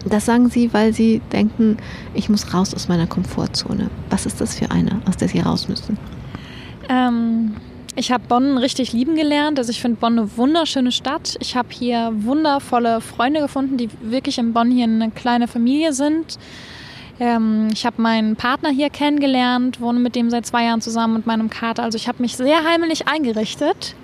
Das 0.09 0.25
sagen 0.25 0.49
Sie, 0.49 0.73
weil 0.73 0.95
Sie 0.95 1.21
denken, 1.33 1.77
ich 2.15 2.31
muss 2.31 2.55
raus 2.55 2.75
aus 2.75 2.89
meiner 2.89 3.07
Komfortzone. 3.07 3.91
Was 4.09 4.25
ist 4.25 4.41
das 4.41 4.57
für 4.59 4.71
eine, 4.71 5.03
aus 5.07 5.17
der 5.19 5.29
Sie 5.29 5.41
raus 5.41 5.69
müssen? 5.69 5.99
Ähm, 6.89 7.57
ich 7.97 8.13
habe 8.13 8.25
Bonn 8.29 8.59
richtig 8.59 8.93
lieben 8.93 9.17
gelernt. 9.17 9.59
Also 9.59 9.71
ich 9.71 9.81
finde 9.81 9.99
Bonn 9.99 10.19
eine 10.19 10.37
wunderschöne 10.37 10.93
Stadt. 10.93 11.37
Ich 11.41 11.57
habe 11.57 11.69
hier 11.71 12.13
wundervolle 12.15 13.01
Freunde 13.01 13.41
gefunden, 13.41 13.79
die 13.79 13.89
wirklich 14.03 14.39
in 14.39 14.53
Bonn 14.53 14.71
hier 14.71 14.85
eine 14.85 15.11
kleine 15.11 15.49
Familie 15.49 15.95
sind. 15.95 16.39
Ähm, 17.19 17.69
ich 17.73 17.87
habe 17.87 18.01
meinen 18.03 18.37
Partner 18.37 18.69
hier 18.69 18.91
kennengelernt, 18.91 19.81
wohne 19.81 19.99
mit 19.99 20.15
dem 20.15 20.29
seit 20.29 20.45
zwei 20.45 20.65
Jahren 20.65 20.83
zusammen 20.83 21.15
mit 21.15 21.27
meinem 21.27 21.49
Kater. 21.49 21.83
Also 21.83 21.97
ich 21.97 22.07
habe 22.07 22.21
mich 22.21 22.37
sehr 22.37 22.65
heimlich 22.65 23.09
eingerichtet 23.09 23.95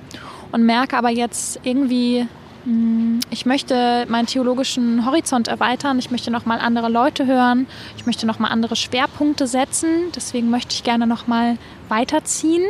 und 0.53 0.65
merke 0.65 0.97
aber 0.97 1.11
jetzt 1.11 1.61
irgendwie, 1.63 2.27
hm, 2.65 3.21
ich 3.29 3.45
möchte 3.45 4.07
meinen 4.09 4.27
theologischen 4.27 5.05
Horizont 5.05 5.49
erweitern. 5.49 5.99
Ich 5.99 6.11
möchte 6.11 6.31
noch 6.31 6.47
mal 6.47 6.61
andere 6.61 6.89
Leute 6.89 7.27
hören. 7.27 7.67
Ich 7.99 8.07
möchte 8.07 8.27
noch 8.27 8.39
mal 8.39 8.49
andere 8.49 8.75
Schwerpunkte 8.75 9.47
setzen. 9.47 10.11
Deswegen 10.17 10.49
möchte 10.49 10.75
ich 10.75 10.83
gerne 10.83 11.07
noch 11.07 11.27
mal 11.27 11.59
weiterziehen. 11.91 12.63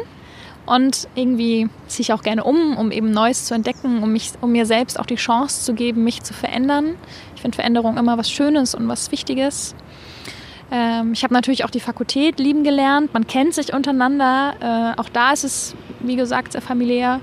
Und 0.64 1.08
irgendwie 1.14 1.68
ziehe 1.88 2.02
ich 2.02 2.12
auch 2.12 2.22
gerne 2.22 2.44
um, 2.44 2.76
um 2.76 2.92
eben 2.92 3.10
Neues 3.10 3.46
zu 3.46 3.54
entdecken, 3.54 4.02
um, 4.02 4.12
mich, 4.12 4.32
um 4.40 4.52
mir 4.52 4.64
selbst 4.64 4.98
auch 4.98 5.06
die 5.06 5.16
Chance 5.16 5.64
zu 5.64 5.74
geben, 5.74 6.04
mich 6.04 6.22
zu 6.22 6.34
verändern. 6.34 6.94
Ich 7.34 7.42
finde 7.42 7.56
Veränderung 7.56 7.96
immer 7.96 8.16
was 8.16 8.30
Schönes 8.30 8.74
und 8.74 8.86
was 8.86 9.10
Wichtiges. 9.10 9.74
Ähm, 10.70 11.12
ich 11.12 11.24
habe 11.24 11.34
natürlich 11.34 11.64
auch 11.64 11.70
die 11.70 11.80
Fakultät 11.80 12.38
lieben 12.38 12.62
gelernt. 12.62 13.12
Man 13.12 13.26
kennt 13.26 13.54
sich 13.54 13.74
untereinander. 13.74 14.94
Äh, 14.96 15.00
auch 15.00 15.08
da 15.08 15.32
ist 15.32 15.44
es, 15.44 15.74
wie 16.00 16.16
gesagt, 16.16 16.52
sehr 16.52 16.62
familiär. 16.62 17.20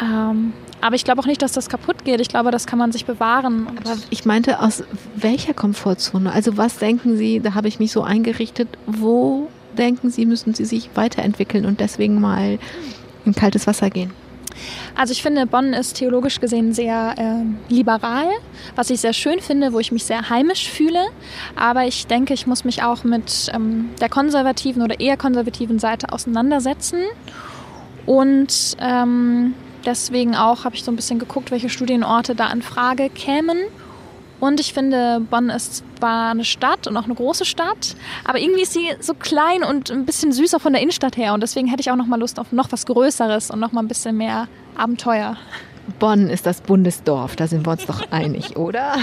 Ähm, 0.00 0.52
aber 0.80 0.96
ich 0.96 1.04
glaube 1.04 1.20
auch 1.20 1.26
nicht, 1.26 1.42
dass 1.42 1.52
das 1.52 1.68
kaputt 1.68 2.04
geht. 2.04 2.20
Ich 2.20 2.28
glaube, 2.28 2.50
das 2.50 2.66
kann 2.66 2.78
man 2.78 2.90
sich 2.90 3.04
bewahren. 3.04 3.68
Aber 3.68 3.96
ich 4.10 4.24
meinte, 4.24 4.60
aus 4.60 4.82
welcher 5.14 5.54
Komfortzone? 5.54 6.32
Also 6.32 6.56
was 6.56 6.78
denken 6.78 7.16
Sie, 7.16 7.40
da 7.40 7.54
habe 7.54 7.68
ich 7.68 7.78
mich 7.78 7.92
so 7.92 8.02
eingerichtet, 8.02 8.68
wo 8.86 9.48
denken 9.78 10.10
Sie, 10.10 10.26
müssen 10.26 10.54
Sie 10.54 10.64
sich 10.64 10.90
weiterentwickeln 10.94 11.66
und 11.66 11.80
deswegen 11.80 12.20
mal 12.20 12.58
in 13.24 13.34
kaltes 13.34 13.66
Wasser 13.66 13.90
gehen? 13.90 14.12
Also 14.94 15.12
ich 15.12 15.22
finde, 15.22 15.46
Bonn 15.46 15.72
ist 15.72 15.94
theologisch 15.94 16.40
gesehen 16.40 16.72
sehr 16.72 17.14
äh, 17.16 17.72
liberal, 17.72 18.28
was 18.76 18.90
ich 18.90 19.00
sehr 19.00 19.12
schön 19.12 19.40
finde, 19.40 19.72
wo 19.72 19.78
ich 19.78 19.92
mich 19.92 20.04
sehr 20.04 20.28
heimisch 20.28 20.68
fühle. 20.68 21.06
Aber 21.56 21.86
ich 21.86 22.06
denke, 22.06 22.34
ich 22.34 22.46
muss 22.46 22.64
mich 22.64 22.82
auch 22.82 23.04
mit 23.04 23.50
ähm, 23.54 23.90
der 24.00 24.08
konservativen 24.08 24.82
oder 24.82 25.00
eher 25.00 25.16
konservativen 25.16 25.78
Seite 25.78 26.12
auseinandersetzen. 26.12 27.00
Und 28.06 28.76
ähm, 28.80 29.54
deswegen 29.86 30.34
auch 30.34 30.64
habe 30.64 30.74
ich 30.74 30.84
so 30.84 30.92
ein 30.92 30.96
bisschen 30.96 31.18
geguckt, 31.18 31.50
welche 31.50 31.68
Studienorte 31.68 32.34
da 32.34 32.52
in 32.52 32.62
Frage 32.62 33.08
kämen. 33.08 33.58
Und 34.42 34.58
ich 34.58 34.74
finde, 34.74 35.20
Bonn 35.20 35.50
ist 35.50 35.84
zwar 36.00 36.32
eine 36.32 36.44
Stadt 36.44 36.88
und 36.88 36.96
auch 36.96 37.04
eine 37.04 37.14
große 37.14 37.44
Stadt, 37.44 37.94
aber 38.24 38.40
irgendwie 38.40 38.62
ist 38.62 38.72
sie 38.72 38.88
so 38.98 39.14
klein 39.14 39.62
und 39.62 39.88
ein 39.92 40.04
bisschen 40.04 40.32
süßer 40.32 40.58
von 40.58 40.72
der 40.72 40.82
Innenstadt 40.82 41.16
her. 41.16 41.32
Und 41.32 41.44
deswegen 41.44 41.68
hätte 41.68 41.80
ich 41.80 41.92
auch 41.92 41.96
noch 41.96 42.08
mal 42.08 42.18
Lust 42.18 42.40
auf 42.40 42.50
noch 42.50 42.72
was 42.72 42.84
Größeres 42.86 43.52
und 43.52 43.60
noch 43.60 43.70
mal 43.70 43.82
ein 43.82 43.86
bisschen 43.86 44.16
mehr 44.16 44.48
Abenteuer. 44.76 45.36
Bonn 46.00 46.28
ist 46.28 46.44
das 46.44 46.60
Bundesdorf, 46.60 47.36
da 47.36 47.46
sind 47.46 47.64
wir 47.64 47.70
uns 47.70 47.86
doch 47.86 48.02
einig, 48.10 48.56
oder? 48.56 48.96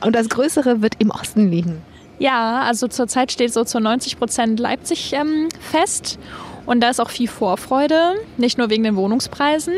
Und 0.00 0.16
das 0.16 0.30
Größere 0.30 0.80
wird 0.80 0.94
im 1.00 1.10
Osten 1.10 1.50
liegen. 1.50 1.82
Ja, 2.18 2.62
also 2.62 2.88
zurzeit 2.88 3.30
steht 3.30 3.52
so 3.52 3.64
zu 3.64 3.78
90 3.78 4.18
Prozent 4.18 4.58
Leipzig 4.58 5.12
ähm, 5.12 5.50
fest. 5.60 6.18
Und 6.64 6.80
da 6.80 6.88
ist 6.88 7.00
auch 7.00 7.10
viel 7.10 7.28
Vorfreude, 7.28 8.14
nicht 8.38 8.56
nur 8.56 8.70
wegen 8.70 8.84
den 8.84 8.96
Wohnungspreisen. 8.96 9.74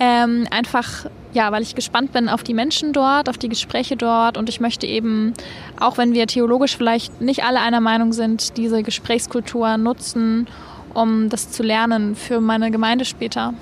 Ähm, 0.00 0.46
einfach 0.50 1.06
ja, 1.32 1.50
weil 1.50 1.62
ich 1.62 1.74
gespannt 1.74 2.12
bin 2.12 2.28
auf 2.28 2.42
die 2.42 2.54
Menschen 2.54 2.92
dort, 2.92 3.28
auf 3.28 3.38
die 3.38 3.48
Gespräche 3.48 3.96
dort 3.96 4.36
und 4.36 4.48
ich 4.48 4.60
möchte 4.60 4.86
eben, 4.86 5.32
auch 5.80 5.98
wenn 5.98 6.12
wir 6.12 6.26
theologisch 6.26 6.76
vielleicht 6.76 7.20
nicht 7.20 7.44
alle 7.44 7.60
einer 7.60 7.80
Meinung 7.80 8.12
sind, 8.12 8.56
diese 8.56 8.82
Gesprächskultur 8.82 9.78
nutzen, 9.78 10.46
um 10.94 11.28
das 11.28 11.50
zu 11.50 11.62
lernen 11.62 12.14
für 12.14 12.40
meine 12.40 12.70
Gemeinde 12.70 13.04
später. 13.04 13.54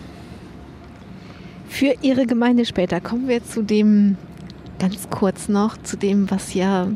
Für 1.69 1.95
Ihre 2.03 2.27
Gemeinde 2.27 2.65
später 2.65 3.01
kommen 3.01 3.29
wir 3.29 3.45
zu 3.45 3.63
dem 3.63 4.17
ganz 4.81 5.09
kurz 5.11 5.49
noch, 5.49 5.77
zu 5.77 5.97
dem, 5.97 6.31
was 6.31 6.55
ja 6.55 6.89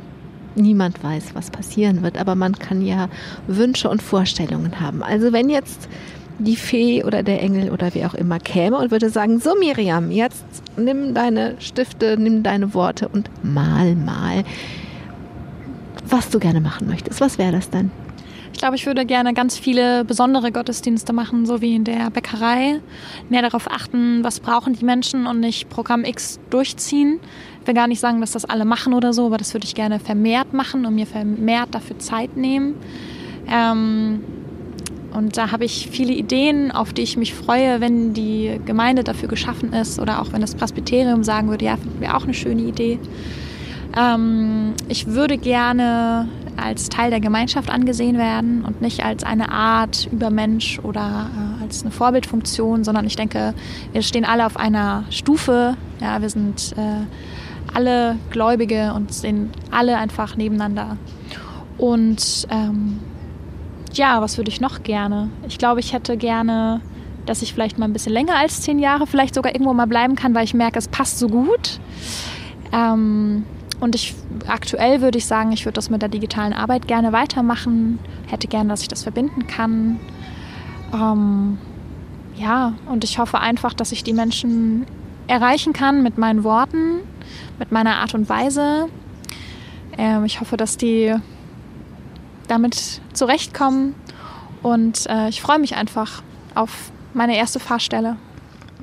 niemand 0.57 1.03
weiß, 1.03 1.35
was 1.35 1.51
passieren 1.51 2.03
wird, 2.03 2.19
aber 2.19 2.35
man 2.35 2.59
kann 2.59 2.83
ja 2.83 3.09
Wünsche 3.47 3.89
und 3.89 4.03
Vorstellungen 4.03 4.81
haben. 4.81 5.03
Also 5.03 5.33
wenn 5.33 5.51
jetzt 5.51 5.89
die 6.39 6.57
Fee 6.57 7.05
oder 7.05 7.23
der 7.23 7.43
Engel 7.43 7.71
oder 7.71 7.95
wie 7.95 8.05
auch 8.05 8.15
immer 8.15 8.39
käme 8.39 8.79
und 8.79 8.91
würde 8.91 9.11
sagen, 9.11 9.39
so 9.39 9.55
Miriam, 9.59 10.11
jetzt 10.11 10.45
nimm 10.77 11.15
deine 11.15 11.57
Stifte, 11.61 12.17
nimm 12.19 12.43
deine 12.43 12.75
Worte 12.75 13.09
und 13.09 13.31
mal, 13.43 13.95
mal, 13.95 14.45
was 16.07 16.31
du 16.31 16.39
gerne 16.39 16.61
machen 16.61 16.89
möchtest. 16.89 17.21
Was 17.21 17.39
wäre 17.39 17.53
das 17.53 17.71
dann? 17.71 17.91
Ich 18.53 18.61
glaube, 18.61 18.77
ich 18.77 18.87
würde 18.87 19.05
gerne 19.05 19.35
ganz 19.35 19.59
viele 19.59 20.05
besondere 20.05 20.53
Gottesdienste 20.53 21.13
machen, 21.13 21.45
so 21.45 21.61
wie 21.61 21.75
in 21.75 21.83
der 21.83 22.09
Bäckerei. 22.11 22.81
Mehr 23.29 23.43
darauf 23.43 23.69
achten, 23.69 24.23
was 24.23 24.39
brauchen 24.39 24.75
die 24.75 24.85
Menschen 24.85 25.27
und 25.27 25.41
nicht 25.41 25.69
Programm 25.69 26.05
X 26.05 26.39
durchziehen. 26.51 27.19
Ich 27.61 27.67
will 27.67 27.75
gar 27.75 27.89
nicht 27.89 27.99
sagen, 27.99 28.21
dass 28.21 28.31
das 28.31 28.45
alle 28.45 28.65
machen 28.65 28.95
oder 28.95 29.13
so, 29.13 29.27
aber 29.27 29.39
das 29.39 29.55
würde 29.55 29.67
ich 29.67 29.75
gerne 29.75 29.99
vermehrt 29.99 30.53
machen 30.53 30.87
und 30.87 30.95
mir 30.95 31.07
vermehrt 31.07 31.75
dafür 31.75 31.99
Zeit 31.99 32.37
nehmen. 32.37 32.77
Ähm, 33.49 34.23
und 35.15 35.37
da 35.37 35.53
habe 35.53 35.65
ich 35.65 35.89
viele 35.91 36.13
Ideen, 36.13 36.73
auf 36.73 36.93
die 36.93 37.03
ich 37.03 37.17
mich 37.17 37.35
freue, 37.35 37.81
wenn 37.81 38.15
die 38.15 38.61
Gemeinde 38.67 39.05
dafür 39.05 39.29
geschaffen 39.29 39.73
ist 39.73 40.01
oder 40.01 40.21
auch 40.21 40.33
wenn 40.33 40.41
das 40.41 40.55
Presbyterium 40.55 41.23
sagen 41.23 41.49
würde, 41.49 41.65
ja, 41.65 41.77
finden 41.77 42.01
wir 42.01 42.17
auch 42.17 42.25
eine 42.25 42.35
schöne 42.35 42.63
Idee. 42.63 42.99
Ähm, 43.97 44.75
ich 44.89 45.07
würde 45.07 45.39
gerne 45.39 46.29
als 46.57 46.89
Teil 46.89 47.11
der 47.11 47.21
Gemeinschaft 47.21 47.71
angesehen 47.71 48.19
werden 48.19 48.65
und 48.65 48.81
nicht 48.81 49.05
als 49.05 49.25
eine 49.25 49.51
Art 49.53 50.09
Übermensch 50.11 50.81
oder 50.81 51.31
äh, 51.61 51.63
als 51.63 51.83
eine 51.83 51.93
Vorbildfunktion, 51.93 52.83
sondern 52.85 53.07
ich 53.07 53.17
denke, 53.17 53.55
wir 53.93 54.03
stehen 54.03 54.25
alle 54.25 54.47
auf 54.47 54.57
einer 54.57 55.05
Stufe. 55.11 55.77
Ja, 56.01 56.21
wir 56.23 56.29
sind 56.29 56.75
äh, 56.77 57.07
alle 57.73 58.17
Gläubige 58.31 58.93
und 58.95 59.13
sind 59.13 59.51
alle 59.71 59.97
einfach 59.97 60.37
nebeneinander. 60.37 60.97
Und 61.79 62.47
ähm, 62.51 62.99
ja, 63.97 64.21
was 64.21 64.37
würde 64.37 64.51
ich 64.51 64.61
noch 64.61 64.83
gerne? 64.83 65.31
Ich 65.49 65.59
glaube, 65.59 65.81
ich 65.81 65.93
hätte 65.93 66.17
gerne, 66.17 66.81
dass 67.27 67.43
ich 67.43 67.53
vielleicht 67.53 67.79
mal 67.79 67.87
ein 67.87 67.93
bisschen 67.93 68.13
länger 68.13 68.37
als 68.37 68.63
zehn 68.63 68.79
Jahre 68.79 69.07
vielleicht 69.07 69.35
sogar 69.35 69.55
irgendwo 69.55 69.73
mal 69.73 69.87
bleiben 69.87 70.15
kann, 70.15 70.35
weil 70.35 70.45
ich 70.45 70.55
merke, 70.55 70.79
es 70.79 70.89
passt 70.89 71.19
so 71.19 71.29
gut. 71.29 71.81
Ähm, 72.73 73.45
und 73.81 73.95
ich 73.95 74.15
aktuell 74.47 75.01
würde 75.01 75.19
ich 75.19 75.27
sagen, 75.27 75.53
ich 75.53 75.65
würde 75.65 75.75
das 75.75 75.91
mit 75.91 76.03
der 76.03 76.09
digitalen 76.09 76.53
Arbeit 76.53 76.87
gerne 76.87 77.13
weitermachen. 77.13 77.99
Hätte 78.27 78.49
gerne, 78.49 78.69
dass 78.71 78.83
ich 78.83 78.89
das 78.89 79.03
verbinden 79.03 79.47
kann. 79.47 80.01
Ähm, 80.93 81.59
ja, 82.37 82.75
und 82.87 83.05
ich 83.05 83.19
hoffe 83.19 83.41
einfach, 83.41 83.75
dass 83.75 83.93
ich 83.93 84.05
die 84.05 84.13
Menschen 84.13 84.87
erreichen 85.27 85.73
kann 85.73 86.03
mit 86.03 86.19
meinen 86.19 86.45
Worten, 86.45 87.01
mit 87.59 87.73
meiner 87.73 87.97
Art 87.97 88.15
und 88.15 88.29
Weise. 88.29 88.89
Ähm, 89.97 90.25
ich 90.25 90.41
hoffe, 90.41 90.57
dass 90.57 90.77
die 90.77 91.15
damit 92.49 93.01
zurechtkommen. 93.13 93.95
Und 94.63 95.07
äh, 95.09 95.29
ich 95.29 95.43
freue 95.43 95.59
mich 95.59 95.77
einfach 95.77 96.23
auf 96.55 96.91
meine 97.13 97.37
erste 97.37 97.61
Fahrstelle. 97.61 98.17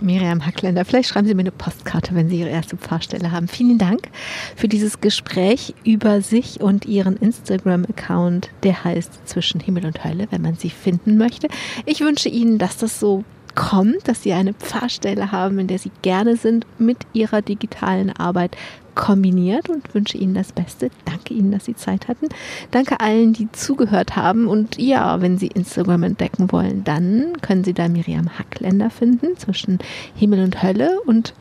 Miriam 0.02 0.46
Hackländer, 0.46 0.84
vielleicht 0.84 1.10
schreiben 1.10 1.28
Sie 1.28 1.36
mir 1.36 1.42
eine 1.42 1.52
Postkarte, 1.52 2.16
wenn 2.16 2.28
Sie 2.30 2.40
Ihre 2.40 2.50
erste 2.50 2.76
Fahrstelle 2.76 3.32
haben. 3.32 3.48
Vielen 3.48 3.78
Dank 3.78 4.10
für 4.56 4.68
dieses 4.68 5.00
Gespräch 5.00 5.76
über 5.84 6.22
sich 6.22 6.60
und 6.60 6.86
Ihren 6.86 7.18
Instagram-Account, 7.18 8.50
der 8.64 8.84
heißt 8.84 9.28
Zwischen 9.28 9.60
Himmel 9.60 9.86
und 9.86 10.04
Hölle, 10.04 10.28
wenn 10.32 10.42
man 10.42 10.56
sie 10.56 10.70
finden 10.70 11.18
möchte. 11.18 11.48
Ich 11.86 12.02
wünsche 12.02 12.30
Ihnen, 12.30 12.58
dass 12.58 12.78
das 12.78 13.00
so 13.00 13.24
kommt, 13.56 14.08
dass 14.08 14.24
Sie 14.24 14.34
eine 14.34 14.54
Pfarrstelle 14.54 15.32
haben, 15.32 15.60
in 15.60 15.68
der 15.68 15.78
Sie 15.78 15.92
gerne 16.02 16.36
sind 16.38 16.66
mit 16.80 16.98
Ihrer 17.14 17.42
digitalen 17.42 18.12
Arbeit 18.16 18.56
kombiniert 18.96 19.70
und 19.70 19.94
wünsche 19.94 20.18
Ihnen 20.18 20.34
das 20.34 20.52
Beste. 20.52 20.90
Danke 21.06 21.34
Ihnen, 21.34 21.52
dass 21.52 21.66
Sie 21.66 21.76
Zeit 21.76 22.08
hatten. 22.08 22.28
Danke 22.72 23.00
allen, 23.00 23.34
die 23.34 23.52
zugehört 23.52 24.16
haben. 24.16 24.48
Und 24.48 24.78
ja, 24.78 25.22
wenn 25.22 25.38
Sie 25.38 25.48
Instagram 25.48 26.04
entdecken 26.04 26.52
wollen, 26.52 26.84
dann 26.84 27.34
können 27.42 27.64
Sie 27.64 27.74
da 27.74 27.88
Miriam 27.88 28.38
Hackländer 28.38 28.90
finden 28.90 29.38
zwischen 29.38 29.80
Himmel 30.16 30.44
und 30.44 30.62
Hölle. 30.62 31.00
Und 31.06 31.34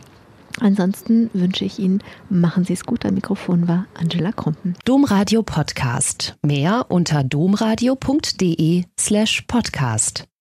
ansonsten 0.61 1.31
wünsche 1.33 1.65
ich 1.65 1.79
Ihnen, 1.79 2.03
machen 2.29 2.65
Sie 2.65 2.73
es 2.73 2.85
gut. 2.85 3.05
Am 3.05 3.15
Mikrofon 3.15 3.69
war 3.69 3.87
Angela 3.95 4.33
Krumpen. 4.33 4.77
Domradio 4.85 5.43
Podcast. 5.43 6.37
Mehr 6.43 6.87
unter 6.89 7.25
domradio.de 7.25 8.85
slash 8.99 9.43
podcast. 9.43 10.30